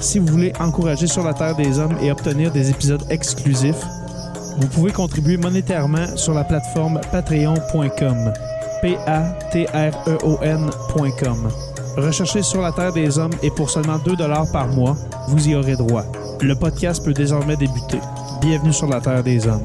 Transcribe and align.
si 0.00 0.18
vous 0.18 0.26
voulez 0.26 0.52
encourager 0.58 1.06
Sur 1.06 1.24
la 1.24 1.32
Terre 1.34 1.54
des 1.56 1.78
Hommes 1.78 1.96
et 2.00 2.10
obtenir 2.10 2.50
des 2.50 2.70
épisodes 2.70 3.04
exclusifs, 3.10 3.84
vous 4.58 4.68
pouvez 4.68 4.92
contribuer 4.92 5.36
monétairement 5.36 6.16
sur 6.16 6.34
la 6.34 6.44
plateforme 6.44 7.00
patreon.com. 7.12 8.32
P-A-T-R-E-O-N.com. 8.82 9.88
Recherchez 11.96 12.42
sur 12.42 12.60
la 12.60 12.72
Terre 12.72 12.92
des 12.92 13.18
Hommes 13.18 13.32
et 13.42 13.50
pour 13.50 13.70
seulement 13.70 13.98
2 13.98 14.16
par 14.52 14.68
mois, 14.68 14.96
vous 15.28 15.48
y 15.48 15.54
aurez 15.54 15.76
droit. 15.76 16.04
Le 16.40 16.54
podcast 16.54 17.02
peut 17.04 17.14
désormais 17.14 17.56
débuter. 17.56 18.00
Bienvenue 18.40 18.72
sur 18.72 18.86
la 18.86 19.00
Terre 19.00 19.22
des 19.22 19.46
Hommes. 19.46 19.64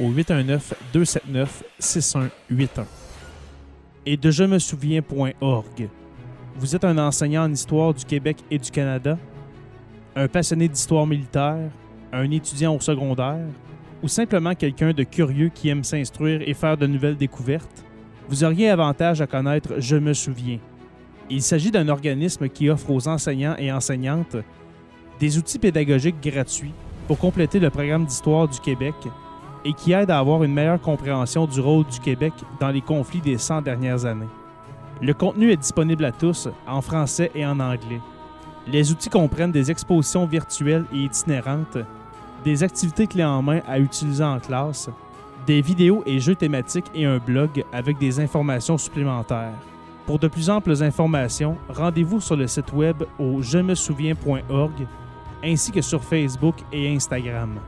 au 0.00 0.10
819-279-6181. 0.12 2.30
Et 4.04 4.16
de 4.16 4.30
je 4.30 4.44
me 4.44 4.58
souviens.org. 4.58 5.88
Vous 6.56 6.76
êtes 6.76 6.84
un 6.84 6.98
enseignant 6.98 7.44
en 7.44 7.52
histoire 7.52 7.92
du 7.92 8.04
Québec 8.04 8.38
et 8.50 8.58
du 8.58 8.70
Canada? 8.70 9.18
un 10.16 10.28
passionné 10.28 10.66
d'histoire 10.66 11.06
militaire, 11.06 11.70
un 12.10 12.30
étudiant 12.30 12.74
au 12.74 12.80
secondaire, 12.80 13.46
ou 14.02 14.08
simplement 14.08 14.54
quelqu'un 14.54 14.92
de 14.92 15.02
curieux 15.02 15.50
qui 15.50 15.68
aime 15.68 15.84
s'instruire 15.84 16.40
et 16.46 16.54
faire 16.54 16.78
de 16.78 16.86
nouvelles 16.86 17.18
découvertes, 17.18 17.84
vous 18.28 18.42
auriez 18.42 18.70
avantage 18.70 19.20
à 19.20 19.26
connaître 19.26 19.74
Je 19.78 19.96
me 19.96 20.14
souviens. 20.14 20.58
Il 21.28 21.42
s'agit 21.42 21.70
d'un 21.70 21.88
organisme 21.88 22.48
qui 22.48 22.70
offre 22.70 22.90
aux 22.90 23.08
enseignants 23.08 23.56
et 23.58 23.70
enseignantes 23.70 24.36
des 25.20 25.38
outils 25.38 25.58
pédagogiques 25.58 26.22
gratuits 26.22 26.72
pour 27.06 27.18
compléter 27.18 27.58
le 27.58 27.70
programme 27.70 28.06
d'histoire 28.06 28.48
du 28.48 28.58
Québec 28.60 28.94
et 29.66 29.72
qui 29.72 29.92
aide 29.92 30.12
à 30.12 30.18
avoir 30.20 30.44
une 30.44 30.52
meilleure 30.52 30.80
compréhension 30.80 31.44
du 31.44 31.60
rôle 31.60 31.84
du 31.86 31.98
Québec 31.98 32.32
dans 32.60 32.68
les 32.68 32.80
conflits 32.80 33.20
des 33.20 33.36
100 33.36 33.62
dernières 33.62 34.04
années. 34.04 34.28
Le 35.02 35.12
contenu 35.12 35.50
est 35.50 35.56
disponible 35.56 36.04
à 36.04 36.12
tous 36.12 36.48
en 36.68 36.80
français 36.80 37.32
et 37.34 37.44
en 37.44 37.58
anglais. 37.58 38.00
Les 38.68 38.92
outils 38.92 39.10
comprennent 39.10 39.50
des 39.50 39.70
expositions 39.72 40.24
virtuelles 40.24 40.84
et 40.92 40.98
itinérantes, 40.98 41.78
des 42.44 42.62
activités 42.62 43.08
clés 43.08 43.24
en 43.24 43.42
main 43.42 43.60
à 43.66 43.80
utiliser 43.80 44.22
en 44.22 44.38
classe, 44.38 44.88
des 45.48 45.60
vidéos 45.60 46.04
et 46.06 46.20
jeux 46.20 46.36
thématiques 46.36 46.90
et 46.94 47.04
un 47.04 47.18
blog 47.18 47.64
avec 47.72 47.98
des 47.98 48.20
informations 48.20 48.78
supplémentaires. 48.78 49.58
Pour 50.06 50.20
de 50.20 50.28
plus 50.28 50.48
amples 50.48 50.80
informations, 50.80 51.56
rendez-vous 51.68 52.20
sur 52.20 52.36
le 52.36 52.46
site 52.46 52.72
web 52.72 53.02
au 53.18 53.42
je 53.42 53.58
me 53.58 53.74
souviens.org 53.74 54.86
ainsi 55.44 55.72
que 55.72 55.80
sur 55.80 56.02
Facebook 56.02 56.54
et 56.72 56.94
Instagram. 56.94 57.58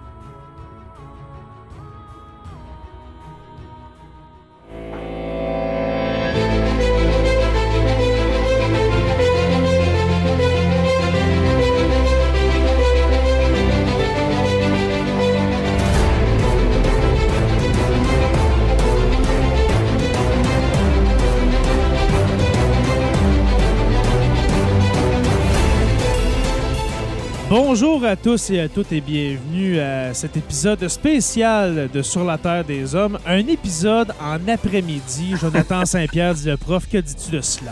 Bonjour 27.80 28.04
à 28.04 28.16
tous 28.16 28.50
et 28.50 28.58
à 28.58 28.68
toutes 28.68 28.90
et 28.90 29.00
bienvenue 29.00 29.78
à 29.78 30.12
cet 30.12 30.36
épisode 30.36 30.88
spécial 30.88 31.88
de 31.94 32.02
Sur 32.02 32.24
la 32.24 32.36
Terre 32.36 32.64
des 32.64 32.96
Hommes. 32.96 33.20
Un 33.24 33.46
épisode 33.46 34.10
en 34.20 34.36
après-midi. 34.48 35.36
Jonathan 35.40 35.84
Saint-Pierre 35.84 36.34
dit 36.34 36.48
le 36.48 36.56
prof, 36.56 36.88
que 36.88 36.98
dis-tu 36.98 37.36
de 37.36 37.40
cela? 37.40 37.70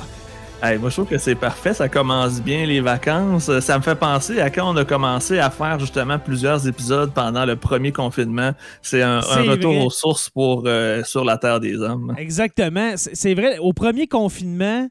moi, 0.79 0.91
je 0.91 0.95
trouve 0.95 1.09
que 1.09 1.19
c'est 1.19 1.35
parfait. 1.35 1.75
Ça 1.75 1.89
commence 1.89 2.41
bien 2.41 2.67
les 2.67 2.81
vacances. 2.81 3.51
Ça 3.59 3.79
me 3.79 3.83
fait 3.83 3.97
penser 3.97 4.41
à 4.41 4.49
quand 4.49 4.73
on 4.73 4.77
a 4.77 4.85
commencé 4.85 5.41
à 5.41 5.51
faire 5.51 5.81
justement 5.81 6.21
plusieurs 6.21 6.69
épisodes 6.69 7.13
pendant 7.13 7.45
le 7.45 7.57
premier 7.57 7.91
confinement. 7.91 8.53
C'est 8.83 9.03
un, 9.03 9.19
retour 9.19 9.87
aux 9.87 9.91
sources 9.91 10.31
pour 10.31 10.63
euh, 10.67 11.03
Sur 11.03 11.25
la 11.25 11.37
Terre 11.37 11.59
des 11.59 11.79
Hommes. 11.79 12.15
Exactement. 12.17 12.93
C'est 12.95 13.35
vrai. 13.35 13.59
Au 13.59 13.73
premier 13.73 14.07
confinement, 14.07 14.87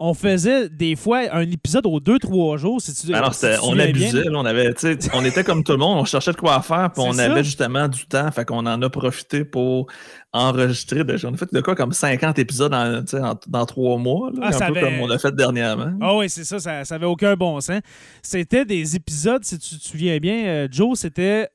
on 0.00 0.14
faisait 0.14 0.68
des 0.68 0.94
fois 0.94 1.22
un 1.32 1.42
épisode 1.42 1.84
aux 1.86 1.98
deux, 1.98 2.18
trois 2.18 2.56
jours. 2.56 2.80
Si 2.80 2.94
tu, 2.94 3.12
Alors, 3.12 3.34
on 3.64 3.78
abusait. 3.78 4.28
on, 4.32 4.44
avait, 4.44 4.72
on 5.12 5.24
était 5.24 5.42
comme 5.42 5.64
tout 5.64 5.72
le 5.72 5.78
monde, 5.78 5.98
on 5.98 6.04
cherchait 6.04 6.32
de 6.32 6.36
quoi 6.36 6.62
faire, 6.62 6.90
puis 6.92 7.02
on 7.04 7.18
avait 7.18 7.42
justement 7.42 7.88
du 7.88 8.06
temps. 8.06 8.30
Fait 8.30 8.44
qu'on 8.44 8.64
en 8.66 8.80
a 8.80 8.90
profité 8.90 9.44
pour 9.44 9.88
enregistrer. 10.32 11.02
J'en 11.16 11.34
ai 11.34 11.36
fait 11.36 11.52
de 11.52 11.60
quoi 11.60 11.74
comme 11.74 11.92
50 11.92 12.38
épisodes 12.38 12.70
dans, 12.70 13.66
trois 13.66 13.98
mois, 13.98 14.30
ah, 14.40 14.50
un 14.54 14.72
peu 14.72 14.80
comme 14.80 15.00
on 15.00 15.10
a 15.10 15.18
fait 15.18 15.34
dernièrement. 15.34 15.92
Ah 16.00 16.16
oui, 16.16 16.28
c'est 16.30 16.44
ça, 16.44 16.60
ça 16.60 16.82
n'avait 16.94 17.06
aucun 17.06 17.34
bon 17.34 17.60
sens. 17.60 17.80
C'était 18.22 18.64
des 18.64 18.94
épisodes, 18.94 19.44
si 19.44 19.58
tu 19.58 19.78
te 19.78 19.84
souviens 19.84 20.18
bien, 20.18 20.44
euh, 20.46 20.68
Joe, 20.70 20.96
c'était 20.98 21.48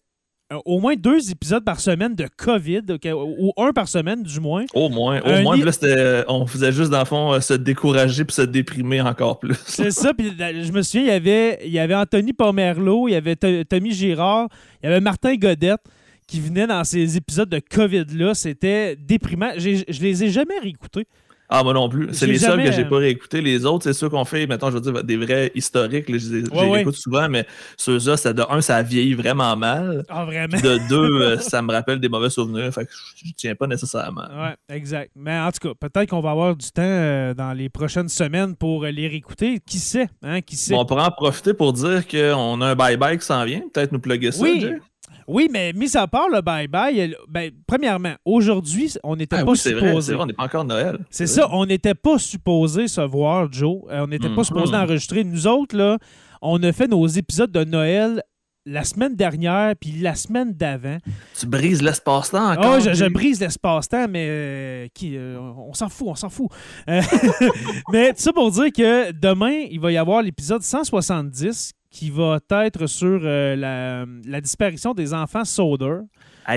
au 0.66 0.80
moins 0.80 0.96
deux 0.96 1.32
épisodes 1.32 1.64
par 1.64 1.80
semaine 1.80 2.16
de 2.16 2.28
COVID, 2.38 2.82
ou 3.14 3.54
un 3.58 3.72
par 3.72 3.88
semaine 3.88 4.24
du 4.24 4.40
moins. 4.40 4.66
Au 4.74 4.90
moins, 4.90 5.22
au 5.22 5.42
moins. 5.42 5.58
Là, 5.58 6.26
on 6.28 6.46
faisait 6.46 6.72
juste, 6.72 6.92
dans 6.92 7.00
le 7.00 7.06
fond, 7.06 7.34
euh, 7.34 7.40
se 7.40 7.54
décourager 7.54 8.26
puis 8.26 8.36
se 8.36 8.42
déprimer 8.42 9.02
encore 9.02 9.40
plus. 9.40 9.56
C'est 9.66 9.92
ça. 9.92 10.14
Puis 10.14 10.34
je 10.38 10.72
me 10.72 10.82
souviens, 10.82 11.02
il 11.02 11.08
y 11.08 11.12
avait, 11.12 11.60
il 11.66 11.72
y 11.72 11.80
avait 11.80 11.96
Anthony 11.96 12.34
Pomerleau, 12.34 13.08
il 13.08 13.12
y 13.12 13.16
avait 13.16 13.36
Tommy 13.36 13.92
Girard, 13.92 14.48
il 14.82 14.88
y 14.88 14.90
avait 14.90 15.02
Martin 15.02 15.36
Godette 15.36 15.82
qui 16.28 16.40
venaient 16.40 16.68
dans 16.68 16.84
ces 16.84 17.18
épisodes 17.18 17.50
de 17.50 17.60
COVID-là. 17.60 18.34
C'était 18.34 18.96
déprimant. 18.96 19.52
Je 19.58 20.02
les 20.02 20.24
ai 20.24 20.30
jamais 20.30 20.58
réécoutés. 20.60 21.06
Ah, 21.56 21.64
moi 21.64 21.72
non 21.72 21.88
plus. 21.88 22.10
C'est 22.14 22.26
les 22.26 22.40
seuls 22.40 22.64
que 22.64 22.72
j'ai 22.72 22.84
pas 22.84 22.98
réécoutés. 22.98 23.40
Les 23.40 23.64
autres, 23.64 23.84
c'est 23.84 23.94
ceux 23.94 24.10
qu'on 24.10 24.26
fait, 24.26 24.48
mettons, 24.48 24.72
je 24.72 24.78
veux 24.78 24.82
dire, 24.82 25.04
des 25.04 25.18
vrais 25.18 25.52
historiques. 25.54 26.06
je 26.08 26.38
les 26.38 26.72
réécoute 26.72 26.96
souvent, 26.96 27.30
mais 27.30 27.46
ceux-là, 27.78 28.18
ça, 28.18 28.34
de 28.34 28.42
un, 28.50 28.60
ça 28.60 28.82
vieillit 28.82 29.14
vraiment 29.14 29.56
mal. 29.56 30.04
Ah, 30.10 30.26
vraiment? 30.26 30.60
De 30.60 30.80
deux, 30.90 31.22
euh, 31.22 31.38
ça 31.40 31.62
me 31.62 31.72
rappelle 31.72 32.00
des 32.00 32.10
mauvais 32.10 32.32
souvenirs. 32.32 32.74
Fait 32.74 32.86
que 32.86 32.92
je 33.24 33.32
tiens 33.38 33.54
pas 33.54 33.68
nécessairement. 33.68 34.24
Ouais, 34.24 34.56
exact. 34.76 35.12
Mais 35.16 35.38
en 35.38 35.52
tout 35.52 35.70
cas, 35.70 35.76
peut-être 35.80 36.10
qu'on 36.10 36.22
va 36.22 36.32
avoir 36.32 36.56
du 36.56 36.72
temps 36.72 36.82
euh, 36.82 37.36
dans 37.36 37.54
les 37.54 37.70
prochaines 37.70 38.10
semaines 38.10 38.56
pour 38.56 38.86
les 38.86 39.08
réécouter. 39.08 39.60
Qui 39.64 39.78
sait? 39.78 40.08
Hein? 40.24 40.42
Qui 40.42 40.56
sait? 40.56 40.74
on 40.74 40.86
pourra 40.86 41.08
en 41.08 41.12
profiter 41.12 41.54
pour 41.54 41.72
dire 41.74 42.08
qu'on 42.08 42.62
a 42.62 42.66
un 42.70 42.76
bye-bye 42.76 43.20
qui 43.20 43.26
s'en 43.28 43.46
vient. 43.46 43.62
Peut-être 43.72 43.92
nous 43.92 44.00
plugger 44.00 44.32
ça, 44.32 44.42
oui. 44.42 44.66
Oui, 45.28 45.48
mais 45.52 45.74
mis 45.74 45.96
à 45.96 46.08
part 46.08 46.30
le 46.30 46.40
bye-bye, 46.40 47.16
ben, 47.30 47.52
premièrement, 47.66 48.16
aujourd'hui, 48.26 48.94
on 49.04 49.16
n'était 49.16 49.38
ah 49.38 49.46
pas 49.46 49.56
supposé. 49.56 50.16
on 50.16 50.26
n'est 50.26 50.34
pas 50.34 50.44
encore 50.44 50.66
Noël. 50.66 51.00
C'est 51.10 51.28
ça, 51.28 51.48
on 51.52 51.66
n'était 51.66 51.96
pas 51.96 52.18
supposé 52.18 52.88
se 52.88 53.02
voir, 53.02 53.52
Joe. 53.52 53.84
Euh, 53.90 54.04
on 54.04 54.08
n'était 54.08 54.30
pas 54.30 54.42
mm-hmm. 54.42 54.44
supposé 54.46 54.76
enregistrer. 54.76 55.24
Nous 55.24 55.48
autres, 55.48 55.78
là, 55.78 55.98
on 56.42 56.62
a 56.64 56.72
fait 56.72 56.88
nos 56.88 57.08
épisodes 57.08 57.52
de 57.52 57.64
Noël 57.64 58.22
la 58.66 58.84
semaine 58.84 59.16
dernière 59.16 59.76
puis 59.76 59.92
la 59.92 60.16
semaine 60.16 60.54
d'avant. 60.54 60.98
Tu 61.38 61.46
brises 61.46 61.82
l'espace-temps 61.82 62.52
encore? 62.52 62.78
Oh, 62.78 62.80
je, 62.80 63.06
brise 63.10 63.40
l'espace-temps, 63.40 64.08
mais 64.10 64.28
euh, 64.30 64.88
qui, 64.94 65.18
euh, 65.18 65.38
on 65.40 65.74
s'en 65.74 65.90
fout, 65.90 66.08
on 66.10 66.16
s'en 66.16 66.30
fout. 66.30 66.50
mais 67.92 68.14
tout 68.14 68.22
ça 68.22 68.34
pour 68.34 68.52
dire 68.52 68.72
que 68.72 69.12
demain, 69.12 69.66
il 69.70 69.80
va 69.80 69.92
y 69.92 69.98
avoir 69.98 70.22
l'épisode 70.22 70.62
170 70.62 71.74
qui 71.94 72.10
va 72.10 72.40
être 72.50 72.88
sur 72.88 73.22
euh, 73.24 73.56
la, 74.26 74.42
disparition 74.42 74.94
des 74.94 75.14
enfants 75.14 75.46
Soder. 75.46 76.00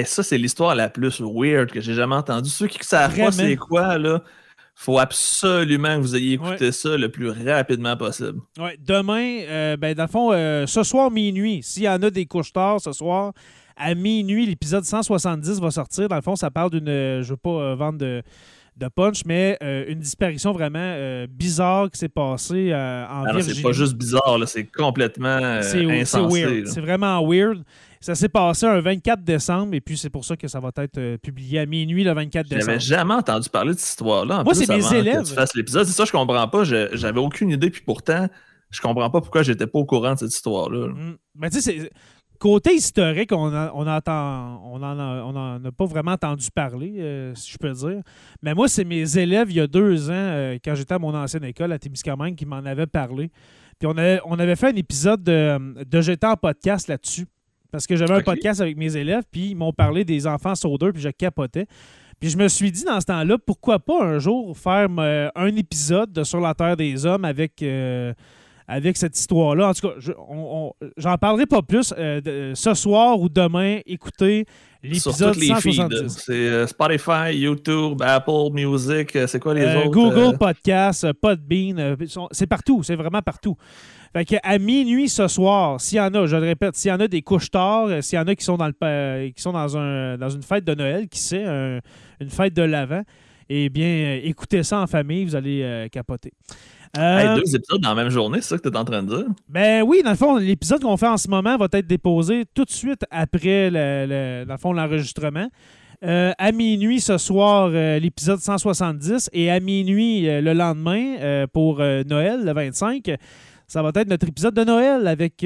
ça, 0.07 0.23
c'est 0.23 0.39
l'histoire 0.39 0.75
la 0.75 0.89
plus 0.89 1.21
weird 1.21 1.71
que 1.71 1.81
j'ai 1.83 1.93
jamais 1.93 2.15
entendue. 2.15 2.49
Ceux 2.49 2.67
qui 2.67 2.79
savent 2.83 3.15
pas 3.15 3.31
c'est 3.31 3.57
quoi, 3.57 3.99
là, 3.99 4.23
faut 4.75 4.99
absolument 4.99 5.97
que 5.97 6.01
vous 6.01 6.17
ayez 6.17 6.33
écouté 6.33 6.73
ça 6.73 6.97
le 6.97 7.11
plus 7.11 7.29
rapidement 7.29 7.99
possible. 7.99 8.41
Ouais, 8.59 8.79
demain, 8.81 9.43
euh, 9.43 9.77
ben, 9.77 9.95
dans 9.95 10.05
le 10.05 10.09
fond, 10.09 10.33
euh, 10.33 10.67
ce 10.67 10.83
soir 10.83 11.11
minuit, 11.11 11.63
s'il 11.63 11.83
y 11.83 11.89
en 11.89 12.03
a 12.03 12.11
des 12.11 12.25
couches 12.25 12.55
tard 12.55 12.81
ce 12.81 12.93
soir, 12.93 13.35
à 13.77 13.95
minuit, 13.95 14.47
l'épisode 14.47 14.85
170 14.85 15.61
va 15.61 15.71
sortir. 15.71 16.09
Dans 16.09 16.17
le 16.17 16.23
fond, 16.23 16.35
ça 16.35 16.51
parle 16.51 16.71
d'une. 16.71 16.87
Je 16.87 17.29
veux 17.29 17.37
pas 17.37 17.75
vendre 17.75 17.99
de 17.99 18.23
de 18.77 18.89
punch, 18.89 19.23
mais 19.25 19.57
euh, 19.63 19.85
une 19.89 20.01
disparition 20.01 20.53
vraiment 20.53 20.79
euh, 20.81 21.27
bizarre 21.29 21.91
qui 21.91 21.99
s'est 21.99 22.11
passée 22.11 22.71
euh, 22.73 23.07
en 23.07 23.25
Virginie. 23.25 23.57
C'est 23.57 23.63
pas 23.63 23.73
juste 23.73 23.95
bizarre, 23.95 24.39
c'est 24.47 24.65
complètement 24.65 25.39
insensé. 25.39 26.65
C'est 26.67 26.81
vraiment 26.81 27.27
weird. 27.27 27.63
Ça 28.01 28.15
s'est 28.15 28.29
passé 28.29 28.67
un 28.67 28.81
24 28.81 29.25
décembre 29.25 29.75
et 29.75 29.81
puis 29.81 29.97
c'est 29.97 30.11
pour 30.11 30.25
ça 30.25 30.37
que 30.37 30.47
ça 30.47 30.61
va 30.61 30.71
être 30.77 31.17
publié 31.17 31.61
à 31.61 31.67
minuit 31.67 32.05
le 32.05 32.13
24 32.13 32.47
décembre. 32.47 32.65
J'avais 32.67 32.81
jamais 32.81 33.15
entendu 33.15 33.49
parler 33.49 33.73
de 33.73 33.79
cette 33.79 33.89
histoire-là. 33.89 34.45
Moi, 34.45 34.55
c'est 34.55 34.69
mes 34.69 34.95
élèves. 34.95 35.25
l'épisode. 35.55 35.87
C'est 35.87 35.93
ça, 35.93 36.05
je 36.05 36.13
comprends 36.13 36.47
pas. 36.47 36.65
J'avais 36.65 37.21
aucune 37.21 37.51
idée, 37.51 37.71
puis 37.71 37.83
pourtant, 37.85 38.29
je 38.71 38.81
comprends 38.81 39.11
pas 39.11 39.21
pourquoi 39.21 39.43
j'étais 39.43 39.67
pas 39.67 39.79
au 39.79 39.87
courant 39.87 40.15
de 40.15 40.19
cette 40.19 40.35
histoire-là. 40.35 40.89
Mm. 40.89 41.17
Ben, 41.35 41.51
tu 41.51 41.61
sais, 41.61 41.91
Côté 42.39 42.75
historique, 42.75 43.33
on 43.33 43.51
n'en 43.51 43.71
on 43.75 43.87
entend, 43.87 44.61
on 44.65 44.83
en, 44.83 45.65
a 45.65 45.73
pas 45.73 45.85
vraiment 45.85 46.13
entendu 46.13 46.49
parler, 46.55 46.95
euh, 46.99 47.35
si 47.35 47.53
je 47.53 47.59
peux 47.59 47.73
dire. 47.73 48.03
Mais 48.43 48.55
moi, 48.55 48.69
c'est 48.69 48.85
mes 48.85 49.19
élèves, 49.19 49.51
il 49.51 49.57
y 49.57 49.61
a 49.61 49.67
deux 49.67 50.11
ans, 50.11 50.15
euh, 50.15 50.59
quand 50.65 50.75
j'étais 50.75 50.95
à 50.95 50.99
mon 50.99 51.15
ancienne 51.15 51.45
école 51.45 51.73
à 51.73 51.79
Témiscamingue, 51.79 52.35
qui 52.35 52.47
m'en 52.47 52.57
avaient 52.57 52.87
parlé. 52.87 53.31
Puis 53.79 53.87
on 53.87 53.97
avait, 53.97 54.21
on 54.25 54.39
avait 54.39 54.57
fait 54.57 54.69
un 54.69 54.77
épisode 54.77 55.23
de, 55.23 55.85
de 55.85 56.01
J'étais 56.01 56.27
en 56.27 56.37
podcast 56.37 56.89
là-dessus. 56.89 57.27
Parce 57.71 57.87
que 57.87 57.97
j'avais 57.97 58.15
un 58.15 58.23
podcast 58.23 58.61
avec 58.61 58.77
mes 58.77 58.97
élèves, 58.97 59.25
puis 59.31 59.51
ils 59.51 59.55
m'ont 59.55 59.73
parlé 59.73 60.05
des 60.05 60.27
enfants 60.27 60.55
soudeurs, 60.55 60.93
puis 60.93 61.03
je 61.03 61.11
capotais. 61.11 61.67
Puis 62.21 62.31
je 62.31 62.39
me 62.39 62.49
suis 62.49 62.71
dit 62.73 62.85
dans 62.85 63.01
ce 63.01 63.07
temps-là, 63.07 63.37
pourquoi 63.39 63.79
pas 63.79 64.03
un 64.03 64.19
jour 64.19 64.57
faire 64.57 64.89
euh, 64.99 65.29
un 65.35 65.55
épisode 65.57 66.13
de 66.13 66.25
Sur 66.25 66.41
la 66.41 66.55
Terre 66.55 66.77
des 66.77 67.05
Hommes 67.05 67.25
avec 67.25 67.63
avec 68.69 68.97
cette 68.97 69.19
histoire-là. 69.19 69.69
En 69.69 69.75
tout 69.75 69.89
cas, 69.89 69.95
j'en 70.97 71.19
parlerai 71.19 71.47
pas 71.47 71.63
plus 71.63 71.95
euh, 71.97 72.53
ce 72.55 72.75
soir 72.75 73.21
ou 73.21 73.29
demain. 73.29 73.79
Écoutez 73.87 74.45
l'épisode 74.83 75.35
170. 75.35 76.09
C'est 76.09 76.33
euh, 76.33 76.67
Spotify, 76.67 77.33
YouTube, 77.33 78.03
Apple 78.03 78.51
Music, 78.53 79.15
euh, 79.17 79.27
c'est 79.27 79.41
quoi 79.41 79.55
les 79.55 79.65
autres? 79.65 79.91
Google 79.91 80.37
Podcast, 80.37 81.13
Podbean, 81.13 81.97
c'est 82.33 82.47
partout, 82.47 82.83
c'est 82.83 82.97
vraiment 82.97 83.23
partout. 83.23 83.57
Fait 84.13 84.39
à 84.43 84.59
minuit 84.59 85.09
ce 85.11 85.29
soir, 85.29 85.81
s'il 85.81 85.99
y 85.99 86.01
en 86.01 86.15
a, 86.15 86.27
je 86.27 86.37
le 86.37 86.43
répète, 86.43 86.75
s'il 86.75 86.91
y 86.91 86.95
en 86.95 87.01
a 87.01 87.09
des 87.09 87.21
couches 87.21 87.51
tard, 87.51 87.89
s'il 88.03 88.19
y 88.19 88.23
en 88.23 88.27
a 88.27 88.35
qui 88.35 88.45
sont 88.45 88.57
dans, 88.57 88.69
le, 88.69 89.29
qui 89.29 89.43
sont 89.43 89.53
dans, 89.53 89.77
un, 89.77 90.17
dans 90.17 90.31
une 90.31 90.43
fête 90.43 90.65
de 90.65 90.75
Noël, 90.75 91.07
qui 91.09 91.19
sait, 91.19 91.45
une 91.45 92.31
fête 92.31 92.55
de 92.55 92.63
l'Avent, 92.63 93.03
eh 93.51 93.69
bien, 93.69 94.19
écoutez 94.25 94.63
ça 94.63 94.81
en 94.81 94.87
famille, 94.87 95.27
vous 95.27 95.37
allez 95.37 95.89
capoter. 95.93 96.33
Euh, 96.99 97.37
deux 97.37 97.57
épisodes 97.57 97.81
dans 97.81 97.95
la 97.95 98.03
même 98.03 98.11
journée, 98.11 98.39
c'est 98.41 98.51
ça 98.51 98.59
que 98.59 98.69
tu 98.69 98.75
es 98.75 98.77
en 98.77 98.85
train 98.85 99.03
de 99.03 99.15
dire? 99.15 99.27
Ben 99.49 99.83
oui, 99.83 100.03
dans 100.03 100.11
le 100.11 100.17
fond, 100.17 100.37
l'épisode 100.37 100.83
qu'on 100.83 100.97
fait 100.97 101.09
en 101.09 101.17
ce 101.17 101.29
moment 101.29 101.57
va 101.57 101.69
être 101.73 101.87
déposé 101.87 102.45
tout 102.55 102.65
de 102.65 102.71
suite 102.71 103.05
après 103.11 103.71
le, 103.71 104.45
dans 104.45 104.55
le 104.55 104.59
fond, 104.59 104.73
l'enregistrement. 104.73 105.49
Euh, 106.05 106.33
à 106.37 106.53
minuit 106.53 107.01
ce 107.01 107.17
soir, 107.17 107.71
euh, 107.73 107.99
l'épisode 107.99 108.39
170, 108.39 109.31
et 109.33 109.51
à 109.51 109.61
minuit 109.61 110.27
le 110.27 110.53
lendemain 110.53 111.47
pour 111.53 111.79
Noël, 111.79 112.45
le 112.45 112.53
25, 112.53 113.13
ça 113.67 113.83
va 113.83 113.91
être 113.95 114.09
notre 114.09 114.29
épisode 114.29 114.55
de 114.55 114.65
Noël 114.65 115.07
avec, 115.07 115.45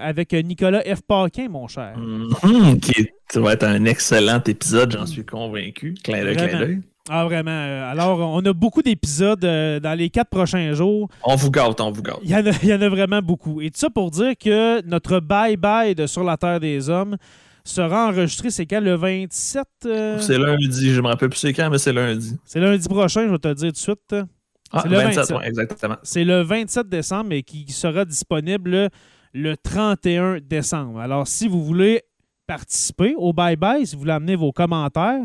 avec 0.00 0.32
Nicolas 0.32 0.82
F. 0.82 1.02
Paquin, 1.02 1.48
mon 1.48 1.68
cher. 1.68 1.96
Mm-hmm. 1.96 2.80
qui 2.80 3.38
va 3.38 3.52
être 3.52 3.64
un 3.64 3.84
excellent 3.84 4.42
épisode, 4.46 4.92
j'en 4.92 5.06
suis 5.06 5.24
convaincu. 5.24 5.94
Clin 6.02 6.24
d'œil, 6.24 6.36
clin 6.36 6.58
d'œil. 6.58 6.80
Ah, 7.08 7.24
vraiment. 7.24 7.50
Euh, 7.50 7.90
alors, 7.90 8.18
on 8.20 8.40
a 8.44 8.52
beaucoup 8.52 8.82
d'épisodes 8.82 9.44
euh, 9.44 9.80
dans 9.80 9.96
les 9.96 10.10
quatre 10.10 10.30
prochains 10.30 10.72
jours. 10.72 11.08
On 11.24 11.36
vous 11.36 11.50
gâte, 11.50 11.80
on 11.80 11.90
vous 11.90 12.02
gâte. 12.02 12.18
Il 12.22 12.30
y, 12.30 12.34
en 12.74 12.82
a, 12.82 12.88
vraiment 12.88 13.22
beaucoup. 13.22 13.60
Et 13.60 13.70
tout 13.70 13.78
ça 13.78 13.90
pour 13.90 14.10
dire 14.10 14.34
que 14.38 14.82
notre 14.86 15.20
bye-bye 15.20 15.94
de 15.94 16.06
Sur 16.06 16.24
la 16.24 16.36
Terre 16.36 16.60
des 16.60 16.90
Hommes 16.90 17.16
sera 17.64 18.08
enregistré, 18.08 18.50
c'est 18.50 18.66
quand, 18.66 18.80
le 18.80 18.94
27? 18.94 19.64
Euh? 19.86 20.18
C'est 20.18 20.38
lundi. 20.38 20.92
Je 20.92 21.00
me 21.00 21.08
rappelle 21.08 21.28
plus 21.28 21.38
c'est 21.38 21.52
quand, 21.52 21.70
mais 21.70 21.78
c'est 21.78 21.92
lundi. 21.92 22.36
C'est 22.44 22.60
lundi 22.60 22.88
prochain, 22.88 23.26
je 23.26 23.32
vais 23.32 23.38
te 23.38 23.48
le 23.48 23.54
dire 23.54 23.68
tout 23.68 23.72
de 23.72 23.76
suite. 23.76 24.16
Ah, 24.72 24.84
le 24.86 24.96
27, 24.96 25.36
exactement. 25.44 25.96
C'est 26.02 26.24
le 26.24 26.42
27 26.42 26.88
décembre, 26.88 27.26
mais 27.30 27.42
qui 27.42 27.70
sera 27.72 28.04
disponible 28.04 28.90
le 29.32 29.56
31 29.56 30.38
décembre. 30.40 31.00
Alors, 31.00 31.26
si 31.26 31.48
vous 31.48 31.64
voulez 31.64 32.02
participer 32.46 33.14
au 33.16 33.32
bye-bye, 33.32 33.84
si 33.84 33.94
vous 33.94 34.00
voulez 34.00 34.12
amener 34.12 34.36
vos 34.36 34.52
commentaires, 34.52 35.22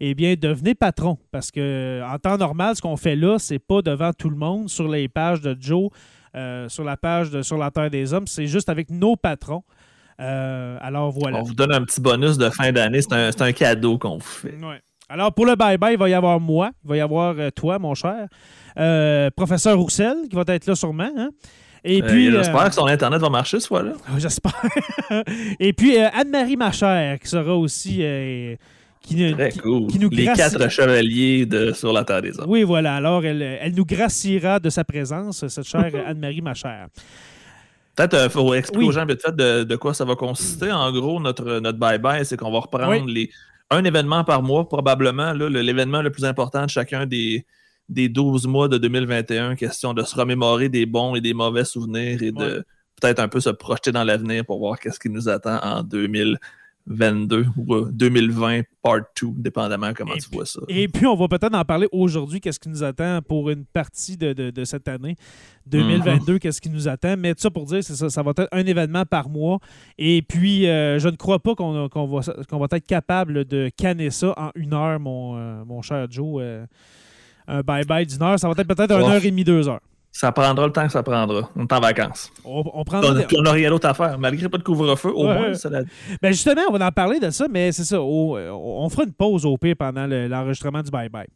eh 0.00 0.14
bien, 0.14 0.34
devenez 0.38 0.74
patron. 0.74 1.18
Parce 1.30 1.50
que 1.50 2.02
en 2.04 2.18
temps 2.18 2.36
normal, 2.36 2.76
ce 2.76 2.82
qu'on 2.82 2.96
fait 2.96 3.16
là, 3.16 3.38
c'est 3.38 3.58
pas 3.58 3.82
devant 3.82 4.12
tout 4.12 4.30
le 4.30 4.36
monde 4.36 4.68
sur 4.68 4.88
les 4.88 5.08
pages 5.08 5.40
de 5.40 5.56
Joe, 5.58 5.90
euh, 6.36 6.68
sur 6.68 6.84
la 6.84 6.96
page 6.96 7.30
de 7.30 7.42
Sur 7.42 7.56
la 7.56 7.70
Terre 7.70 7.90
des 7.90 8.12
Hommes, 8.12 8.26
c'est 8.26 8.46
juste 8.46 8.68
avec 8.68 8.90
nos 8.90 9.16
patrons. 9.16 9.62
Euh, 10.20 10.76
alors 10.80 11.10
voilà. 11.10 11.38
On 11.38 11.42
vous 11.42 11.54
donne 11.54 11.72
un 11.72 11.82
petit 11.82 12.00
bonus 12.00 12.36
de 12.36 12.50
fin 12.50 12.72
d'année, 12.72 13.00
c'est 13.02 13.42
un, 13.42 13.52
cadeau 13.52 13.98
qu'on 13.98 14.18
vous 14.18 14.20
fait. 14.20 14.54
Alors 15.08 15.32
pour 15.32 15.46
le 15.46 15.52
bye-bye, 15.52 15.92
il 15.92 15.98
va 15.98 16.08
y 16.08 16.14
avoir 16.14 16.40
moi, 16.40 16.72
il 16.84 16.88
va 16.88 16.96
y 16.96 17.00
avoir 17.00 17.34
euh, 17.38 17.50
toi, 17.50 17.78
mon 17.78 17.94
cher, 17.94 18.26
professeur 19.36 19.78
Roussel, 19.78 20.16
qui 20.28 20.36
va 20.36 20.44
être 20.48 20.66
là 20.66 20.74
sûrement. 20.74 21.10
Hein? 21.16 21.30
Et 21.84 22.02
puis, 22.02 22.32
j'espère 22.32 22.68
que 22.68 22.74
son 22.74 22.86
Internet 22.86 23.20
va 23.20 23.30
marcher 23.30 23.60
ce 23.60 23.68
fois-là. 23.68 23.92
J'espère. 24.18 24.60
Et 25.60 25.72
puis, 25.72 25.96
Anne-Marie 25.96 26.56
Machère, 26.56 27.20
qui 27.20 27.28
sera 27.28 27.54
aussi 27.54 28.02
qui, 29.06 29.32
Très 29.32 29.52
cool. 29.52 29.88
Les 30.10 30.26
quatre 30.26 30.70
chevaliers 30.70 31.46
de 31.46 31.72
Sur 31.72 31.92
la 31.92 32.04
Terre 32.04 32.22
des 32.22 32.38
Hommes. 32.38 32.48
Oui, 32.48 32.62
voilà. 32.64 32.96
Alors, 32.96 33.24
elle, 33.24 33.42
elle 33.42 33.74
nous 33.74 33.84
graciera 33.84 34.58
de 34.58 34.68
sa 34.68 34.84
présence, 34.84 35.46
cette 35.46 35.66
chère 35.66 35.90
Anne-Marie, 36.06 36.42
ma 36.42 36.54
chère. 36.54 36.88
Peut-être 37.94 38.10
qu'il 38.10 38.18
euh, 38.18 38.28
faut 38.28 38.52
expliquer 38.54 38.86
aux 38.86 38.92
gens 38.92 39.06
de, 39.06 39.64
de, 39.64 39.76
quoi 39.76 39.94
ça 39.94 40.04
va 40.04 40.16
consister. 40.16 40.70
En 40.70 40.92
gros, 40.92 41.18
notre, 41.18 41.60
notre 41.60 41.78
bye-bye, 41.78 42.24
c'est 42.24 42.36
qu'on 42.36 42.52
va 42.52 42.60
reprendre 42.60 43.06
les, 43.06 43.30
un 43.70 43.84
événement 43.84 44.22
par 44.24 44.42
mois, 44.42 44.68
probablement 44.68 45.32
l'événement 45.32 46.02
le 46.02 46.10
plus 46.10 46.24
important 46.24 46.64
de 46.64 46.70
chacun 46.70 47.06
des, 47.06 47.46
des 47.88 48.08
12 48.08 48.46
mois 48.46 48.68
de 48.68 48.76
2021. 48.76 49.56
Question 49.56 49.94
de 49.94 50.02
se 50.02 50.14
remémorer 50.14 50.68
des 50.68 50.84
bons 50.84 51.14
et 51.14 51.20
des 51.20 51.32
mauvais 51.32 51.64
souvenirs 51.64 52.22
et 52.22 52.32
de 52.32 52.64
peut-être 53.00 53.20
un 53.20 53.28
peu 53.28 53.40
se 53.40 53.50
projeter 53.50 53.92
dans 53.92 54.04
l'avenir 54.04 54.44
pour 54.44 54.58
voir 54.58 54.78
qu'est-ce 54.78 55.00
qui 55.00 55.10
nous 55.10 55.28
attend 55.28 55.58
en 55.62 55.82
2021. 55.82 56.38
22 56.86 57.46
ou 57.56 57.80
2020 57.86 58.62
part 58.82 59.00
2, 59.20 59.28
dépendamment 59.36 59.92
comment 59.94 60.14
tu 60.14 60.28
vois 60.32 60.46
ça. 60.46 60.60
Et 60.68 60.88
puis, 60.88 61.06
on 61.06 61.16
va 61.16 61.26
peut-être 61.28 61.54
en 61.54 61.64
parler 61.64 61.88
aujourd'hui, 61.92 62.40
qu'est-ce 62.40 62.60
qui 62.60 62.68
nous 62.68 62.84
attend 62.84 63.20
pour 63.22 63.50
une 63.50 63.64
partie 63.64 64.16
de, 64.16 64.64
cette 64.64 64.88
année 64.88 65.16
2022, 65.66 66.34
mhm. 66.34 66.38
qu'est-ce 66.38 66.60
qui 66.60 66.70
nous 66.70 66.88
attend? 66.88 67.16
Mais 67.16 67.34
tout 67.34 67.40
ça 67.40 67.50
pour 67.50 67.66
dire, 67.66 67.82
c'est 67.82 67.96
ça, 67.96 68.08
ça 68.08 68.22
va 68.22 68.30
être 68.30 68.48
un 68.52 68.64
événement 68.64 69.04
par 69.04 69.28
mois. 69.28 69.58
Et 69.98 70.22
puis, 70.22 70.66
euh, 70.68 70.98
je 70.98 71.08
ne 71.08 71.16
crois 71.16 71.40
pas 71.40 71.54
qu'on 71.54 71.88
va, 71.88 72.20
va 72.20 72.66
être 72.70 72.86
capable 72.86 73.44
de 73.44 73.70
canner 73.76 74.10
ça 74.10 74.32
en 74.36 74.50
une 74.54 74.74
heure, 74.74 75.00
mon, 75.00 75.36
euh, 75.36 75.64
mon 75.64 75.82
cher 75.82 76.06
Joe. 76.10 76.40
Euh, 76.40 76.66
un 77.48 77.60
bye-bye 77.60 78.06
d'une 78.06 78.22
heure, 78.22 78.38
ça 78.38 78.48
va 78.48 78.54
être 78.58 78.66
peut-être 78.66 78.92
une 78.92 79.08
heure 79.08 79.24
et 79.24 79.30
demie, 79.30 79.44
deux 79.44 79.68
heures. 79.68 79.80
Ça 80.16 80.32
prendra 80.32 80.64
le 80.64 80.72
temps 80.72 80.86
que 80.86 80.92
ça 80.92 81.02
prendra. 81.02 81.50
On 81.54 81.64
est 81.64 81.72
en 81.74 81.80
vacances. 81.80 82.32
On, 82.42 82.64
on 82.72 82.84
on 82.90 83.42
n'a 83.42 83.52
rien 83.52 83.68
d'autre 83.68 83.86
à 83.86 83.92
faire. 83.92 84.18
Malgré 84.18 84.48
pas 84.48 84.56
de 84.56 84.62
couvre-feu, 84.62 85.12
au 85.14 85.24
moins, 85.24 85.52
ça 85.52 85.68
ben 85.68 86.32
Justement, 86.32 86.62
on 86.70 86.78
va 86.78 86.86
en 86.86 86.90
parler 86.90 87.20
de 87.20 87.28
ça, 87.28 87.48
mais 87.50 87.70
c'est 87.70 87.84
ça. 87.84 88.00
on 88.00 88.88
fera 88.88 89.02
une 89.04 89.12
pause 89.12 89.44
au 89.44 89.58
pire 89.58 89.74
pendant 89.78 90.06
l'enregistrement 90.06 90.80
du 90.80 90.90
bye-bye. 90.90 91.26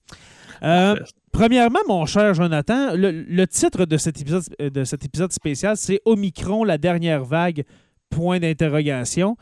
Euh, 0.62 0.96
premièrement, 1.30 1.80
mon 1.88 2.06
cher 2.06 2.32
Jonathan, 2.32 2.92
le, 2.94 3.44
titre 3.44 3.84
de 3.84 3.98
cet 3.98 4.18
épisode, 4.18 4.44
de 4.58 4.84
cet 4.84 5.04
épisode 5.04 5.32
spécial, 5.32 5.76
c'est 5.76 6.00
Omicron, 6.06 6.64
la 6.64 6.78
dernière 6.78 7.22
vague, 7.22 7.64
point 8.08 8.38
d'interrogation. 8.38 9.36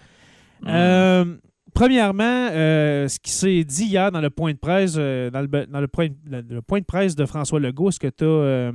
Hmm. 0.62 0.68
Euh, 0.68 1.24
premièrement, 1.74 2.48
euh, 2.50 3.06
ce 3.06 3.20
qui 3.20 3.30
s'est 3.30 3.62
dit 3.62 3.84
hier 3.84 4.10
dans 4.10 4.20
le 4.20 4.30
point 4.30 4.52
de 4.52 4.58
presse, 4.58 4.94
dans, 4.94 5.00
le, 5.00 5.86
point, 5.86 6.08
le, 6.28 6.60
point, 6.60 6.80
de 6.80 6.84
presse 6.84 7.14
de 7.14 7.24
François 7.24 7.60
Legault, 7.60 7.90
est-ce 7.90 8.00
que 8.00 8.08
tu 8.08 8.24
as 8.24 8.72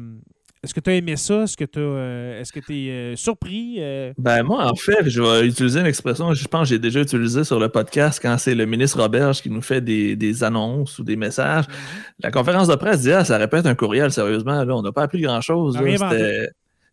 est-ce 0.64 0.74
que 0.74 0.80
tu 0.80 0.90
as 0.90 0.94
aimé 0.94 1.18
ça? 1.18 1.44
Est-ce 1.44 1.58
que 1.58 1.66
tu 1.66 1.80
euh, 1.80 2.40
est-ce 2.40 2.54
que 2.54 2.60
es 2.60 2.90
euh, 2.90 3.16
surpris? 3.18 3.76
Euh? 3.80 4.14
Ben 4.18 4.44
moi, 4.44 4.72
en 4.72 4.76
fait, 4.76 5.10
je 5.10 5.22
vais 5.22 5.46
utiliser 5.46 5.82
une 5.82 5.86
expression, 5.86 6.34
je 6.34 6.48
pense 6.48 6.62
que 6.62 6.76
j'ai 6.76 6.80
déjà 6.80 7.02
utilisé 7.02 7.44
sur 7.44 7.60
le 7.60 7.68
podcast 7.68 8.20
quand 8.22 8.38
c'est 8.38 8.56
le 8.56 8.66
ministre 8.66 9.02
Roberge 9.02 9.42
qui 9.42 9.50
nous 9.50 9.62
fait 9.62 9.82
des, 9.82 10.44
annonces 10.44 11.00
ou 11.00 11.04
des 11.04 11.18
messages. 11.18 11.66
Mm-hmm. 11.66 12.14
La 12.20 12.32
conférence 12.32 12.70
de 12.70 12.76
presse 12.76 13.02
dit 13.02 13.12
ah, 13.12 13.26
ça 13.26 13.38
répète 13.38 13.66
un 13.66 13.76
courriel, 13.76 14.12
sérieusement. 14.12 14.64
Là, 14.64 14.74
on 14.74 14.82
n'a 14.82 14.94
pas 14.94 15.04
appris 15.04 15.22
grand-chose. 15.22 15.78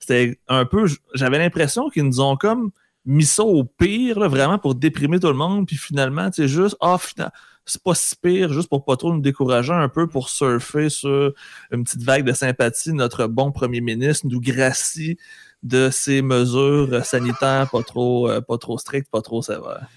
C'était 0.00 0.38
un 0.48 0.64
peu. 0.64 0.86
J'avais 1.14 1.38
l'impression 1.38 1.90
qu'ils 1.90 2.04
nous 2.04 2.20
ont 2.20 2.36
comme 2.36 2.70
mis 3.06 3.24
ça 3.24 3.44
au 3.44 3.62
pire, 3.64 4.18
vraiment 4.28 4.58
pour 4.58 4.74
déprimer 4.74 5.20
tout 5.20 5.28
le 5.28 5.34
monde. 5.34 5.66
Puis 5.68 5.76
finalement, 5.76 6.28
c'est 6.32 6.48
juste, 6.48 6.76
ah, 6.80 6.96
finalement 6.98 7.30
c'est 7.64 7.82
pas 7.82 7.94
si 7.94 8.16
pire, 8.16 8.52
juste 8.52 8.68
pour 8.68 8.84
pas 8.84 8.96
trop 8.96 9.12
nous 9.12 9.20
décourager 9.20 9.72
un 9.72 9.88
peu 9.88 10.06
pour 10.06 10.28
surfer 10.28 10.88
sur 10.88 11.32
une 11.70 11.84
petite 11.84 12.02
vague 12.02 12.24
de 12.24 12.32
sympathie. 12.32 12.92
Notre 12.92 13.26
bon 13.26 13.52
premier 13.52 13.80
ministre 13.80 14.26
nous 14.28 14.40
gracie 14.40 15.18
de 15.62 15.90
ces 15.90 16.22
mesures 16.22 17.04
sanitaires 17.04 17.68
pas 17.70 17.82
trop, 17.82 18.28
euh, 18.28 18.40
pas 18.40 18.58
trop 18.58 18.78
strictes, 18.78 19.10
pas 19.10 19.22
trop 19.22 19.42
sévères. 19.42 19.88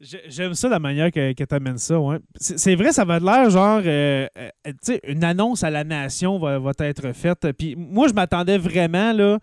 J'aime 0.00 0.52
ça 0.52 0.68
la 0.68 0.78
manière 0.78 1.10
que, 1.10 1.32
tu 1.32 1.54
amènes 1.54 1.78
ça, 1.78 1.98
ouais. 1.98 2.18
C'est 2.38 2.74
vrai, 2.74 2.92
ça 2.92 3.06
va 3.06 3.18
de 3.18 3.24
l'air 3.24 3.48
genre, 3.48 3.80
euh, 3.84 4.26
euh, 4.38 4.98
une 5.04 5.24
annonce 5.24 5.64
à 5.64 5.70
la 5.70 5.84
nation 5.84 6.38
va, 6.38 6.58
va 6.58 6.72
être 6.80 7.12
faite. 7.12 7.50
Puis 7.52 7.76
moi, 7.76 8.06
je 8.06 8.12
m'attendais 8.12 8.58
vraiment, 8.58 9.14
là, 9.14 9.38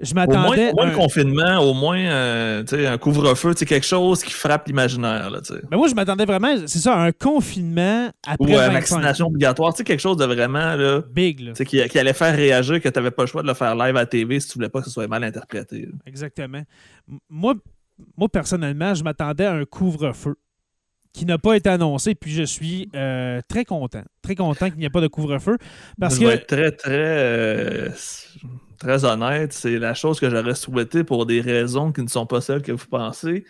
je 0.00 0.14
m'attendais. 0.14 0.70
Au 0.70 0.74
moins, 0.74 0.86
un... 0.86 0.90
confinement, 0.90 1.58
au 1.58 1.74
moins 1.74 1.98
euh, 1.98 2.64
un 2.72 2.98
couvre-feu, 2.98 3.54
quelque 3.54 3.86
chose 3.86 4.22
qui 4.22 4.32
frappe 4.32 4.66
l'imaginaire. 4.66 5.30
Mais 5.70 5.76
moi, 5.76 5.88
je 5.88 5.94
m'attendais 5.94 6.24
vraiment, 6.24 6.54
c'est 6.66 6.78
ça, 6.78 6.96
un 6.96 7.12
confinement 7.12 8.10
après. 8.26 8.54
Ou 8.54 8.58
une 8.58 8.72
vaccination 8.72 9.26
obligatoire, 9.26 9.74
quelque 9.74 10.00
chose 10.00 10.16
de 10.16 10.24
vraiment. 10.24 10.74
Là, 10.74 11.02
Big. 11.10 11.40
Là. 11.40 11.52
Qui, 11.52 11.64
qui, 11.64 11.98
allait 11.98 12.12
faire 12.12 12.34
réagir, 12.34 12.80
que 12.80 12.88
tu 12.88 12.98
n'avais 12.98 13.10
pas 13.10 13.22
le 13.22 13.28
choix 13.28 13.42
de 13.42 13.48
le 13.48 13.54
faire 13.54 13.74
live 13.74 13.96
à 13.96 14.00
la 14.00 14.06
TV 14.06 14.40
si 14.40 14.48
tu 14.48 14.54
voulais 14.54 14.68
pas 14.68 14.80
que 14.80 14.86
ce 14.86 14.90
soit 14.90 15.06
mal 15.06 15.22
interprété. 15.24 15.88
Exactement. 16.06 16.62
Moi, 17.28 17.54
moi, 18.16 18.28
personnellement, 18.28 18.94
je 18.94 19.04
m'attendais 19.04 19.44
à 19.44 19.52
un 19.52 19.64
couvre-feu 19.64 20.36
qui 21.12 21.26
n'a 21.26 21.38
pas 21.38 21.56
été 21.56 21.68
annoncé, 21.68 22.14
puis 22.14 22.30
je 22.30 22.44
suis 22.44 22.88
euh, 22.94 23.40
très 23.48 23.64
content. 23.64 24.02
Très 24.22 24.36
content 24.36 24.70
qu'il 24.70 24.78
n'y 24.78 24.84
ait 24.84 24.90
pas 24.90 25.00
de 25.00 25.08
couvre-feu. 25.08 25.58
Parce 25.98 26.14
je 26.14 26.20
que. 26.20 26.26
Vais 26.26 26.34
être 26.34 26.46
très, 26.46 26.70
très. 26.72 27.88
Très 28.80 29.04
honnête, 29.04 29.52
c'est 29.52 29.78
la 29.78 29.92
chose 29.92 30.18
que 30.18 30.30
j'aurais 30.30 30.54
souhaité 30.54 31.04
pour 31.04 31.26
des 31.26 31.42
raisons 31.42 31.92
qui 31.92 32.00
ne 32.00 32.08
sont 32.08 32.24
pas 32.24 32.40
celles 32.40 32.62
que 32.62 32.72
vous 32.72 32.86
pensez. 32.86 33.44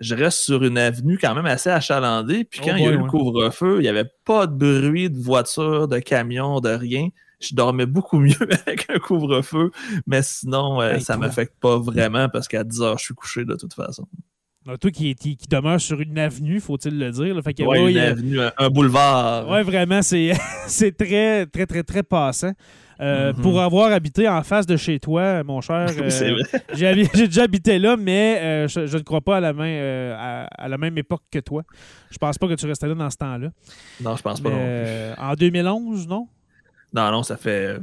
Je 0.00 0.14
reste 0.14 0.40
sur 0.40 0.62
une 0.62 0.76
avenue 0.76 1.16
quand 1.18 1.34
même 1.34 1.46
assez 1.46 1.70
achalandée. 1.70 2.44
Puis 2.44 2.60
quand 2.60 2.72
oh 2.74 2.76
il 2.76 2.84
y 2.84 2.86
a 2.86 2.90
eu 2.90 2.98
le 2.98 3.06
couvre-feu, 3.06 3.78
il 3.78 3.82
n'y 3.82 3.88
avait 3.88 4.10
pas 4.26 4.46
de 4.46 4.52
bruit 4.52 5.08
de 5.08 5.18
voiture, 5.18 5.88
de 5.88 5.98
camion, 5.98 6.60
de 6.60 6.68
rien. 6.68 7.08
Je 7.40 7.54
dormais 7.54 7.86
beaucoup 7.86 8.18
mieux 8.18 8.36
avec 8.66 8.84
un 8.90 8.98
couvre-feu, 8.98 9.70
mais 10.06 10.20
sinon, 10.22 10.82
euh, 10.82 10.98
ça 10.98 11.16
ne 11.16 11.20
m'affecte 11.20 11.54
pas 11.58 11.78
vraiment 11.78 12.28
parce 12.28 12.46
qu'à 12.46 12.62
10 12.62 12.82
heures, 12.82 12.98
je 12.98 13.04
suis 13.04 13.14
couché 13.14 13.46
de 13.46 13.54
toute 13.54 13.72
façon. 13.72 14.06
toi 14.66 14.90
qui, 14.90 15.14
qui, 15.14 15.38
demeure 15.48 15.80
sur 15.80 16.02
une 16.02 16.18
avenue, 16.18 16.60
faut-il 16.60 16.98
le 16.98 17.10
dire. 17.12 17.40
Fait 17.42 17.58
une 17.58 17.96
avenue, 17.96 18.40
un, 18.58 18.68
boulevard. 18.68 19.48
Oui, 19.48 19.62
vraiment, 19.62 20.02
c'est 20.02 20.94
très, 20.98 21.46
très, 21.46 21.64
très, 21.64 21.82
très 21.82 22.02
passant. 22.02 22.52
Euh, 23.00 23.32
mhm. 23.32 23.42
Pour 23.42 23.60
avoir 23.60 23.92
habité 23.92 24.28
en 24.28 24.42
face 24.42 24.66
de 24.66 24.76
chez 24.76 24.98
toi, 24.98 25.42
mon 25.44 25.60
cher. 25.60 25.86
Euh, 25.96 26.34
j'ai 26.74 26.94
déjà 27.26 27.42
habité 27.42 27.78
là, 27.78 27.96
mais 27.96 28.38
euh, 28.40 28.68
je, 28.68 28.96
ne 28.96 29.02
crois 29.02 29.20
pas 29.20 29.38
à 29.38 29.40
la, 29.40 29.52
même, 29.52 30.16
à, 30.18 30.68
la 30.68 30.78
même 30.78 30.96
époque 30.98 31.22
que 31.30 31.38
toi. 31.38 31.62
Je 32.10 32.18
pense 32.18 32.38
pas 32.38 32.48
que 32.48 32.54
tu 32.54 32.66
restais 32.66 32.86
là 32.86 32.94
dans 32.94 33.10
ce 33.10 33.16
temps-là. 33.16 33.48
Non, 34.00 34.16
je 34.16 34.22
pense 34.22 34.40
pas. 34.40 34.50
en 35.18 35.34
2011, 35.34 36.06
non? 36.08 36.28
Non, 36.92 37.10
non, 37.10 37.22
ça 37.22 37.36
fait 37.36 37.78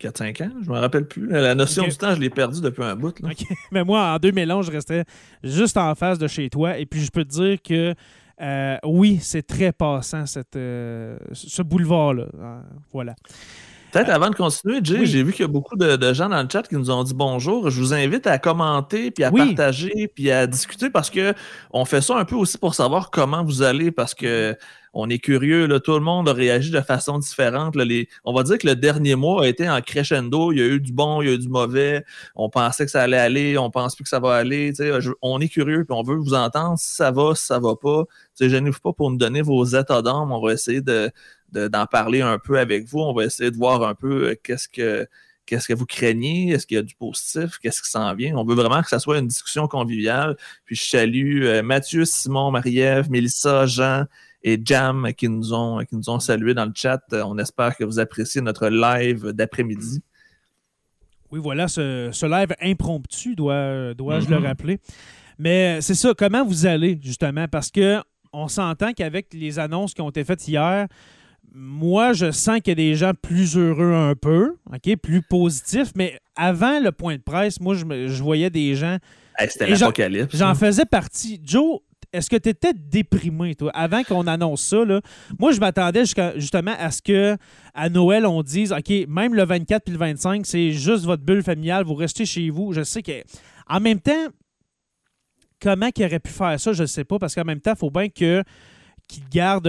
4-5 0.00 0.44
ans, 0.44 0.50
je 0.62 0.70
me 0.70 0.78
rappelle 0.78 1.06
plus. 1.06 1.28
La 1.28 1.54
notion 1.54 1.84
du 1.84 1.96
temps, 1.96 2.14
je 2.14 2.20
l'ai 2.20 2.30
perdue 2.30 2.60
depuis 2.60 2.82
un 2.82 2.94
bout. 2.94 3.14
Mais 3.72 3.84
moi, 3.84 4.14
en 4.14 4.18
2011, 4.18 4.66
je 4.66 4.72
restais 4.72 5.04
juste 5.42 5.76
en 5.76 5.94
face 5.94 6.18
de 6.18 6.28
chez 6.28 6.50
toi. 6.50 6.78
Et 6.78 6.86
puis, 6.86 7.00
je 7.00 7.10
peux 7.10 7.24
te 7.24 7.30
dire 7.30 7.62
que 7.62 7.94
oui, 8.84 9.18
c'est 9.20 9.46
très 9.46 9.72
passant, 9.72 10.26
cette, 10.26 10.54
ce 10.54 11.62
boulevard-là. 11.62 12.26
Voilà. 12.92 13.14
Peut-être 13.92 14.08
avant 14.08 14.30
de 14.30 14.34
continuer, 14.34 14.80
Jay, 14.82 15.04
j'ai 15.04 15.22
vu 15.22 15.32
qu'il 15.32 15.42
y 15.42 15.44
a 15.44 15.48
beaucoup 15.48 15.76
de, 15.76 16.14
gens 16.14 16.30
dans 16.30 16.42
le 16.42 16.48
chat 16.50 16.66
qui 16.66 16.76
nous 16.76 16.90
ont 16.90 17.04
dit 17.04 17.12
bonjour. 17.12 17.68
Je 17.68 17.78
vous 17.78 17.92
invite 17.92 18.26
à 18.26 18.38
commenter, 18.38 19.10
puis 19.10 19.22
à 19.22 19.30
partager, 19.30 20.10
puis 20.14 20.30
à 20.30 20.46
discuter 20.46 20.88
parce 20.88 21.10
que 21.10 21.34
on 21.72 21.84
fait 21.84 22.00
ça 22.00 22.16
un 22.16 22.24
peu 22.24 22.34
aussi 22.34 22.56
pour 22.56 22.74
savoir 22.74 23.10
comment 23.10 23.44
vous 23.44 23.60
allez 23.60 23.90
parce 23.90 24.14
que 24.14 24.56
on 24.92 25.08
est 25.08 25.18
curieux. 25.18 25.66
Là, 25.66 25.80
tout 25.80 25.92
le 25.92 26.00
monde 26.00 26.28
a 26.28 26.32
réagi 26.32 26.70
de 26.70 26.80
façon 26.80 27.18
différente. 27.18 27.76
on 28.24 28.32
va 28.32 28.42
dire 28.42 28.58
que 28.58 28.66
le 28.66 28.76
dernier 28.76 29.14
mois 29.14 29.44
a 29.44 29.48
été 29.48 29.68
en 29.68 29.80
crescendo. 29.80 30.52
Il 30.52 30.58
y 30.58 30.62
a 30.62 30.66
eu 30.66 30.80
du 30.80 30.92
bon, 30.92 31.22
il 31.22 31.28
y 31.28 31.30
a 31.30 31.34
eu 31.34 31.38
du 31.38 31.48
mauvais. 31.48 32.04
On 32.34 32.50
pensait 32.50 32.84
que 32.84 32.90
ça 32.90 33.02
allait 33.02 33.18
aller, 33.18 33.58
on 33.58 33.70
pense 33.70 33.94
plus 33.94 34.04
que 34.04 34.10
ça 34.10 34.20
va 34.20 34.36
aller. 34.36 34.72
on 35.22 35.40
est 35.40 35.48
curieux, 35.48 35.84
puis 35.84 35.96
on 35.96 36.02
veut 36.02 36.16
vous 36.16 36.34
entendre. 36.34 36.78
Si 36.78 36.94
ça 36.94 37.10
va, 37.10 37.34
si 37.34 37.46
ça 37.46 37.58
va 37.58 37.76
pas. 37.76 38.04
Gênez-vous 38.40 38.80
pas 38.80 38.92
pour 38.92 39.10
nous 39.10 39.16
donner 39.16 39.42
vos 39.42 39.64
états 39.64 40.02
d'âme. 40.02 40.32
On 40.32 40.40
va 40.40 40.52
essayer 40.52 40.80
de 40.80 41.10
d'en 41.52 41.84
parler 41.84 42.22
un 42.22 42.38
peu 42.38 42.58
avec 42.58 42.86
vous. 42.86 43.00
On 43.00 43.12
va 43.12 43.24
essayer 43.24 43.50
de 43.50 43.56
voir 43.56 43.82
un 43.82 43.94
peu 43.94 44.30
euh, 44.30 44.34
qu'est-ce 44.42 44.68
que 44.68 45.06
qu'est-ce 45.44 45.68
que 45.68 45.74
vous 45.74 45.86
craignez, 45.86 46.50
est-ce 46.50 46.66
qu'il 46.66 46.76
y 46.76 46.78
a 46.78 46.82
du 46.82 46.94
positif, 46.94 47.58
qu'est-ce 47.58 47.82
qui 47.82 47.90
s'en 47.90 48.14
vient. 48.14 48.36
On 48.36 48.44
veut 48.44 48.54
vraiment 48.54 48.80
que 48.80 48.88
ça 48.88 48.98
soit 48.98 49.18
une 49.18 49.26
discussion 49.26 49.66
conviviale. 49.68 50.36
Puis 50.64 50.76
je 50.76 50.84
salue 50.84 51.44
euh, 51.44 51.62
Mathieu, 51.62 52.04
Simon, 52.04 52.50
Marie-Ève, 52.52 53.10
Mélissa, 53.10 53.66
Jean 53.66 54.04
et 54.42 54.60
Jam 54.64 55.12
qui 55.16 55.28
nous 55.28 55.52
ont 55.52 55.78
qui 55.84 55.96
nous 55.96 56.10
ont 56.10 56.20
salués 56.20 56.54
dans 56.54 56.66
le 56.66 56.72
chat. 56.74 57.00
On 57.12 57.38
espère 57.38 57.76
que 57.76 57.84
vous 57.84 57.98
appréciez 57.98 58.40
notre 58.40 58.68
live 58.68 59.32
d'après-midi. 59.32 60.02
Oui, 61.30 61.40
voilà, 61.42 61.66
ce, 61.66 62.26
live 62.26 62.54
impromptu, 62.60 63.34
dois, 63.34 63.94
dois-je 63.94 64.28
le 64.28 64.36
mm-hmm. 64.36 64.46
rappeler. 64.46 64.78
Mais 65.38 65.80
c'est 65.80 65.94
ça, 65.94 66.12
comment 66.16 66.44
vous 66.44 66.66
allez, 66.66 66.98
justement? 67.02 67.48
Parce 67.48 67.70
que 67.70 68.00
on 68.34 68.48
s'entend 68.48 68.92
qu'avec 68.92 69.32
les 69.32 69.58
annonces 69.58 69.94
qui 69.94 70.00
ont 70.02 70.10
été 70.10 70.24
faites 70.24 70.46
hier, 70.46 70.86
moi, 71.54 72.12
je 72.12 72.30
sens 72.30 72.60
qu'il 72.60 72.68
y 72.68 72.72
a 72.72 72.74
des 72.74 72.94
gens 72.94 73.12
plus 73.14 73.56
heureux 73.56 73.92
un 73.92 74.14
peu, 74.14 74.56
OK, 74.72 74.96
plus 74.96 75.22
positifs, 75.22 75.92
mais 75.94 76.18
avant 76.36 76.80
le 76.80 76.92
point 76.92 77.16
de 77.16 77.22
presse, 77.22 77.60
moi, 77.60 77.74
je, 77.74 78.22
voyais 78.22 78.50
des 78.50 78.74
gens. 78.74 78.98
C'était 79.38 79.68
l'apocalypse. 79.68 80.36
J'en 80.36 80.54
faisais 80.54 80.84
partie. 80.84 81.40
Joe, 81.44 81.80
est-ce 82.12 82.28
que 82.28 82.36
tu 82.36 82.50
étais 82.50 82.72
déprimé, 82.74 83.54
toi, 83.54 83.70
avant 83.74 84.02
qu'on 84.02 84.26
annonce 84.26 84.62
ça? 84.62 84.84
Là? 84.84 85.00
Moi, 85.38 85.52
je 85.52 85.60
m'attendais 85.60 86.04
justement 86.36 86.74
à 86.78 86.90
ce 86.90 87.00
que 87.00 87.36
à 87.74 87.88
Noël, 87.88 88.26
on 88.26 88.42
dise 88.42 88.72
OK, 88.72 88.90
même 89.08 89.34
le 89.34 89.44
24 89.44 89.84
puis 89.84 89.92
le 89.92 89.98
25, 89.98 90.44
c'est 90.46 90.72
juste 90.72 91.04
votre 91.04 91.22
bulle 91.22 91.42
familiale, 91.42 91.84
vous 91.84 91.94
restez 91.94 92.26
chez 92.26 92.50
vous. 92.50 92.72
Je 92.72 92.82
sais 92.82 93.02
que. 93.02 93.22
En 93.68 93.80
même 93.80 94.00
temps, 94.00 94.26
comment 95.60 95.90
qu'il 95.90 96.04
aurait 96.04 96.20
pu 96.20 96.30
faire 96.30 96.60
ça, 96.60 96.72
je 96.72 96.82
ne 96.82 96.86
sais 96.86 97.04
pas, 97.04 97.18
parce 97.18 97.34
qu'en 97.34 97.44
même 97.44 97.60
temps, 97.60 97.72
il 97.74 97.78
faut 97.78 97.90
bien 97.90 98.08
que 98.08 98.42
qui 99.08 99.22
garde 99.30 99.66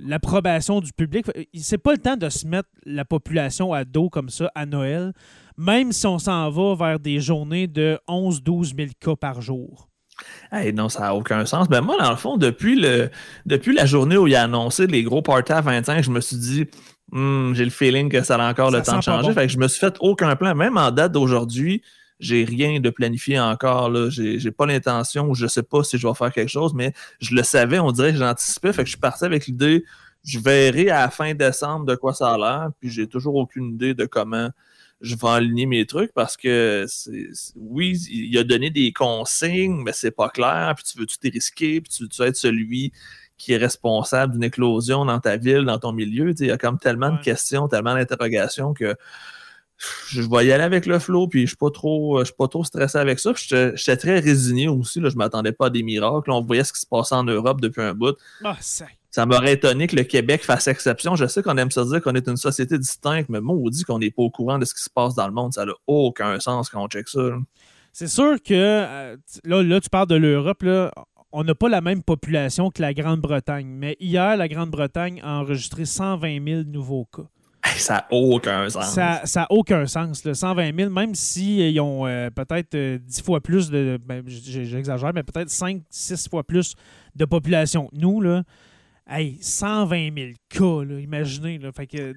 l'approbation 0.00 0.80
du 0.80 0.92
public. 0.92 1.26
C'est 1.54 1.78
pas 1.78 1.92
le 1.92 1.98
temps 1.98 2.16
de 2.16 2.28
se 2.28 2.46
mettre 2.46 2.68
la 2.84 3.04
population 3.04 3.72
à 3.72 3.84
dos 3.84 4.08
comme 4.08 4.28
ça 4.28 4.50
à 4.54 4.66
Noël, 4.66 5.12
même 5.56 5.92
si 5.92 6.06
on 6.06 6.18
s'en 6.18 6.50
va 6.50 6.74
vers 6.74 6.98
des 6.98 7.20
journées 7.20 7.66
de 7.66 7.98
11-12 8.08 8.76
000 8.76 8.88
cas 8.98 9.16
par 9.16 9.40
jour. 9.40 9.88
Non, 10.74 10.88
ça 10.88 11.00
n'a 11.00 11.14
aucun 11.14 11.44
sens. 11.46 11.68
Ben 11.68 11.80
moi, 11.80 11.96
dans 11.98 12.10
le 12.10 12.16
fond, 12.16 12.36
depuis, 12.36 12.76
le, 12.76 13.10
depuis 13.44 13.74
la 13.74 13.86
journée 13.86 14.16
où 14.16 14.26
il 14.26 14.34
a 14.34 14.42
annoncé 14.42 14.86
les 14.86 15.02
gros 15.02 15.22
parties 15.22 15.52
à 15.52 15.60
25, 15.60 16.02
je 16.02 16.10
me 16.10 16.20
suis 16.20 16.36
dit, 16.36 16.66
hmm, 17.12 17.54
j'ai 17.54 17.64
le 17.64 17.70
feeling 17.70 18.10
que 18.10 18.22
ça 18.22 18.36
a 18.36 18.50
encore 18.50 18.70
le 18.70 18.82
temps 18.82 18.98
de 18.98 19.02
changer. 19.02 19.32
Fait 19.32 19.46
que 19.46 19.52
je 19.52 19.58
me 19.58 19.68
suis 19.68 19.80
fait 19.80 19.96
aucun 20.00 20.34
plan. 20.36 20.54
Même 20.54 20.76
en 20.76 20.90
date 20.90 21.12
d'aujourd'hui, 21.12 21.82
j'ai 22.18 22.44
rien 22.44 22.80
de 22.80 22.90
planifié 22.90 23.38
encore. 23.38 23.90
Là. 23.90 24.08
J'ai, 24.10 24.50
pas 24.50 24.66
l'intention 24.66 25.28
ou 25.28 25.34
je 25.34 25.46
sais 25.46 25.62
pas 25.62 25.82
si 25.82 25.98
je 25.98 26.06
vais 26.06 26.14
faire 26.14 26.32
quelque 26.32 26.50
chose, 26.50 26.74
mais 26.74 26.92
je 27.20 27.34
le 27.34 27.42
savais, 27.42 27.78
on 27.78 27.92
dirait 27.92 28.12
que 28.12 28.18
j'anticipais. 28.18 28.72
Fait 28.72 28.82
que 28.82 28.86
je 28.86 28.92
suis 28.92 29.00
parti 29.00 29.24
avec 29.24 29.46
l'idée, 29.46 29.84
je 30.24 30.38
verrai 30.38 30.90
à 30.90 31.00
la 31.00 31.10
fin 31.10 31.34
décembre 31.34 31.86
de 31.86 31.94
quoi 31.94 32.14
ça 32.14 32.32
a 32.32 32.38
l'air, 32.38 32.68
puis 32.80 32.90
j'ai 32.90 33.06
toujours 33.06 33.36
aucune 33.36 33.74
idée 33.74 33.94
de 33.94 34.06
comment 34.06 34.50
je 35.00 35.14
vais 35.14 35.28
aligner 35.28 35.66
mes 35.66 35.86
trucs 35.86 36.12
parce 36.12 36.36
que 36.36 36.86
c'est, 36.88 37.28
oui, 37.54 37.98
il 38.10 38.36
a 38.38 38.44
donné 38.44 38.70
des 38.70 38.92
consignes, 38.92 39.82
mais 39.82 39.92
c'est 39.92 40.10
pas 40.10 40.28
clair, 40.30 40.72
puis 40.74 40.84
tu 40.84 40.98
veux-tu 40.98 41.18
t'es 41.18 41.28
risquer, 41.28 41.80
puis 41.80 41.92
tu 41.92 42.02
veux-tu 42.04 42.22
être 42.22 42.36
celui 42.36 42.92
qui 43.36 43.52
est 43.52 43.58
responsable 43.58 44.32
d'une 44.32 44.44
éclosion 44.44 45.04
dans 45.04 45.20
ta 45.20 45.36
ville, 45.36 45.64
dans 45.64 45.78
ton 45.78 45.92
milieu. 45.92 46.34
Il 46.38 46.46
y 46.46 46.50
a 46.50 46.56
comme 46.56 46.78
tellement 46.78 47.10
de 47.10 47.20
questions, 47.20 47.68
tellement 47.68 47.94
d'interrogations 47.94 48.72
que 48.72 48.96
je 50.08 50.22
vais 50.22 50.46
y 50.46 50.52
aller 50.52 50.64
avec 50.64 50.86
le 50.86 50.98
flow, 50.98 51.28
puis 51.28 51.42
je 51.42 51.48
suis 51.48 51.56
pas 51.56 51.70
trop, 51.70 52.20
je 52.20 52.26
suis 52.26 52.34
pas 52.34 52.48
trop 52.48 52.64
stressé 52.64 52.96
avec 52.96 53.18
ça. 53.18 53.32
J'étais 53.36 53.96
très 53.96 54.20
résigné 54.20 54.68
aussi. 54.68 55.00
Là, 55.00 55.10
je 55.10 55.16
m'attendais 55.16 55.52
pas 55.52 55.66
à 55.66 55.70
des 55.70 55.82
miracles. 55.82 56.30
on 56.30 56.40
voyait 56.40 56.64
ce 56.64 56.72
qui 56.72 56.80
se 56.80 56.86
passait 56.86 57.14
en 57.14 57.24
Europe 57.24 57.60
depuis 57.60 57.82
un 57.82 57.92
bout. 57.92 58.16
Ah, 58.42 58.56
ça 59.10 59.26
m'aurait 59.26 59.54
étonné 59.54 59.86
que 59.86 59.96
le 59.96 60.04
Québec 60.04 60.44
fasse 60.44 60.66
exception. 60.66 61.16
Je 61.16 61.26
sais 61.26 61.42
qu'on 61.42 61.56
aime 61.56 61.70
ça 61.70 61.84
dire 61.84 62.02
qu'on 62.02 62.14
est 62.14 62.28
une 62.28 62.36
société 62.36 62.78
distincte, 62.78 63.28
mais 63.28 63.40
moi, 63.40 63.56
on 63.56 63.68
dit 63.68 63.84
qu'on 63.84 63.98
n'est 63.98 64.10
pas 64.10 64.22
au 64.22 64.30
courant 64.30 64.58
de 64.58 64.64
ce 64.64 64.74
qui 64.74 64.82
se 64.82 64.90
passe 64.90 65.14
dans 65.14 65.26
le 65.26 65.32
monde. 65.32 65.52
Ça 65.52 65.64
n'a 65.64 65.72
aucun 65.86 66.38
sens 66.40 66.68
quand 66.68 66.84
on 66.84 66.88
check 66.88 67.08
ça. 67.08 67.20
C'est 67.92 68.08
sûr 68.08 68.42
que 68.42 68.52
euh, 68.52 69.16
là, 69.44 69.62
là, 69.62 69.80
tu 69.80 69.88
parles 69.88 70.08
de 70.08 70.16
l'Europe. 70.16 70.64
On 71.32 71.44
n'a 71.44 71.54
pas 71.54 71.68
la 71.68 71.80
même 71.80 72.02
population 72.02 72.70
que 72.70 72.82
la 72.82 72.92
Grande-Bretagne. 72.92 73.66
Mais 73.66 73.96
hier, 74.00 74.36
la 74.36 74.48
Grande-Bretagne 74.48 75.20
a 75.22 75.40
enregistré 75.40 75.86
120 75.86 76.46
000 76.46 76.62
nouveaux 76.66 77.06
cas. 77.06 77.24
Ça 77.78 77.94
n'a 77.94 78.06
aucun 78.10 78.68
sens. 78.68 78.94
Ça 78.94 79.22
n'a 79.34 79.46
aucun 79.50 79.86
sens. 79.86 80.24
Le 80.24 80.34
120 80.34 80.76
000, 80.76 80.90
même 80.90 81.14
s'ils 81.14 81.80
ont 81.80 82.06
euh, 82.06 82.30
peut-être 82.30 82.76
10 82.76 82.76
euh, 82.76 83.24
fois 83.24 83.40
plus 83.40 83.70
de. 83.70 83.98
Ben, 84.04 84.22
j'exagère, 84.26 85.12
mais 85.14 85.22
peut-être 85.22 85.48
5-6 85.48 86.28
fois 86.28 86.44
plus 86.44 86.74
de 87.14 87.24
population. 87.24 87.88
Nous, 87.92 88.20
là, 88.20 88.42
hey, 89.08 89.38
120 89.40 90.14
000 90.16 90.30
cas, 90.48 90.84
imaginez. 90.98 91.58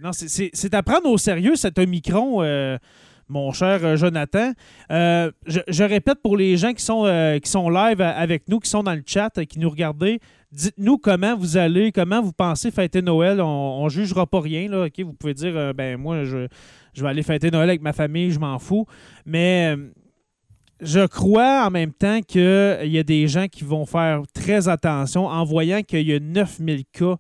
Non, 0.02 0.12
c'est 0.14 0.74
à 0.74 0.84
prendre 0.84 1.10
au 1.10 1.18
sérieux 1.18 1.56
cet 1.56 1.80
Omicron. 1.80 2.42
Euh, 2.44 2.78
mon 3.32 3.52
cher 3.52 3.96
Jonathan. 3.96 4.54
je, 4.90 5.84
répète 5.84 6.20
pour 6.24 6.36
les 6.36 6.58
gens 6.58 6.74
qui 6.74 6.84
sont, 6.84 7.04
qui 7.44 7.50
sont 7.50 7.70
live 7.70 8.02
avec 8.02 8.50
nous, 8.50 8.60
qui 8.60 8.70
sont 8.70 8.82
dans 8.82 8.96
le 8.96 9.04
chat, 9.06 9.30
qui 9.46 9.60
nous 9.60 9.70
regardent, 9.70 10.04
Dites-nous 10.52 10.98
comment 10.98 11.36
vous 11.36 11.58
allez, 11.58 11.92
comment 11.92 12.24
vous 12.24 12.32
pensez 12.32 12.72
fêter 12.72 13.04
Noël. 13.04 13.40
On 13.40 13.84
ne 13.84 13.90
jugera 13.90 14.26
pas 14.26 14.42
rien. 14.42 14.68
Là, 14.68 14.88
Vous 14.98 15.14
pouvez 15.14 15.36
dire, 15.36 15.56
euh, 15.56 15.74
ben 15.74 15.96
moi, 15.96 16.24
je, 16.24 16.48
je, 16.94 17.04
vais 17.04 17.10
aller 17.10 17.22
fêter 17.22 17.52
Noël 17.52 17.70
avec 17.70 17.84
ma 17.84 17.94
famille, 17.94 18.32
je 18.32 18.40
m'en 18.40 18.58
fous. 18.58 18.88
Mais 19.28 19.76
euh, 19.76 19.92
je 20.82 21.06
crois 21.06 21.66
en 21.66 21.72
même 21.72 21.92
temps 21.92 22.22
qu'il 22.22 22.80
y 22.84 22.98
a 22.98 23.04
des 23.04 23.28
gens 23.28 23.48
qui 23.48 23.64
vont 23.64 23.86
faire 23.86 24.22
très 24.34 24.68
attention 24.68 25.26
en 25.26 25.44
voyant 25.44 25.82
qu'il 25.84 26.08
y 26.08 26.14
a 26.14 26.20
9000 26.20 26.86
cas 26.92 27.18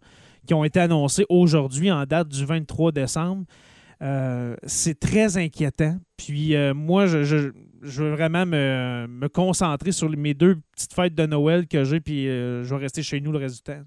qui 0.47 0.53
ont 0.53 0.63
été 0.63 0.79
annoncés 0.79 1.25
aujourd'hui 1.29 1.91
en 1.91 2.05
date 2.05 2.29
du 2.29 2.45
23 2.45 2.91
décembre. 2.91 3.45
Euh, 4.01 4.55
c'est 4.63 4.99
très 4.99 5.37
inquiétant. 5.37 5.97
Puis 6.17 6.55
euh, 6.55 6.73
moi, 6.73 7.05
je, 7.05 7.51
veux 7.81 8.11
vraiment 8.11 8.45
me, 8.45 9.27
concentrer 9.27 9.91
sur 9.91 10.09
mes 10.09 10.33
deux 10.33 10.57
petites 10.75 10.93
fêtes 10.93 11.15
de 11.15 11.25
Noël 11.25 11.67
que 11.67 11.83
j'ai, 11.83 11.99
puis 11.99 12.27
euh, 12.27 12.63
je 12.63 12.73
vais 12.73 12.81
rester 12.81 13.03
chez 13.03 13.19
nous 13.19 13.31
le 13.31 13.39
reste 13.39 13.57
du 13.57 13.61
temps. 13.61 13.81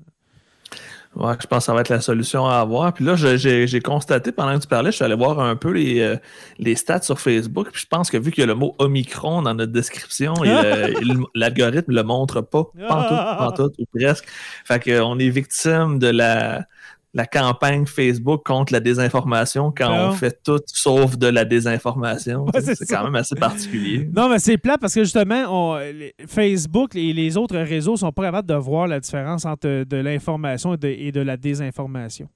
Ouais, 1.14 1.35
je 1.40 1.47
pense 1.47 1.59
que 1.59 1.64
ça 1.64 1.75
va 1.75 1.83
être 1.83 1.90
la 1.90 2.00
solution 2.00 2.47
à 2.47 2.57
avoir. 2.57 2.95
Puis 2.95 3.04
là, 3.04 3.16
j'ai 3.16 3.81
constaté 3.81 4.33
pendant 4.33 4.57
que 4.57 4.62
tu 4.62 4.69
parlais, 4.69 4.90
je 4.90 4.97
suis 4.97 5.04
allé 5.04 5.14
voir 5.14 5.40
un 5.40 5.57
peu 5.57 5.71
les, 5.71 6.00
euh, 6.00 6.16
les 6.59 6.75
stats 6.75 7.02
sur 7.02 7.21
Facebook. 7.21 7.69
Puis 7.71 7.83
je 7.83 7.87
pense 7.87 8.11
que 8.11 8.16
vu 8.16 8.31
qu'il 8.31 8.40
y 8.40 8.45
a 8.45 8.47
le 8.47 8.54
mot 8.54 8.75
Omicron 8.78 9.42
dans 9.42 9.52
notre 9.52 9.73
description, 9.73 10.33
l'algorithme 11.35 11.92
ne 11.92 11.97
le 11.97 12.02
montre 12.02 12.40
pas, 12.40 12.64
pas 12.88 13.52
tout, 13.54 13.71
ou 13.78 13.85
presque. 13.95 14.25
Fait 14.64 14.81
qu'on 14.81 15.19
est 15.19 15.28
victime 15.28 15.99
de 15.99 16.09
la 16.09 16.66
la 17.14 17.26
campagne 17.26 17.85
Facebook 17.87 18.42
contre 18.45 18.73
la 18.73 18.81
désinformation 18.81 19.73
quand 19.76 20.09
on 20.09 20.12
fait 20.12 20.42
tout 20.42 20.61
sauf 20.66 21.19
de 21.19 21.26
la 21.26 21.45
désinformation. 21.45 22.47
c'est 22.61 22.87
quand 22.87 23.04
même 23.04 23.16
assez 23.16 23.35
particulier. 23.35 24.09
Non, 24.14 24.28
mais 24.28 24.38
c'est 24.38 24.57
plat 24.57 24.78
parce 24.78 24.95
que 24.95 25.04
justement, 25.04 25.78
Facebook 26.26 26.97
et 26.97 27.12
les 27.12 27.37
autres 27.37 27.59
réseaux 27.59 27.97
sont 27.97 28.12
pas 28.12 28.23
capables 28.23 28.49
de 28.49 28.54
voir 28.54 28.87
la 28.87 29.00
différence 29.00 29.45
entre 29.45 29.85
de 29.85 29.97
l'information 29.97 30.75
et, 30.75 31.12
de, 31.12 31.21
la 31.21 31.37
désinformation. 31.37 32.28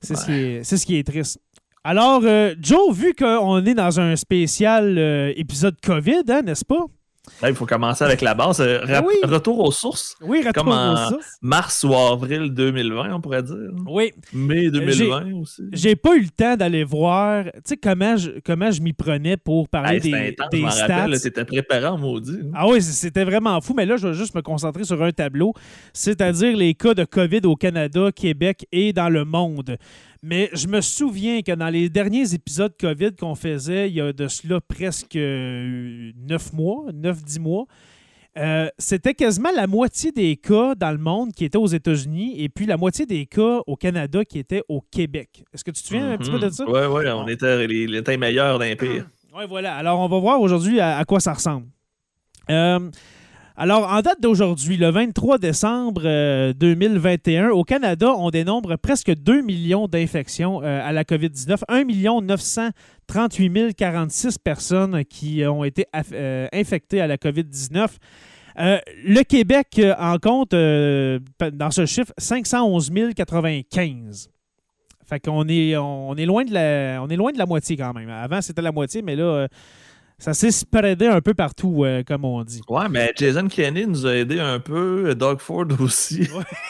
C'est 0.00 0.16
ce, 0.16 0.86
qui 0.86 0.96
est 0.96 1.06
triste. 1.06 1.38
Alors, 1.84 2.22
euh, 2.24 2.54
Joe, 2.60 2.94
vu 2.94 3.12
qu'on 3.12 3.64
est 3.64 3.74
dans 3.74 3.98
un 3.98 4.14
spécial 4.16 4.96
euh, 4.98 5.32
épisode 5.36 5.76
COVID, 5.80 6.22
hein, 6.28 6.42
n'est-ce 6.42 6.64
pas? 7.40 7.48
il 7.50 7.54
faut 7.54 7.66
commencer 7.66 8.04
avec 8.04 8.20
la 8.20 8.34
base. 8.34 8.60
Euh, 8.60 8.80
retour 9.24 9.60
aux 9.60 9.72
sources. 9.72 10.16
Oui, 10.20 10.38
retour 10.38 10.52
Comme 10.52 10.72
en 10.72 10.92
aux 10.92 11.10
sources. 11.10 11.38
Mars 11.40 11.84
ou 11.84 11.94
avril 11.94 12.52
2020, 12.52 13.14
on 13.14 13.20
pourrait 13.20 13.42
dire. 13.42 13.56
Oui. 13.86 14.12
Mai 14.32 14.70
2020 14.70 15.34
aussi. 15.34 15.62
J'ai 15.72 15.96
pas 15.96 16.16
eu 16.16 16.22
le 16.22 16.30
temps 16.30 16.56
d'aller 16.56 16.84
voir 16.84 17.44
comment 17.82 18.16
je, 18.16 18.30
comment 18.44 18.70
je 18.70 18.80
m'y 18.80 18.92
prenais 18.92 19.36
pour 19.36 19.68
parler 19.68 20.00
des, 20.00 20.14
intense, 20.14 20.50
des 20.50 20.70
stats. 20.70 21.16
C'était 21.16 21.44
préparé 21.44 21.86
en 21.86 21.98
maudit. 21.98 22.40
Ah 22.54 22.68
oui, 22.68 22.82
c'était 22.82 23.24
vraiment 23.24 23.60
fou. 23.60 23.74
Mais 23.74 23.86
là, 23.86 23.96
je 23.96 24.08
vais 24.08 24.14
juste 24.14 24.34
me 24.34 24.42
concentrer 24.42 24.84
sur 24.84 25.02
un 25.02 25.12
tableau, 25.12 25.54
c'est-à-dire 25.92 26.56
les 26.56 26.74
cas 26.74 26.94
de 26.94 27.04
COVID 27.04 27.40
au 27.44 27.56
Canada, 27.56 28.10
Québec 28.14 28.66
et 28.72 28.92
dans 28.92 29.08
le 29.08 29.24
monde. 29.24 29.76
Mais 30.22 30.50
je 30.52 30.68
me 30.68 30.80
souviens 30.80 31.42
que 31.42 31.52
dans 31.52 31.68
les 31.68 31.88
derniers 31.88 32.32
épisodes 32.32 32.72
COVID 32.78 33.16
qu'on 33.18 33.34
faisait, 33.34 33.88
il 33.88 33.96
y 33.96 34.00
a 34.00 34.12
de 34.12 34.28
cela 34.28 34.60
presque 34.60 35.16
euh, 35.16 36.12
neuf 36.16 36.52
mois, 36.52 36.84
neuf, 36.92 37.24
dix 37.24 37.40
mois, 37.40 37.66
euh, 38.38 38.68
c'était 38.78 39.14
quasiment 39.14 39.50
la 39.54 39.66
moitié 39.66 40.10
des 40.12 40.36
cas 40.36 40.74
dans 40.74 40.92
le 40.92 40.98
monde 40.98 41.32
qui 41.32 41.44
étaient 41.44 41.58
aux 41.58 41.66
États-Unis 41.66 42.40
et 42.40 42.48
puis 42.48 42.66
la 42.66 42.76
moitié 42.76 43.04
des 43.04 43.26
cas 43.26 43.60
au 43.66 43.76
Canada 43.76 44.24
qui 44.24 44.38
étaient 44.38 44.62
au 44.68 44.80
Québec. 44.80 45.44
Est-ce 45.52 45.64
que 45.64 45.70
tu 45.72 45.82
te 45.82 45.88
souviens 45.88 46.12
un 46.12 46.18
petit 46.18 46.30
peu 46.30 46.38
de 46.38 46.48
ça? 46.48 46.64
Oui, 46.66 46.80
oui, 46.88 47.10
on 47.10 47.26
était 47.26 47.66
les, 47.66 48.16
meilleurs 48.16 48.58
d'un 48.58 48.74
pire. 48.76 49.06
Oui, 49.34 49.44
voilà. 49.48 49.74
Alors, 49.76 49.98
on 49.98 50.08
va 50.08 50.18
voir 50.18 50.40
aujourd'hui 50.40 50.80
à, 50.80 51.04
quoi 51.04 51.20
ça 51.20 51.34
ressemble. 51.34 51.66
Euh, 52.48 52.90
alors, 53.54 53.86
en 53.92 54.00
date 54.00 54.20
d'aujourd'hui, 54.20 54.78
le 54.78 54.90
23 54.90 55.36
décembre 55.36 56.02
2021, 56.52 57.48
euh, 57.48 57.52
au 57.52 57.64
Canada, 57.64 58.14
on 58.16 58.30
dénombre 58.30 58.76
presque 58.76 59.14
2 59.14 59.42
millions 59.42 59.88
d'infections 59.88 60.62
euh, 60.62 60.80
à 60.82 60.92
la 60.92 61.04
COVID-19. 61.04 61.58
1 61.68 61.84
938 62.22 63.74
046 63.74 64.38
personnes 64.38 65.04
qui 65.04 65.44
ont 65.44 65.64
été 65.64 65.84
euh, 66.14 66.48
infectées 66.52 67.02
à 67.02 67.06
la 67.06 67.18
COVID-19. 67.18 67.88
le 68.56 69.22
Québec 69.22 69.80
en 69.98 70.16
compte, 70.18 70.52
dans 70.52 71.70
ce 71.70 71.84
chiffre, 71.84 72.12
511 72.16 72.90
095. 73.14 74.30
Fait 75.04 75.20
qu'on 75.20 75.46
est, 75.48 75.76
on 75.76 76.14
est, 76.16 76.24
loin 76.24 76.44
de 76.44 76.54
la, 76.54 77.02
on 77.02 77.08
est 77.10 77.16
loin 77.16 77.32
de 77.32 77.38
la 77.38 77.44
moitié 77.44 77.76
quand 77.76 77.92
même. 77.92 78.08
Avant, 78.08 78.40
c'était 78.40 78.62
la 78.62 78.72
moitié, 78.72 79.02
mais 79.02 79.14
là, 79.14 79.46
ça 80.22 80.34
s'est 80.34 80.52
spreadé 80.52 81.08
un 81.08 81.20
peu 81.20 81.34
partout, 81.34 81.84
euh, 81.84 82.04
comme 82.06 82.24
on 82.24 82.44
dit. 82.44 82.60
Ouais, 82.68 82.88
mais 82.88 83.12
Jason 83.16 83.48
Kenney 83.48 83.86
nous 83.86 84.06
a 84.06 84.14
aidé 84.14 84.38
un 84.38 84.60
peu, 84.60 85.16
Doug 85.16 85.40
Ford 85.40 85.66
aussi. 85.80 86.28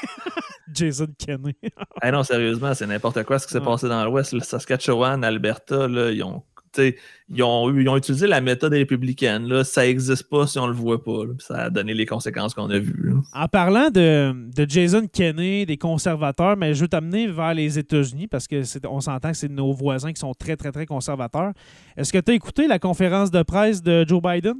Jason 0.72 1.08
Kenney. 1.18 1.54
ah 2.00 2.10
non, 2.10 2.22
sérieusement, 2.22 2.72
c'est 2.72 2.86
n'importe 2.86 3.22
quoi 3.24 3.38
ce 3.38 3.46
qui 3.46 3.52
s'est 3.52 3.60
passé 3.60 3.88
dans 3.88 4.06
l'Ouest. 4.06 4.32
Le 4.32 4.40
Saskatchewan, 4.40 5.22
Alberta, 5.22 5.86
là, 5.86 6.10
ils 6.10 6.22
ont 6.22 6.42
ils 6.78 7.42
ont, 7.42 7.74
ils 7.74 7.88
ont 7.88 7.96
utilisé 7.96 8.26
la 8.26 8.40
méthode 8.40 8.72
républicaine. 8.72 9.48
Là. 9.48 9.64
Ça 9.64 9.82
n'existe 9.82 10.28
pas 10.28 10.46
si 10.46 10.58
on 10.58 10.66
ne 10.66 10.72
le 10.72 10.76
voit 10.76 11.02
pas. 11.02 11.22
Ça 11.38 11.64
a 11.64 11.70
donné 11.70 11.94
les 11.94 12.06
conséquences 12.06 12.54
qu'on 12.54 12.70
a 12.70 12.78
vues. 12.78 13.14
En 13.32 13.48
parlant 13.48 13.90
de, 13.90 14.34
Jason 14.68 15.06
Kenney, 15.12 15.66
des 15.66 15.76
conservateurs, 15.76 16.56
mais 16.56 16.74
je 16.74 16.82
veux 16.82 16.88
t'amener 16.88 17.26
vers 17.26 17.54
les 17.54 17.78
États-Unis 17.78 18.28
parce 18.28 18.46
qu'on 18.46 19.00
s'entend 19.00 19.30
que 19.30 19.36
c'est 19.36 19.50
nos 19.50 19.72
voisins 19.72 20.12
qui 20.12 20.20
sont 20.20 20.34
très, 20.34 20.56
très, 20.56 20.72
très 20.72 20.86
conservateurs. 20.86 21.52
Est-ce 21.96 22.12
que 22.12 22.18
tu 22.18 22.30
as 22.30 22.34
écouté 22.34 22.66
la 22.66 22.78
conférence 22.78 23.30
de 23.30 23.42
presse 23.42 23.82
de 23.82 24.04
Joe 24.06 24.22
Biden? 24.22 24.56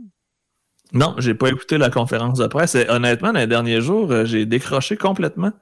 Non, 0.93 1.15
j'ai 1.19 1.35
pas 1.35 1.49
écouté 1.49 1.79
la 1.79 1.89
conférence 1.89 2.39
de 2.39 2.47
presse. 2.47 2.77
honnêtement, 2.89 3.33
dans 3.33 3.41
les 3.41 3.47
derniers 3.47 3.81
jours, 3.81 4.11
euh, 4.13 4.27
j'ai 4.27 4.45
décroché 4.45 4.97
complètement. 4.97 5.53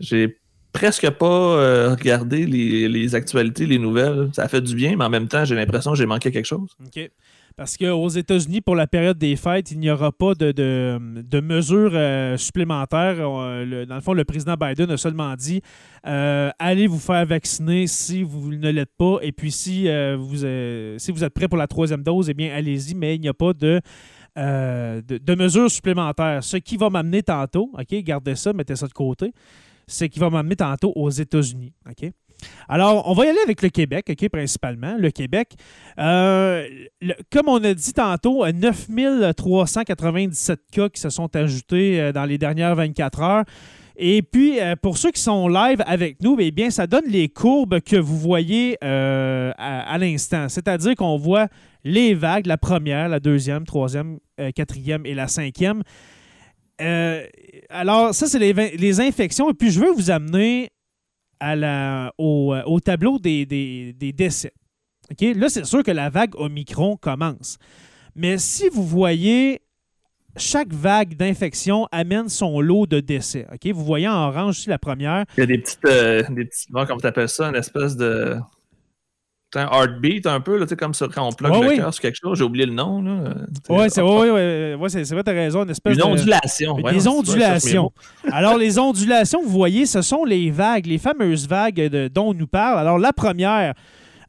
J'ai 0.00 0.37
presque 0.72 1.08
pas 1.10 1.26
euh, 1.26 1.94
regarder 1.94 2.46
les, 2.46 3.14
actualités, 3.14 3.66
les 3.66 3.78
nouvelles. 3.78 4.30
Ça 4.32 4.48
fait 4.48 4.60
du 4.60 4.74
bien, 4.74 4.96
mais 4.96 5.04
en 5.04 5.10
même 5.10 5.28
temps, 5.28 5.44
j'ai 5.44 5.54
l'impression 5.54 5.92
que 5.92 5.98
j'ai 5.98 6.06
manqué 6.06 6.30
quelque 6.30 6.46
chose. 6.46 6.70
OK. 6.84 7.10
Parce 7.56 7.76
qu'aux 7.76 8.08
États-Unis, 8.08 8.60
pour 8.60 8.76
la 8.76 8.86
période 8.86 9.18
des 9.18 9.34
fêtes, 9.34 9.72
il 9.72 9.80
n'y 9.80 9.90
aura 9.90 10.12
pas 10.12 10.34
de, 10.34 11.40
mesures 11.40 11.90
euh, 11.92 12.36
supplémentaires. 12.36 13.16
Euh, 13.18 13.84
dans 13.84 13.96
le 13.96 14.00
fond, 14.00 14.12
le 14.12 14.24
président 14.24 14.54
Biden 14.54 14.88
a 14.92 14.96
seulement 14.96 15.34
dit 15.34 15.60
allez 16.04 16.86
vous 16.86 17.00
faire 17.00 17.26
vacciner 17.26 17.88
si 17.88 18.22
vous 18.22 18.54
ne 18.54 18.70
l'êtes 18.70 18.94
pas. 18.96 19.18
Et 19.22 19.32
puis, 19.32 19.50
si, 19.50 19.88
vous, 20.16 20.36
si 20.98 21.10
vous 21.10 21.24
êtes 21.24 21.34
prêt 21.34 21.48
pour 21.48 21.58
la 21.58 21.66
troisième 21.66 22.04
dose, 22.04 22.30
eh 22.30 22.34
bien, 22.34 22.54
allez-y, 22.54 22.94
mais 22.94 23.16
il 23.16 23.20
n'y 23.20 23.28
a 23.28 23.34
pas 23.34 23.52
de. 23.52 23.80
de, 24.36 25.34
mesures 25.34 25.68
supplémentaires. 25.68 26.44
Ce 26.44 26.58
qui 26.58 26.76
va 26.76 26.90
m'amener 26.90 27.24
tantôt, 27.24 27.72
OK, 27.76 27.92
gardez 28.04 28.36
ça, 28.36 28.52
mettez 28.52 28.76
ça 28.76 28.86
de 28.86 28.92
côté 28.92 29.32
c'est 29.88 30.08
qui 30.08 30.20
va 30.20 30.30
m'amener 30.30 30.56
tantôt 30.56 30.92
aux 30.94 31.10
États-Unis. 31.10 31.72
OK? 31.88 32.10
Alors, 32.68 33.08
on 33.08 33.14
va 33.14 33.26
y 33.26 33.28
aller 33.28 33.40
avec 33.42 33.62
le 33.62 33.68
Québec, 33.68 34.06
OK, 34.10 34.28
principalement. 34.28 34.96
Le 34.98 35.10
Québec, 35.10 35.54
euh, 35.98 36.64
comme 37.32 37.48
on 37.48 37.64
a 37.64 37.74
dit 37.74 37.92
tantôt, 37.92 38.46
9397 38.46 40.60
cas 40.70 40.88
qui 40.88 41.00
se 41.00 41.10
sont 41.10 41.34
ajoutés 41.34 42.00
euh, 42.00 42.12
dans 42.12 42.24
les 42.24 42.38
dernières 42.38 42.76
24 42.76 43.22
heures. 43.22 43.42
Et 43.96 44.22
puis, 44.22 44.60
euh, 44.60 44.76
pour 44.80 44.96
ceux 44.96 45.10
qui 45.10 45.20
sont 45.20 45.48
live 45.48 45.82
avec 45.86 46.22
nous, 46.22 46.36
eh 46.38 46.52
bien, 46.52 46.70
ça 46.70 46.86
donne 46.86 47.06
les 47.08 47.28
courbes 47.28 47.80
que 47.80 47.96
vous 47.96 48.16
voyez 48.16 48.76
à, 48.80 49.98
l'instant. 49.98 50.48
C'est-à-dire 50.48 50.94
qu'on 50.94 51.16
voit 51.16 51.48
les 51.82 52.14
vagues, 52.14 52.46
la 52.46 52.58
première, 52.58 53.08
la 53.08 53.18
deuxième, 53.18 53.64
troisième, 53.64 54.20
quatrième 54.54 55.04
et 55.04 55.14
la 55.14 55.26
cinquième. 55.26 55.82
Euh, 56.80 57.26
alors, 57.68 58.14
ça, 58.14 58.26
c'est 58.26 58.38
les, 58.38 59.00
infections. 59.00 59.50
Et 59.50 59.54
puis, 59.54 59.70
je 59.70 59.80
veux 59.80 59.92
vous 59.92 60.10
amener 60.10 60.70
la, 61.40 62.12
au, 62.18 62.54
euh, 62.54 62.78
tableau 62.80 63.18
des, 63.18 63.46
décès. 63.96 64.52
Là, 65.20 65.48
c'est 65.48 65.64
sûr 65.64 65.82
que 65.82 65.90
la 65.90 66.10
vague 66.10 66.34
Omicron 66.36 66.96
commence. 66.96 67.58
Mais 68.14 68.38
si 68.38 68.68
vous 68.68 68.84
voyez, 68.84 69.60
chaque 70.36 70.72
vague 70.72 71.14
d'infection 71.14 71.86
amène 71.90 72.28
son 72.28 72.60
lot 72.60 72.86
de 72.86 73.00
décès. 73.00 73.46
Vous 73.64 73.84
voyez 73.84 74.08
en 74.08 74.28
orange 74.28 74.58
ici 74.58 74.68
la 74.68 74.78
première. 74.78 75.24
Il 75.36 75.40
y 75.40 75.42
a 75.44 75.46
des 75.46 75.58
petites, 75.58 75.84
euh, 75.86 76.22
des 76.30 76.44
petits, 76.44 76.66
comment 76.68 76.96
tu 76.96 77.06
appelles 77.06 77.28
ça, 77.28 77.48
une 77.48 77.56
espèce 77.56 77.96
de 77.96 78.36
heartbeat 79.54 80.26
un 80.26 80.40
peu, 80.40 80.58
là, 80.58 80.66
comme 80.66 80.94
ça, 80.94 81.06
quand 81.12 81.26
on 81.26 81.32
plug 81.32 81.52
le 81.62 81.76
cœur 81.76 81.94
sur 81.94 82.02
quelque 82.02 82.18
chose. 82.20 82.38
J'ai 82.38 82.44
oublié 82.44 82.66
le 82.66 82.74
nom. 82.74 83.02
Oui, 83.68 83.86
c'est 83.88 84.02
ouais, 84.02 84.30
ouais, 84.30 84.74
ouais, 84.74 84.74
vrai, 84.76 85.22
tu 85.22 85.30
as 85.30 85.32
raison. 85.32 85.64
Une, 85.64 85.70
espèce 85.70 85.96
une 85.96 86.02
ondulation. 86.02 86.76
des 86.76 87.08
ondulations. 87.08 87.92
Alors, 88.32 88.56
les 88.56 88.78
ondulations, 88.78 89.42
vous 89.42 89.50
voyez, 89.50 89.86
ce 89.86 90.02
sont 90.02 90.24
les 90.24 90.50
vagues, 90.50 90.86
les 90.86 90.98
fameuses 90.98 91.48
vagues 91.48 92.08
dont 92.12 92.28
on 92.28 92.34
nous 92.34 92.46
parle. 92.46 92.78
Alors, 92.78 92.98
la 92.98 93.12
première, 93.12 93.74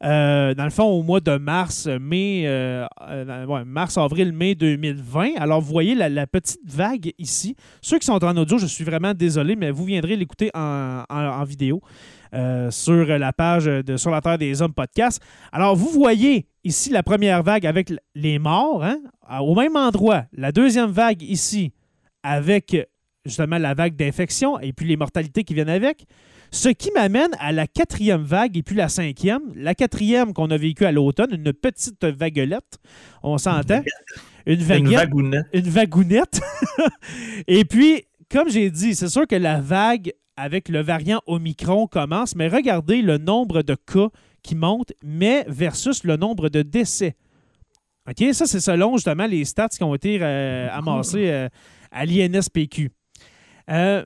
euh, 0.02 0.54
dans 0.54 0.64
le 0.64 0.70
fond, 0.70 0.84
au 0.84 1.02
mois 1.02 1.20
de 1.20 1.36
mars, 1.36 1.86
mai, 1.86 2.44
euh, 2.46 2.86
euh, 3.02 3.64
mars, 3.66 3.98
avril, 3.98 4.32
mai 4.32 4.54
2020. 4.54 5.32
Alors, 5.36 5.60
vous 5.60 5.70
voyez 5.70 5.94
la, 5.94 6.26
petite 6.26 6.60
vague 6.64 7.12
ici. 7.18 7.56
Ceux 7.82 7.98
qui 7.98 8.06
sont 8.06 8.24
en 8.24 8.36
audio, 8.36 8.56
je 8.56 8.66
suis 8.66 8.84
vraiment 8.84 9.12
désolé, 9.12 9.56
mais 9.56 9.70
vous 9.70 9.84
viendrez 9.84 10.16
l'écouter 10.16 10.50
en 10.54 11.44
vidéo. 11.44 11.82
Euh, 12.32 12.70
sur 12.70 13.06
la 13.06 13.32
page 13.32 13.64
de 13.64 13.96
Sur 13.96 14.12
la 14.12 14.20
Terre 14.20 14.38
des 14.38 14.62
Hommes 14.62 14.72
podcast. 14.72 15.20
Alors, 15.50 15.74
vous 15.74 15.88
voyez 15.88 16.46
ici 16.62 16.90
la 16.90 17.02
première 17.02 17.42
vague 17.42 17.66
avec 17.66 17.92
les 18.14 18.38
morts, 18.38 18.84
hein, 18.84 18.98
au 19.40 19.56
même 19.56 19.76
endroit. 19.76 20.26
La 20.32 20.52
deuxième 20.52 20.90
vague 20.90 21.22
ici 21.22 21.72
avec 22.22 22.76
justement 23.24 23.58
la 23.58 23.74
vague 23.74 23.96
d'infection 23.96 24.60
et 24.60 24.72
puis 24.72 24.86
les 24.86 24.96
mortalités 24.96 25.42
qui 25.42 25.54
viennent 25.54 25.68
avec. 25.68 26.04
Ce 26.52 26.68
qui 26.68 26.90
m'amène 26.92 27.30
à 27.38 27.52
la 27.52 27.66
quatrième 27.66 28.22
vague 28.22 28.56
et 28.56 28.62
puis 28.62 28.74
la 28.76 28.88
cinquième. 28.88 29.42
La 29.54 29.74
quatrième 29.74 30.32
qu'on 30.32 30.50
a 30.50 30.56
vécue 30.56 30.84
à 30.84 30.92
l'automne, 30.92 31.30
une 31.32 31.52
petite 31.52 32.04
vaguelette, 32.04 32.78
on 33.22 33.38
s'entend. 33.38 33.82
Une, 34.46 34.62
vagounette. 34.62 35.46
Une 35.52 35.68
vagounette. 35.68 36.40
et 37.46 37.64
puis, 37.64 38.04
comme 38.30 38.48
j'ai 38.48 38.70
dit, 38.70 38.94
c'est 38.94 39.08
sûr 39.08 39.26
que 39.26 39.36
la 39.36 39.60
vague 39.60 40.12
avec 40.40 40.70
le 40.70 40.80
variant 40.80 41.20
Omicron 41.26 41.86
commence, 41.86 42.34
mais 42.34 42.48
regardez 42.48 43.02
le 43.02 43.18
nombre 43.18 43.62
de 43.62 43.74
cas 43.74 44.08
qui 44.42 44.54
monte, 44.54 44.92
mais 45.04 45.44
versus 45.48 46.02
le 46.04 46.16
nombre 46.16 46.48
de 46.48 46.62
décès. 46.62 47.14
OK? 48.08 48.32
Ça, 48.32 48.46
c'est 48.46 48.60
selon 48.60 48.96
justement 48.96 49.26
les 49.26 49.44
stats 49.44 49.68
qui 49.68 49.84
ont 49.84 49.94
été 49.94 50.18
euh, 50.20 50.68
amassés 50.72 51.30
euh, 51.30 51.48
à 51.90 52.06
l'INSPQ. 52.06 52.90
Euh, 53.70 54.04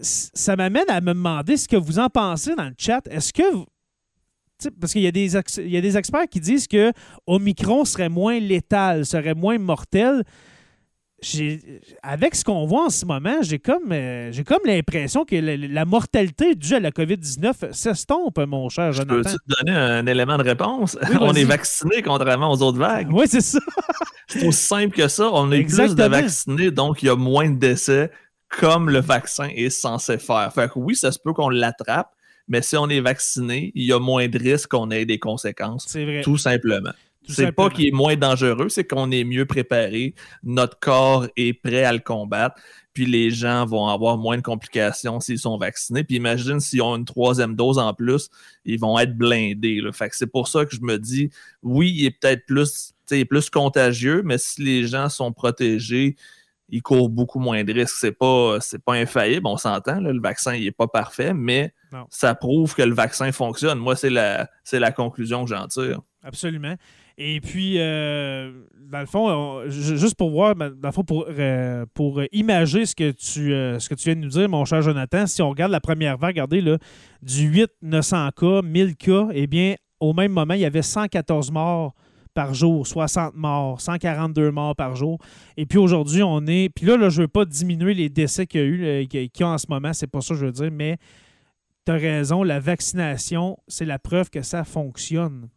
ça 0.00 0.56
m'amène 0.56 0.88
à 0.88 1.00
me 1.02 1.12
demander 1.12 1.58
ce 1.58 1.68
que 1.68 1.76
vous 1.76 1.98
en 1.98 2.08
pensez 2.08 2.54
dans 2.54 2.64
le 2.64 2.74
chat. 2.78 3.06
Est-ce 3.08 3.34
que. 3.34 3.42
parce 4.80 4.92
qu'il 4.92 5.02
y, 5.02 5.06
a 5.06 5.12
des, 5.12 5.36
il 5.58 5.70
y 5.70 5.76
a 5.76 5.80
des 5.82 5.96
experts 5.98 6.28
qui 6.30 6.40
disent 6.40 6.66
que 6.66 6.90
Omicron 7.26 7.84
serait 7.84 8.08
moins 8.08 8.40
létal, 8.40 9.04
serait 9.04 9.34
moins 9.34 9.58
mortel 9.58 10.24
avec 12.02 12.34
ce 12.34 12.44
qu'on 12.44 12.66
voit 12.66 12.84
en 12.84 12.90
ce 12.90 13.06
moment, 13.06 13.38
j'ai 13.40 13.58
comme, 13.58 13.90
euh, 13.90 14.30
j'ai 14.32 14.44
comme 14.44 14.60
l'impression 14.64 15.24
que 15.24 15.36
la, 15.36 15.84
mortalité 15.84 16.54
due 16.54 16.74
à 16.74 16.80
la 16.80 16.90
COVID-19 16.90 17.72
s'estompe, 17.72 18.38
mon 18.46 18.68
cher 18.68 18.92
Jonathan. 18.92 19.22
Peux-tu 19.22 19.36
te 19.36 19.64
donner 19.64 19.76
un 19.76 20.06
élément 20.06 20.36
de 20.36 20.42
réponse? 20.42 20.98
on 21.20 21.32
est 21.32 21.44
vacciné 21.44 22.02
contrairement 22.02 22.52
aux 22.52 22.62
autres 22.62 22.78
vagues. 22.78 23.08
Oui, 23.10 23.24
c'est 23.28 23.40
ça. 23.40 23.58
c'est 24.28 24.46
aussi 24.46 24.62
simple 24.62 24.94
que 24.94 25.08
ça. 25.08 25.30
On 25.32 25.50
est 25.52 25.64
plus 25.64 25.94
de 25.94 26.04
vaccinés, 26.04 26.70
donc 26.70 27.02
il 27.02 27.06
y 27.06 27.08
a 27.08 27.16
moins 27.16 27.48
de 27.48 27.58
décès 27.58 28.10
comme 28.48 28.90
le 28.90 29.00
vaccin 29.00 29.48
est 29.54 29.70
censé 29.70 30.18
faire. 30.18 30.52
Fait 30.54 30.68
que 30.68 30.78
oui, 30.78 30.94
ça 30.94 31.12
se 31.12 31.18
peut 31.18 31.32
qu'on 31.32 31.48
l'attrape, 31.48 32.10
mais 32.48 32.62
si 32.62 32.76
on 32.76 32.88
est 32.88 33.00
vacciné, 33.00 33.72
il 33.74 33.84
y 33.84 33.92
a 33.92 33.98
moins 33.98 34.28
de 34.28 34.38
risques 34.38 34.70
qu'on 34.70 34.90
ait 34.90 35.04
des 35.04 35.18
conséquences. 35.18 35.86
C'est 35.88 36.04
vrai. 36.04 36.20
Tout 36.22 36.36
simplement. 36.36 36.92
C'est 37.28 37.52
pas 37.52 37.70
qu'il 37.70 37.86
est 37.86 37.92
moins 37.92 38.16
dangereux, 38.16 38.68
c'est 38.68 38.84
qu'on 38.84 39.10
est 39.10 39.24
mieux 39.24 39.46
préparé, 39.46 40.14
notre 40.42 40.78
corps 40.78 41.26
est 41.36 41.52
prêt 41.52 41.84
à 41.84 41.92
le 41.92 41.98
combattre, 41.98 42.60
puis 42.92 43.06
les 43.06 43.30
gens 43.30 43.66
vont 43.66 43.88
avoir 43.88 44.16
moins 44.16 44.36
de 44.36 44.42
complications 44.42 45.20
s'ils 45.20 45.38
sont 45.38 45.58
vaccinés. 45.58 46.02
Puis 46.02 46.16
imagine 46.16 46.60
s'ils 46.60 46.82
ont 46.82 46.96
une 46.96 47.04
troisième 47.04 47.54
dose 47.54 47.78
en 47.78 47.92
plus, 47.92 48.30
ils 48.64 48.80
vont 48.80 48.98
être 48.98 49.16
blindés. 49.16 49.82
Fait 49.92 50.08
que 50.08 50.16
c'est 50.16 50.26
pour 50.26 50.48
ça 50.48 50.64
que 50.64 50.74
je 50.74 50.80
me 50.80 50.98
dis, 50.98 51.30
oui, 51.62 51.92
il 51.94 52.06
est 52.06 52.10
peut-être 52.10 52.46
plus, 52.46 52.94
plus 53.28 53.50
contagieux, 53.50 54.22
mais 54.24 54.38
si 54.38 54.62
les 54.62 54.86
gens 54.86 55.08
sont 55.08 55.32
protégés, 55.32 56.16
ils 56.68 56.82
courent 56.82 57.10
beaucoup 57.10 57.38
moins 57.38 57.62
de 57.64 57.72
risques. 57.72 57.96
C'est 58.00 58.12
pas, 58.12 58.58
c'est 58.60 58.82
pas 58.82 58.94
infaillible, 58.94 59.46
on 59.46 59.56
s'entend, 59.56 60.00
le 60.00 60.20
vaccin 60.20 60.54
il 60.54 60.66
est 60.66 60.72
pas 60.72 60.88
parfait, 60.88 61.34
mais 61.34 61.72
ça 62.10 62.34
prouve 62.34 62.74
que 62.74 62.82
le 62.82 62.94
vaccin 62.94 63.30
fonctionne. 63.32 63.78
Moi, 63.78 63.96
c'est 63.96 64.10
la, 64.10 64.48
c'est 64.64 64.80
la 64.80 64.92
conclusion 64.92 65.44
que 65.44 65.50
j'en 65.50 65.66
tire. 65.66 66.00
Absolument. 66.22 66.76
Et 67.18 67.40
puis, 67.40 67.76
euh, 67.78 68.52
dans 68.90 69.00
le 69.00 69.06
fond, 69.06 69.62
juste 69.68 70.16
pour 70.16 70.30
voir, 70.30 70.54
dans 70.54 70.70
le 70.82 70.92
fond, 70.92 71.02
pour, 71.02 71.26
euh, 71.30 71.86
pour 71.94 72.22
imager 72.32 72.84
ce 72.84 72.94
que, 72.94 73.10
tu, 73.10 73.54
euh, 73.54 73.78
ce 73.78 73.88
que 73.88 73.94
tu 73.94 74.04
viens 74.04 74.16
de 74.16 74.20
nous 74.20 74.28
dire, 74.28 74.48
mon 74.48 74.64
cher 74.66 74.82
Jonathan, 74.82 75.26
si 75.26 75.40
on 75.40 75.48
regarde 75.48 75.72
la 75.72 75.80
première 75.80 76.18
vague, 76.18 76.34
regardez, 76.34 76.60
là, 76.60 76.76
du 77.22 77.46
8 77.46 77.70
900 77.80 78.28
cas, 78.36 78.62
1000 78.62 78.96
cas, 78.96 79.28
eh 79.32 79.46
bien, 79.46 79.76
au 79.98 80.12
même 80.12 80.32
moment, 80.32 80.54
il 80.54 80.60
y 80.60 80.66
avait 80.66 80.82
114 80.82 81.50
morts 81.50 81.94
par 82.34 82.52
jour, 82.52 82.86
60 82.86 83.34
morts, 83.34 83.80
142 83.80 84.50
morts 84.50 84.76
par 84.76 84.94
jour. 84.94 85.18
Et 85.56 85.64
puis 85.64 85.78
aujourd'hui, 85.78 86.22
on 86.22 86.46
est. 86.46 86.68
Puis 86.68 86.84
là, 86.84 86.98
là 86.98 87.08
je 87.08 87.22
ne 87.22 87.22
veux 87.22 87.28
pas 87.28 87.46
diminuer 87.46 87.94
les 87.94 88.10
décès 88.10 88.46
qu'il 88.46 88.60
y 88.60 88.64
a 88.64 88.66
eu, 88.66 89.06
qu'il 89.06 89.30
y 89.40 89.42
a 89.42 89.48
en 89.48 89.56
ce 89.56 89.66
moment, 89.70 89.94
c'est 89.94 90.06
pas 90.06 90.20
ça 90.20 90.34
que 90.34 90.40
je 90.40 90.44
veux 90.44 90.52
dire, 90.52 90.70
mais 90.70 90.98
tu 91.86 91.92
as 91.92 91.94
raison, 91.94 92.42
la 92.42 92.60
vaccination, 92.60 93.56
c'est 93.68 93.86
la 93.86 93.98
preuve 93.98 94.28
que 94.28 94.42
ça 94.42 94.64
fonctionne. 94.64 95.48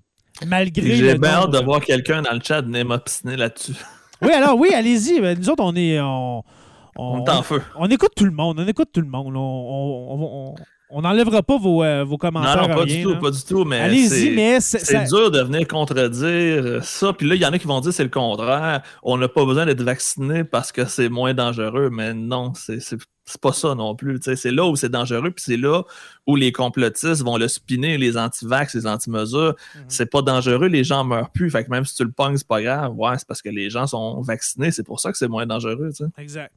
Malgré. 0.46 0.96
J'ai 0.96 1.18
bien 1.18 1.32
hâte 1.32 1.52
de 1.52 1.60
voir 1.60 1.82
quelqu'un 1.82 2.22
dans 2.22 2.34
le 2.34 2.40
chat 2.42 2.62
venir 2.62 2.86
m'obstiner 2.86 3.36
là-dessus. 3.36 3.74
Oui, 4.22 4.34
alors 4.34 4.60
oui, 4.60 4.74
allez-y. 4.74 5.22
Ben, 5.22 5.40
nous 5.40 5.50
autres, 5.50 5.64
on 5.64 5.74
est. 5.78 5.98
On, 6.02 6.44
on, 6.98 7.26
est 7.26 7.30
en 7.30 7.42
feu. 7.42 7.62
On, 7.78 7.90
écoute 7.90 8.12
tout 8.18 8.26
le 8.26 8.32
monde. 8.32 8.60
On 8.60 8.68
écoute 8.68 8.90
tout 8.92 9.00
le 9.00 9.08
monde. 9.08 9.34
On, 9.34 9.40
on 9.40 10.56
n'enlèvera 10.92 11.44
pas 11.44 11.58
vos, 11.58 11.84
euh, 11.84 12.04
vos, 12.04 12.18
commentaires. 12.18 12.68
Non, 12.68 12.76
pas 12.76 12.86
du 12.86 13.04
tout, 13.04 13.18
pas 13.20 13.32
du 13.32 13.44
tout. 13.44 13.64
Mais 13.64 13.80
Allez-y, 13.80 14.32
mais 14.32 14.60
c'est 14.60 15.04
dur 15.06 15.32
de 15.32 15.42
venir 15.42 15.68
contredire 15.68 16.84
ça. 16.84 17.14
Puis 17.14 17.28
là, 17.28 17.36
il 17.36 17.42
y 17.42 17.46
en 17.46 17.54
a 17.54 17.60
qui 17.60 17.68
vont 17.68 17.80
dire 17.80 17.94
c'est 17.94 18.04
le 18.04 18.10
contraire. 18.10 18.82
On 19.04 19.18
n'a 19.18 19.28
pas 19.28 19.46
besoin 19.46 19.66
d'être 19.66 19.84
vacciné 19.84 20.44
parce 20.44 20.72
que 20.72 20.86
c'est 20.86 21.10
moins 21.10 21.34
dangereux. 21.34 21.90
Mais 21.92 22.14
non, 22.14 22.54
c'est 22.56 22.80
c'est 23.30 23.40
pas 23.40 23.54
ça 23.54 23.76
non 23.76 23.96
plus. 23.96 24.20
C'est 24.22 24.52
là 24.52 24.66
où 24.66 24.76
c'est 24.76 24.90
dangereux, 24.90 25.32
puis 25.32 25.44
c'est 25.46 25.58
là 25.58 25.84
où 26.26 26.36
les 26.36 26.52
complotistes 26.52 27.24
vont 27.24 27.38
le 27.38 27.48
spinner, 27.48 27.98
les 27.98 28.18
anti-vax, 28.18 28.74
les 28.74 28.88
anti-mesures. 28.88 29.56
Mhm. 29.76 29.84
C'est 29.88 30.08
pas 30.08 30.22
dangereux, 30.22 30.68
les 30.68 30.84
gens 30.84 31.04
meurent 31.04 31.30
plus. 31.30 31.50
Fait 31.52 31.64
que 31.64 31.70
même 31.70 31.86
si 31.86 31.96
tu 31.96 32.04
le 32.04 32.12
pognes, 32.12 32.38
c'est 32.38 32.48
pas 32.48 32.62
grave. 32.62 32.94
Ouais, 32.96 33.18
c'est 33.18 33.28
parce 33.28 33.42
que 33.42 33.50
les 33.50 33.70
gens 33.70 33.88
sont 33.88 34.22
vaccinés, 34.22 34.72
c'est 34.72 34.84
pour 34.84 35.00
ça 35.00 35.12
que 35.12 35.18
c'est 35.18 35.28
moins 35.28 35.46
dangereux. 35.46 35.92
Exact. 36.18 36.52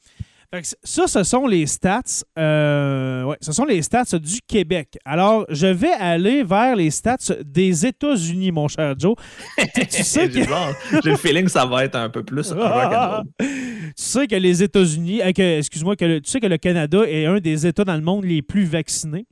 Ça, 0.83 1.07
ce 1.07 1.23
sont 1.23 1.47
les 1.47 1.67
stats. 1.67 2.25
Euh, 2.39 3.25
ouais, 3.25 3.37
ce 3.41 3.53
sont 3.53 3.65
les 3.65 3.81
stats 3.81 4.19
du 4.19 4.41
Québec. 4.47 4.99
Alors, 5.05 5.47
je 5.49 5.67
vais 5.67 5.93
aller 5.93 6.43
vers 6.43 6.77
les 6.77 6.91
stats 6.91 7.35
des 7.45 7.87
États-Unis, 7.87 8.53
mon 8.53 8.69
cher 8.69 8.95
Joe. 8.99 9.15
tu 9.57 10.03
sais 10.03 10.29
que... 10.29 10.35
J'ai 11.03 11.11
le 11.11 11.17
feeling 11.17 11.45
que 11.45 11.51
ça 11.51 11.65
va 11.65 11.85
être 11.85 11.97
un 11.97 12.11
peu 12.11 12.23
plus 12.23 12.53
tu 13.39 13.47
sais 13.97 14.27
que 14.27 14.37
les 14.37 14.63
États-Unis, 14.63 15.23
euh, 15.23 15.59
excuse-moi, 15.59 15.97
que 15.97 16.19
tu 16.19 16.31
sais 16.31 16.41
que 16.41 16.47
le 16.47 16.59
Canada 16.59 17.03
est 17.07 17.25
un 17.25 17.41
des 17.41 17.67
États 17.67 17.85
dans 17.85 17.97
le 17.97 18.03
monde 18.03 18.25
les 18.25 18.43
plus 18.43 18.65
vaccinés. 18.65 19.27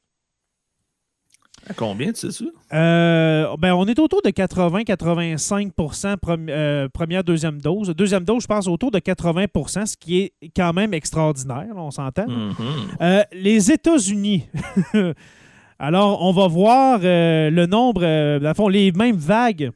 À 1.68 1.74
combien, 1.74 2.12
tu 2.12 2.20
sais 2.20 2.30
ça? 2.30 2.44
Euh, 2.72 3.56
ben, 3.58 3.74
on 3.74 3.86
est 3.86 3.98
autour 3.98 4.22
de 4.22 4.30
80-85% 4.30 6.16
euh, 6.48 6.88
première, 6.88 7.24
deuxième 7.24 7.60
dose. 7.60 7.90
Deuxième 7.90 8.24
dose, 8.24 8.42
je 8.42 8.46
pense 8.46 8.66
autour 8.66 8.90
de 8.90 8.98
80% 8.98 9.86
ce 9.86 9.96
qui 9.96 10.20
est 10.20 10.32
quand 10.54 10.72
même 10.72 10.94
extraordinaire, 10.94 11.68
on 11.76 11.90
s'entend. 11.90 12.26
Mm-hmm. 12.26 13.26
les 13.32 13.70
États-Unis. 13.72 14.46
Alors, 15.78 16.22
on 16.22 16.32
va 16.32 16.48
voir 16.48 17.00
le 17.02 17.66
nombre, 17.66 18.02
le 18.02 18.54
fond, 18.54 18.68
les 18.68 18.92
mêmes 18.92 19.16
vagues 19.16 19.70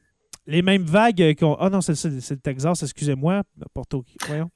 les 0.47 0.63
mêmes 0.63 0.83
vagues 0.83 1.35
qu'on. 1.39 1.55
Ah 1.55 1.71
non, 1.71 1.81
c'est 1.81 1.93
le 2.05 2.37
Texas, 2.37 2.83
excusez-moi. 2.83 3.43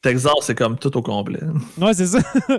Texas, 0.03 0.33
c'est 0.43 0.55
comme 0.55 0.79
tout 0.79 0.97
au 0.97 1.03
complet. 1.03 1.41
Oui, 1.79 1.95
c'est 1.95 2.07
ça. 2.07 2.19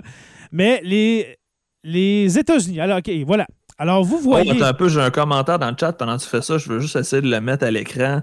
Mais 0.52 0.80
les, 0.82 1.38
les 1.84 2.38
États-Unis. 2.38 2.80
Alors, 2.80 2.98
OK, 2.98 3.10
voilà. 3.24 3.46
Alors, 3.80 4.04
vous 4.04 4.18
oh, 4.18 4.20
voyez. 4.20 4.62
un 4.62 4.74
peu, 4.74 4.88
j'ai 4.88 5.00
un 5.00 5.10
commentaire 5.10 5.58
dans 5.58 5.70
le 5.70 5.76
chat 5.78 5.94
pendant 5.94 6.16
que 6.16 6.22
tu 6.22 6.28
fais 6.28 6.42
ça. 6.42 6.58
Je 6.58 6.68
veux 6.68 6.80
juste 6.80 6.96
essayer 6.96 7.22
de 7.22 7.30
le 7.30 7.40
mettre 7.40 7.64
à 7.64 7.70
l'écran. 7.70 8.20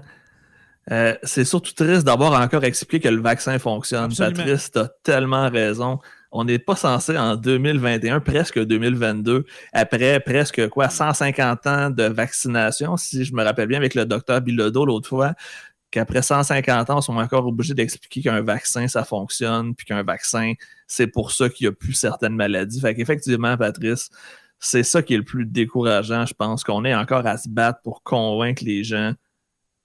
Euh, 0.90 1.14
c'est 1.24 1.44
surtout 1.44 1.74
triste 1.74 2.04
d'avoir 2.04 2.40
encore 2.40 2.62
expliqué 2.64 3.08
que 3.08 3.12
le 3.12 3.20
vaccin 3.20 3.58
fonctionne. 3.58 4.14
Patrice, 4.16 4.70
tu 4.70 4.78
as 4.78 4.88
tellement 5.02 5.50
raison 5.50 5.98
on 6.30 6.44
n'est 6.44 6.58
pas 6.58 6.76
censé 6.76 7.16
en 7.16 7.36
2021, 7.36 8.20
presque 8.20 8.62
2022, 8.62 9.44
après 9.72 10.20
presque 10.20 10.68
quoi, 10.68 10.88
150 10.88 11.66
ans 11.66 11.90
de 11.90 12.04
vaccination, 12.04 12.96
si 12.96 13.24
je 13.24 13.34
me 13.34 13.42
rappelle 13.42 13.68
bien 13.68 13.78
avec 13.78 13.94
le 13.94 14.04
docteur 14.04 14.40
Bilodeau 14.40 14.84
l'autre 14.84 15.08
fois, 15.08 15.34
qu'après 15.90 16.20
150 16.20 16.90
ans, 16.90 16.98
on 16.98 17.00
sont 17.00 17.16
encore 17.16 17.46
obligés 17.46 17.74
d'expliquer 17.74 18.20
qu'un 18.22 18.42
vaccin, 18.42 18.88
ça 18.88 19.04
fonctionne, 19.04 19.74
puis 19.74 19.86
qu'un 19.86 20.02
vaccin, 20.02 20.52
c'est 20.86 21.06
pour 21.06 21.32
ça 21.32 21.48
qu'il 21.48 21.66
n'y 21.66 21.68
a 21.68 21.72
plus 21.72 21.94
certaines 21.94 22.36
maladies. 22.36 22.80
Fait 22.80 22.94
qu'effectivement, 22.94 23.56
Patrice, 23.56 24.10
c'est 24.60 24.82
ça 24.82 25.02
qui 25.02 25.14
est 25.14 25.18
le 25.18 25.24
plus 25.24 25.46
décourageant, 25.46 26.26
je 26.26 26.34
pense, 26.34 26.64
qu'on 26.64 26.84
est 26.84 26.94
encore 26.94 27.26
à 27.26 27.36
se 27.36 27.48
battre 27.48 27.80
pour 27.82 28.02
convaincre 28.02 28.64
les 28.64 28.84
gens 28.84 29.12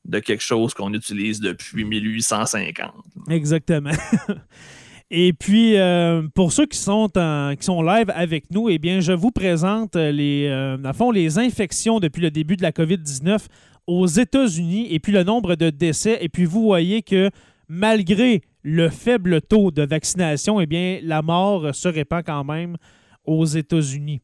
de 0.05 0.19
quelque 0.19 0.43
chose 0.43 0.73
qu'on 0.73 0.93
utilise 0.93 1.39
depuis 1.39 1.85
1850. 1.85 2.91
Exactement. 3.29 3.91
Et 5.15 5.31
puis, 5.31 5.77
euh, 5.77 6.23
pour 6.33 6.51
ceux 6.51 6.65
qui 6.65 6.77
sont, 6.77 7.11
en, 7.17 7.81
live 7.83 8.11
avec 8.15 8.49
nous, 8.49 8.69
eh 8.69 8.79
bien, 8.79 8.99
je 8.99 9.11
vous 9.11 9.31
présente 9.31 9.95
les, 9.95 10.47
euh, 10.47 10.93
fond, 10.93 11.11
les 11.11 11.37
infections 11.37 11.99
depuis 11.99 12.21
le 12.21 12.31
début 12.31 12.57
de 12.57 12.63
la 12.63 12.71
COVID-19 12.71 13.45
aux 13.85 14.07
États-Unis 14.07 14.87
et 14.89 14.99
puis 14.99 15.11
le 15.11 15.23
nombre 15.23 15.55
de 15.55 15.69
décès. 15.69 16.17
Et 16.21 16.29
puis, 16.29 16.45
vous 16.45 16.63
voyez 16.63 17.03
que 17.03 17.29
malgré 17.67 18.41
le 18.63 18.89
faible 18.89 19.41
taux 19.41 19.71
de 19.71 19.83
vaccination, 19.83 20.59
eh 20.59 20.65
bien, 20.65 20.99
la 21.03 21.21
mort 21.21 21.75
se 21.75 21.87
répand 21.87 22.23
quand 22.25 22.43
même 22.43 22.77
aux 23.25 23.45
États-Unis. 23.45 24.21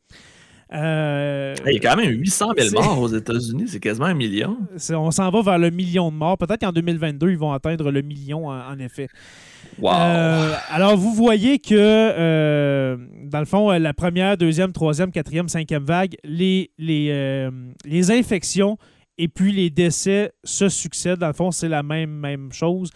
Euh, 0.72 1.56
il 1.66 1.74
y 1.74 1.78
a 1.78 1.80
quand 1.80 1.98
même 1.98 2.12
800 2.12 2.52
000 2.56 2.82
morts 2.82 3.00
aux 3.00 3.08
États-Unis, 3.08 3.70
c'est 3.70 3.80
quasiment 3.80 4.06
un 4.06 4.14
million. 4.14 4.58
On 4.92 5.10
s'en 5.10 5.32
va 5.32 5.42
vers 5.42 5.58
le 5.58 5.72
million 5.72 6.12
de 6.12 6.16
morts. 6.16 6.38
Peut-être 6.38 6.62
qu'en 6.62 6.72
2022, 6.72 7.32
ils 7.32 7.38
vont 7.38 7.52
atteindre 7.52 7.92
le 7.92 8.02
million, 8.04 8.48
en 8.48 8.78
effet. 8.78 9.08
Euh, 9.84 10.54
alors, 10.70 10.96
vous 10.96 11.14
voyez 11.14 11.58
que, 11.58 11.74
euh, 11.74 12.98
dans 13.26 13.40
le 13.40 13.46
fond, 13.46 13.72
la 13.72 13.94
première, 13.96 14.38
deuxième, 14.38 14.72
troisième, 14.72 15.12
quatrième, 15.12 15.50
cinquième 15.50 15.84
vague, 15.86 16.16
les, 16.24 16.72
les, 16.78 17.50
les 17.86 18.12
infections 18.12 18.78
et 19.18 19.28
puis 19.28 19.52
les 19.52 19.72
décès 19.72 20.32
se 20.44 20.70
succèdent. 20.70 21.20
Dans 21.20 21.28
le 21.28 21.34
fond, 21.34 21.50
c'est 21.50 21.70
la 21.70 21.82
même, 21.82 22.12
même 22.12 22.52
chose 22.52 22.92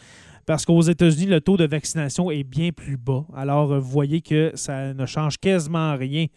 parce 0.45 0.65
qu'aux 0.65 0.81
États-Unis, 0.81 1.25
le 1.25 1.41
taux 1.41 1.57
de 1.57 1.65
vaccination 1.65 2.29
est 2.29 2.43
bien 2.43 2.71
plus 2.71 2.97
bas. 2.97 3.25
Alors, 3.35 3.79
vous 3.79 3.89
voyez 3.89 4.21
que 4.21 4.51
ça 4.55 4.93
ne 4.93 5.05
change 5.05 5.37
quasiment 5.37 5.95
rien. 5.95 6.27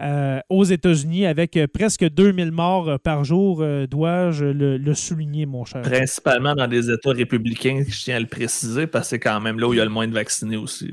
Euh, 0.00 0.40
aux 0.48 0.64
États-Unis 0.64 1.26
avec 1.26 1.58
presque 1.72 2.08
2000 2.08 2.50
morts 2.52 2.98
par 3.00 3.24
jour, 3.24 3.64
dois-je 3.88 4.44
le, 4.44 4.94
souligner, 4.94 5.46
mon 5.46 5.64
cher? 5.64 5.82
Principalement 5.82 6.54
dans 6.54 6.68
des 6.68 6.90
États 6.90 7.12
républicains, 7.12 7.82
je 7.88 8.02
tiens 8.02 8.16
à 8.16 8.20
le 8.20 8.26
préciser, 8.26 8.86
parce 8.86 9.06
que 9.06 9.10
c'est 9.10 9.20
quand 9.20 9.40
même 9.40 9.58
là 9.58 9.68
où 9.68 9.74
il 9.74 9.78
y 9.78 9.80
a 9.80 9.84
le 9.84 9.90
moins 9.90 10.08
de 10.08 10.14
vaccinés 10.14 10.56
aussi. 10.56 10.92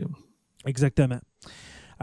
Exactement. 0.65 1.19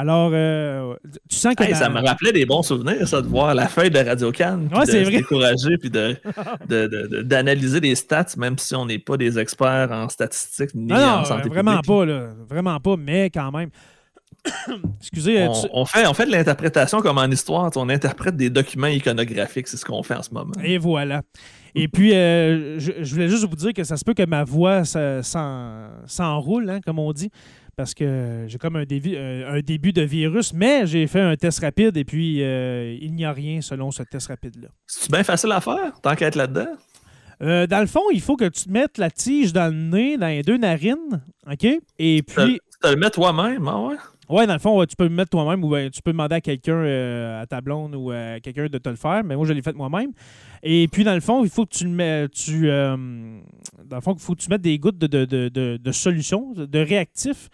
Alors, 0.01 0.31
euh, 0.33 0.95
tu 1.29 1.37
sens 1.37 1.55
que. 1.55 1.75
Ça 1.75 1.91
me 1.91 2.01
rappelait 2.01 2.33
des 2.33 2.47
bons 2.47 2.63
souvenirs, 2.63 3.07
ça, 3.07 3.21
de 3.21 3.27
voir 3.27 3.55
la 3.55 3.69
feuille 3.69 3.91
de 3.91 3.99
Radio 3.99 4.33
Cannes. 4.33 4.71
Ouais, 4.75 4.87
c'est 4.87 5.03
vrai. 5.03 5.19
décourager, 5.19 5.77
puis 5.79 5.91
d'analyser 7.25 7.81
de, 7.81 7.89
des 7.89 7.95
stats, 7.95 8.35
même 8.39 8.57
si 8.57 8.75
on 8.75 8.87
n'est 8.87 8.99
pas 8.99 9.19
des 9.19 9.39
experts 9.39 9.91
en 9.93 10.09
statistiques 10.09 10.75
ni 10.75 10.93
en 10.93 11.25
santé 11.27 11.51
vraiment 11.51 11.81
pas, 11.81 12.07
là. 12.07 12.31
Vraiment 12.49 12.81
pas, 12.81 12.97
mais 12.97 13.29
quand 13.31 13.53
même. 13.53 13.69
Excusez. 15.01 15.49
On, 15.49 15.81
on, 15.81 15.85
fait, 15.85 16.07
on 16.07 16.15
fait 16.15 16.27
de 16.27 16.33
l'interprétation 16.33 17.01
comme 17.01 17.19
en 17.19 17.27
histoire. 17.27 17.71
On 17.77 17.89
interprète 17.89 18.37
des 18.37 18.51
documents 18.51 18.87
iconographiques, 18.87 19.69
c'est 19.69 19.77
ce 19.77 19.85
qu'on 19.85 20.03
fait 20.03 20.15
en 20.15 20.23
ce 20.23 20.33
moment. 20.33 20.53
Et 20.63 20.79
voilà. 20.79 21.23
Et 21.75 21.89
puis, 21.89 22.15
euh, 22.15 22.79
je, 22.79 23.15
voulais 23.15 23.29
juste 23.29 23.49
vous 23.49 23.57
dire 23.57 23.73
que 23.73 23.85
ça 23.85 23.97
se 23.97 24.05
peut 24.05 24.15
que 24.15 24.27
ma 24.27 24.45
voix 24.45 24.85
s'enroule, 24.85 26.69
hein, 26.69 26.81
comme 26.85 26.99
on 26.99 27.13
dit 27.13 27.31
parce 27.81 27.95
que 27.95 28.45
j'ai 28.47 28.59
comme 28.59 28.77
un 28.77 28.85
début, 28.85 29.15
euh, 29.17 29.57
un 29.57 29.61
début 29.61 29.95
de 29.95 30.03
virus, 30.03 30.53
mais 30.53 30.87
j'ai 30.87 31.07
fait 31.07 31.21
un 31.21 31.35
test 31.35 31.61
rapide 31.61 31.97
et 31.97 32.05
puis 32.05 32.43
euh, 32.43 32.95
il 33.01 33.15
n'y 33.15 33.25
a 33.25 33.33
rien 33.33 33.63
selon 33.63 33.91
ce 33.91 34.03
test 34.03 34.27
rapide-là. 34.27 34.69
C'est 34.87 35.11
bien 35.11 35.25
facile 35.25 35.51
à 35.53 35.63
faire, 35.63 35.99
tant 36.03 36.15
qu'à 36.15 36.27
être 36.27 36.35
là-dedans? 36.35 36.69
Euh, 37.43 37.67
dans 37.67 37.81
le 37.81 37.87
fond, 37.87 38.03
il 38.13 38.21
faut 38.21 38.37
que 38.37 38.45
tu 38.45 38.65
te 38.65 38.71
mettes 38.71 38.99
la 38.99 39.11
tige 39.11 39.55
dans 39.55 39.73
le 39.73 39.81
nez, 39.81 40.19
dans 40.19 40.27
les 40.27 40.43
deux 40.43 40.59
narines, 40.59 41.23
OK? 41.51 41.65
Et 41.99 42.23
puis... 42.23 42.61
Tu 42.61 42.79
te 42.83 42.89
le 42.89 42.97
mets 42.97 43.09
toi-même, 43.09 43.67
ah 43.67 43.81
ouais? 43.81 43.97
Ouais, 44.31 44.47
dans 44.47 44.53
le 44.53 44.59
fond, 44.59 44.85
tu 44.87 44.97
peux 44.97 45.05
le 45.05 45.11
mettre 45.11 45.31
toi-même 45.31 45.65
ou 45.65 45.71
ben, 45.71 45.91
tu 45.91 46.01
peux 46.03 46.13
demander 46.13 46.37
à 46.37 46.41
quelqu'un, 46.41 47.41
à 47.41 47.47
ta 47.47 47.61
blonde 47.61 47.95
ou 47.95 48.11
à 48.11 48.41
quelqu'un 48.41 48.67
de 48.67 48.79
te 48.79 48.89
le 48.89 48.97
faire, 48.97 49.23
mais 49.25 49.37
moi, 49.37 49.45
je 49.47 49.53
l'ai 49.53 49.63
fait 49.63 49.75
moi-même. 49.75 50.13
Et 50.63 50.89
puis, 50.89 51.05
dans 51.05 51.15
le 51.15 51.21
fond, 51.21 51.45
il 51.45 51.51
faut 51.51 51.67
que 51.67 51.75
tu 51.75 51.85
le 51.85 51.91
mets, 51.91 52.29
tu, 52.29 52.69
dans 52.69 53.97
le 53.97 54.01
fond, 54.01 54.15
il 54.15 54.21
faut 54.21 54.35
que 54.35 54.41
tu 54.41 54.49
mettes 54.49 54.63
des 54.63 54.79
gouttes 54.79 54.99
de, 54.99 55.07
de, 55.07 55.49
de, 55.49 55.77
de 55.77 55.93
solution, 55.93 56.53
de 56.55 56.79
réactif 56.79 57.51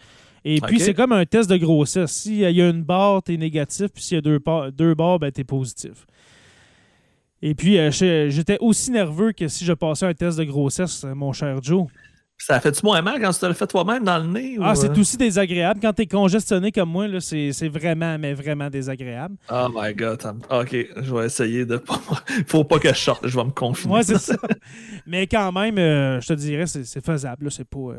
et 0.49 0.61
puis, 0.61 0.79
c'est 0.79 0.93
comme 0.93 1.11
un 1.11 1.25
test 1.25 1.49
de 1.49 1.57
grossesse. 1.57 2.11
S'il 2.11 2.37
y 2.37 2.45
a 2.45 2.69
une 2.69 2.83
barre, 2.83 3.21
tu 3.21 3.33
es 3.33 3.37
négatif, 3.37 3.87
puis 3.93 4.01
s'il 4.01 4.15
y 4.15 4.17
a 4.19 4.21
deux, 4.21 4.39
deux 4.71 4.95
barres, 4.95 5.19
ben, 5.19 5.29
tu 5.29 5.41
es 5.41 5.43
positif. 5.43 6.05
Et 7.41 7.53
puis, 7.53 7.77
euh, 7.77 7.91
j'étais 7.91 8.57
aussi 8.61 8.91
nerveux 8.91 9.33
que 9.33 9.49
si 9.49 9.65
je 9.65 9.73
passais 9.73 10.05
un 10.05 10.13
test 10.13 10.39
de 10.39 10.45
grossesse, 10.45 11.03
euh, 11.03 11.13
mon 11.13 11.33
cher 11.33 11.61
Joe. 11.61 11.87
Ça 12.37 12.59
fait-tu 12.59 12.85
moins 12.85 13.01
mal 13.01 13.19
quand 13.19 13.31
tu 13.31 13.39
te 13.39 13.45
le 13.45 13.53
fais 13.53 13.65
toi-même 13.67 14.03
dans 14.03 14.19
le 14.19 14.27
nez? 14.27 14.57
Ah, 14.61 14.75
c'est 14.75 14.89
euh? 14.89 15.01
aussi 15.01 15.17
désagréable. 15.17 15.79
Quand 15.81 15.93
tu 15.93 16.03
es 16.03 16.05
congestionné 16.05 16.71
comme 16.71 16.89
moi, 16.89 17.07
c'est 17.19 17.67
vraiment, 17.67 18.17
mais 18.19 18.33
vraiment 18.33 18.69
désagréable. 18.69 19.35
Oh 19.51 19.67
my 19.73 19.93
God. 19.93 20.21
OK, 20.49 20.75
je 20.97 21.15
vais 21.15 21.25
essayer 21.25 21.65
de 21.65 21.77
pas... 21.77 21.99
faut 22.47 22.63
pas 22.63 22.79
que 22.79 22.89
je 22.89 22.99
sorte, 22.99 23.27
je 23.27 23.35
vais 23.35 23.43
me 23.43 23.51
confiner. 23.51 23.93
Ouais, 23.93 24.03
c'est 24.03 24.17
ça. 24.19 24.35
mais 25.05 25.25
quand 25.27 25.51
même, 25.51 25.77
je 25.77 26.27
te 26.27 26.33
dirais, 26.33 26.67
c'est 26.67 27.03
faisable. 27.03 27.51
C'est 27.51 27.67
pas, 27.67 27.95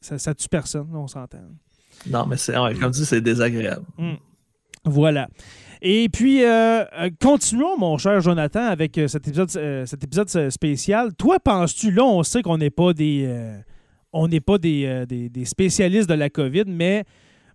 ça, 0.00 0.18
ça 0.18 0.34
tue 0.34 0.48
personne, 0.48 0.88
on 0.92 1.06
s'entend. 1.06 1.38
Non, 2.08 2.26
mais 2.26 2.36
c'est, 2.36 2.52
comme 2.52 2.92
tu 2.92 3.00
dis, 3.00 3.06
c'est 3.06 3.20
désagréable. 3.20 3.84
Hmm. 3.96 4.14
Voilà. 4.84 5.28
Et 5.80 6.08
puis, 6.08 6.44
euh, 6.44 6.84
euh, 6.84 7.10
continuons, 7.20 7.78
mon 7.78 7.98
cher 7.98 8.20
Jonathan, 8.20 8.64
avec 8.64 8.98
euh, 8.98 9.06
cet 9.06 9.28
épisode, 9.28 9.50
cet 9.50 10.02
épisode 10.02 10.50
spécial. 10.50 11.14
Toi, 11.14 11.38
penses-tu, 11.38 11.90
là, 11.92 12.04
on 12.04 12.22
sait 12.22 12.42
qu'on 12.42 12.58
n'est 12.58 12.70
pas 12.70 12.92
des 12.92 13.28
on 14.12 14.28
n'est 14.28 14.40
pas 14.40 14.58
des, 14.58 15.04
des, 15.06 15.44
spécialistes 15.44 16.08
de 16.08 16.14
la 16.14 16.30
COVID, 16.30 16.64
mais 16.66 17.04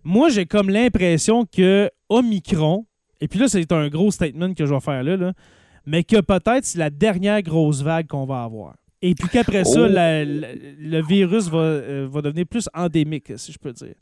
moi, 0.02 0.28
j'ai 0.28 0.46
comme 0.46 0.70
l'impression 0.70 1.44
que 1.44 1.90
Omicron, 2.08 2.86
et 3.20 3.28
puis 3.28 3.38
là, 3.38 3.48
c'est 3.48 3.72
un 3.72 3.88
gros 3.88 4.10
statement 4.10 4.54
que 4.54 4.66
je 4.66 4.74
vais 4.74 4.80
faire 4.80 5.02
là, 5.02 5.16
là 5.16 5.32
mais 5.86 6.04
que 6.04 6.20
peut-être 6.20 6.64
c'est 6.64 6.78
la 6.78 6.90
dernière 6.90 7.42
grosse 7.42 7.82
vague 7.82 8.06
qu'on 8.06 8.24
va 8.24 8.42
avoir. 8.42 8.74
Et 9.02 9.14
puis 9.14 9.28
qu'après 9.28 9.64
ça, 9.64 9.82
oh. 9.82 9.88
le 9.88 11.02
virus 11.06 11.48
va, 11.48 12.06
va 12.06 12.22
devenir 12.22 12.46
plus 12.46 12.68
endémique, 12.72 13.32
si 13.36 13.52
je 13.52 13.58
peux 13.58 13.72
dire. 13.72 13.94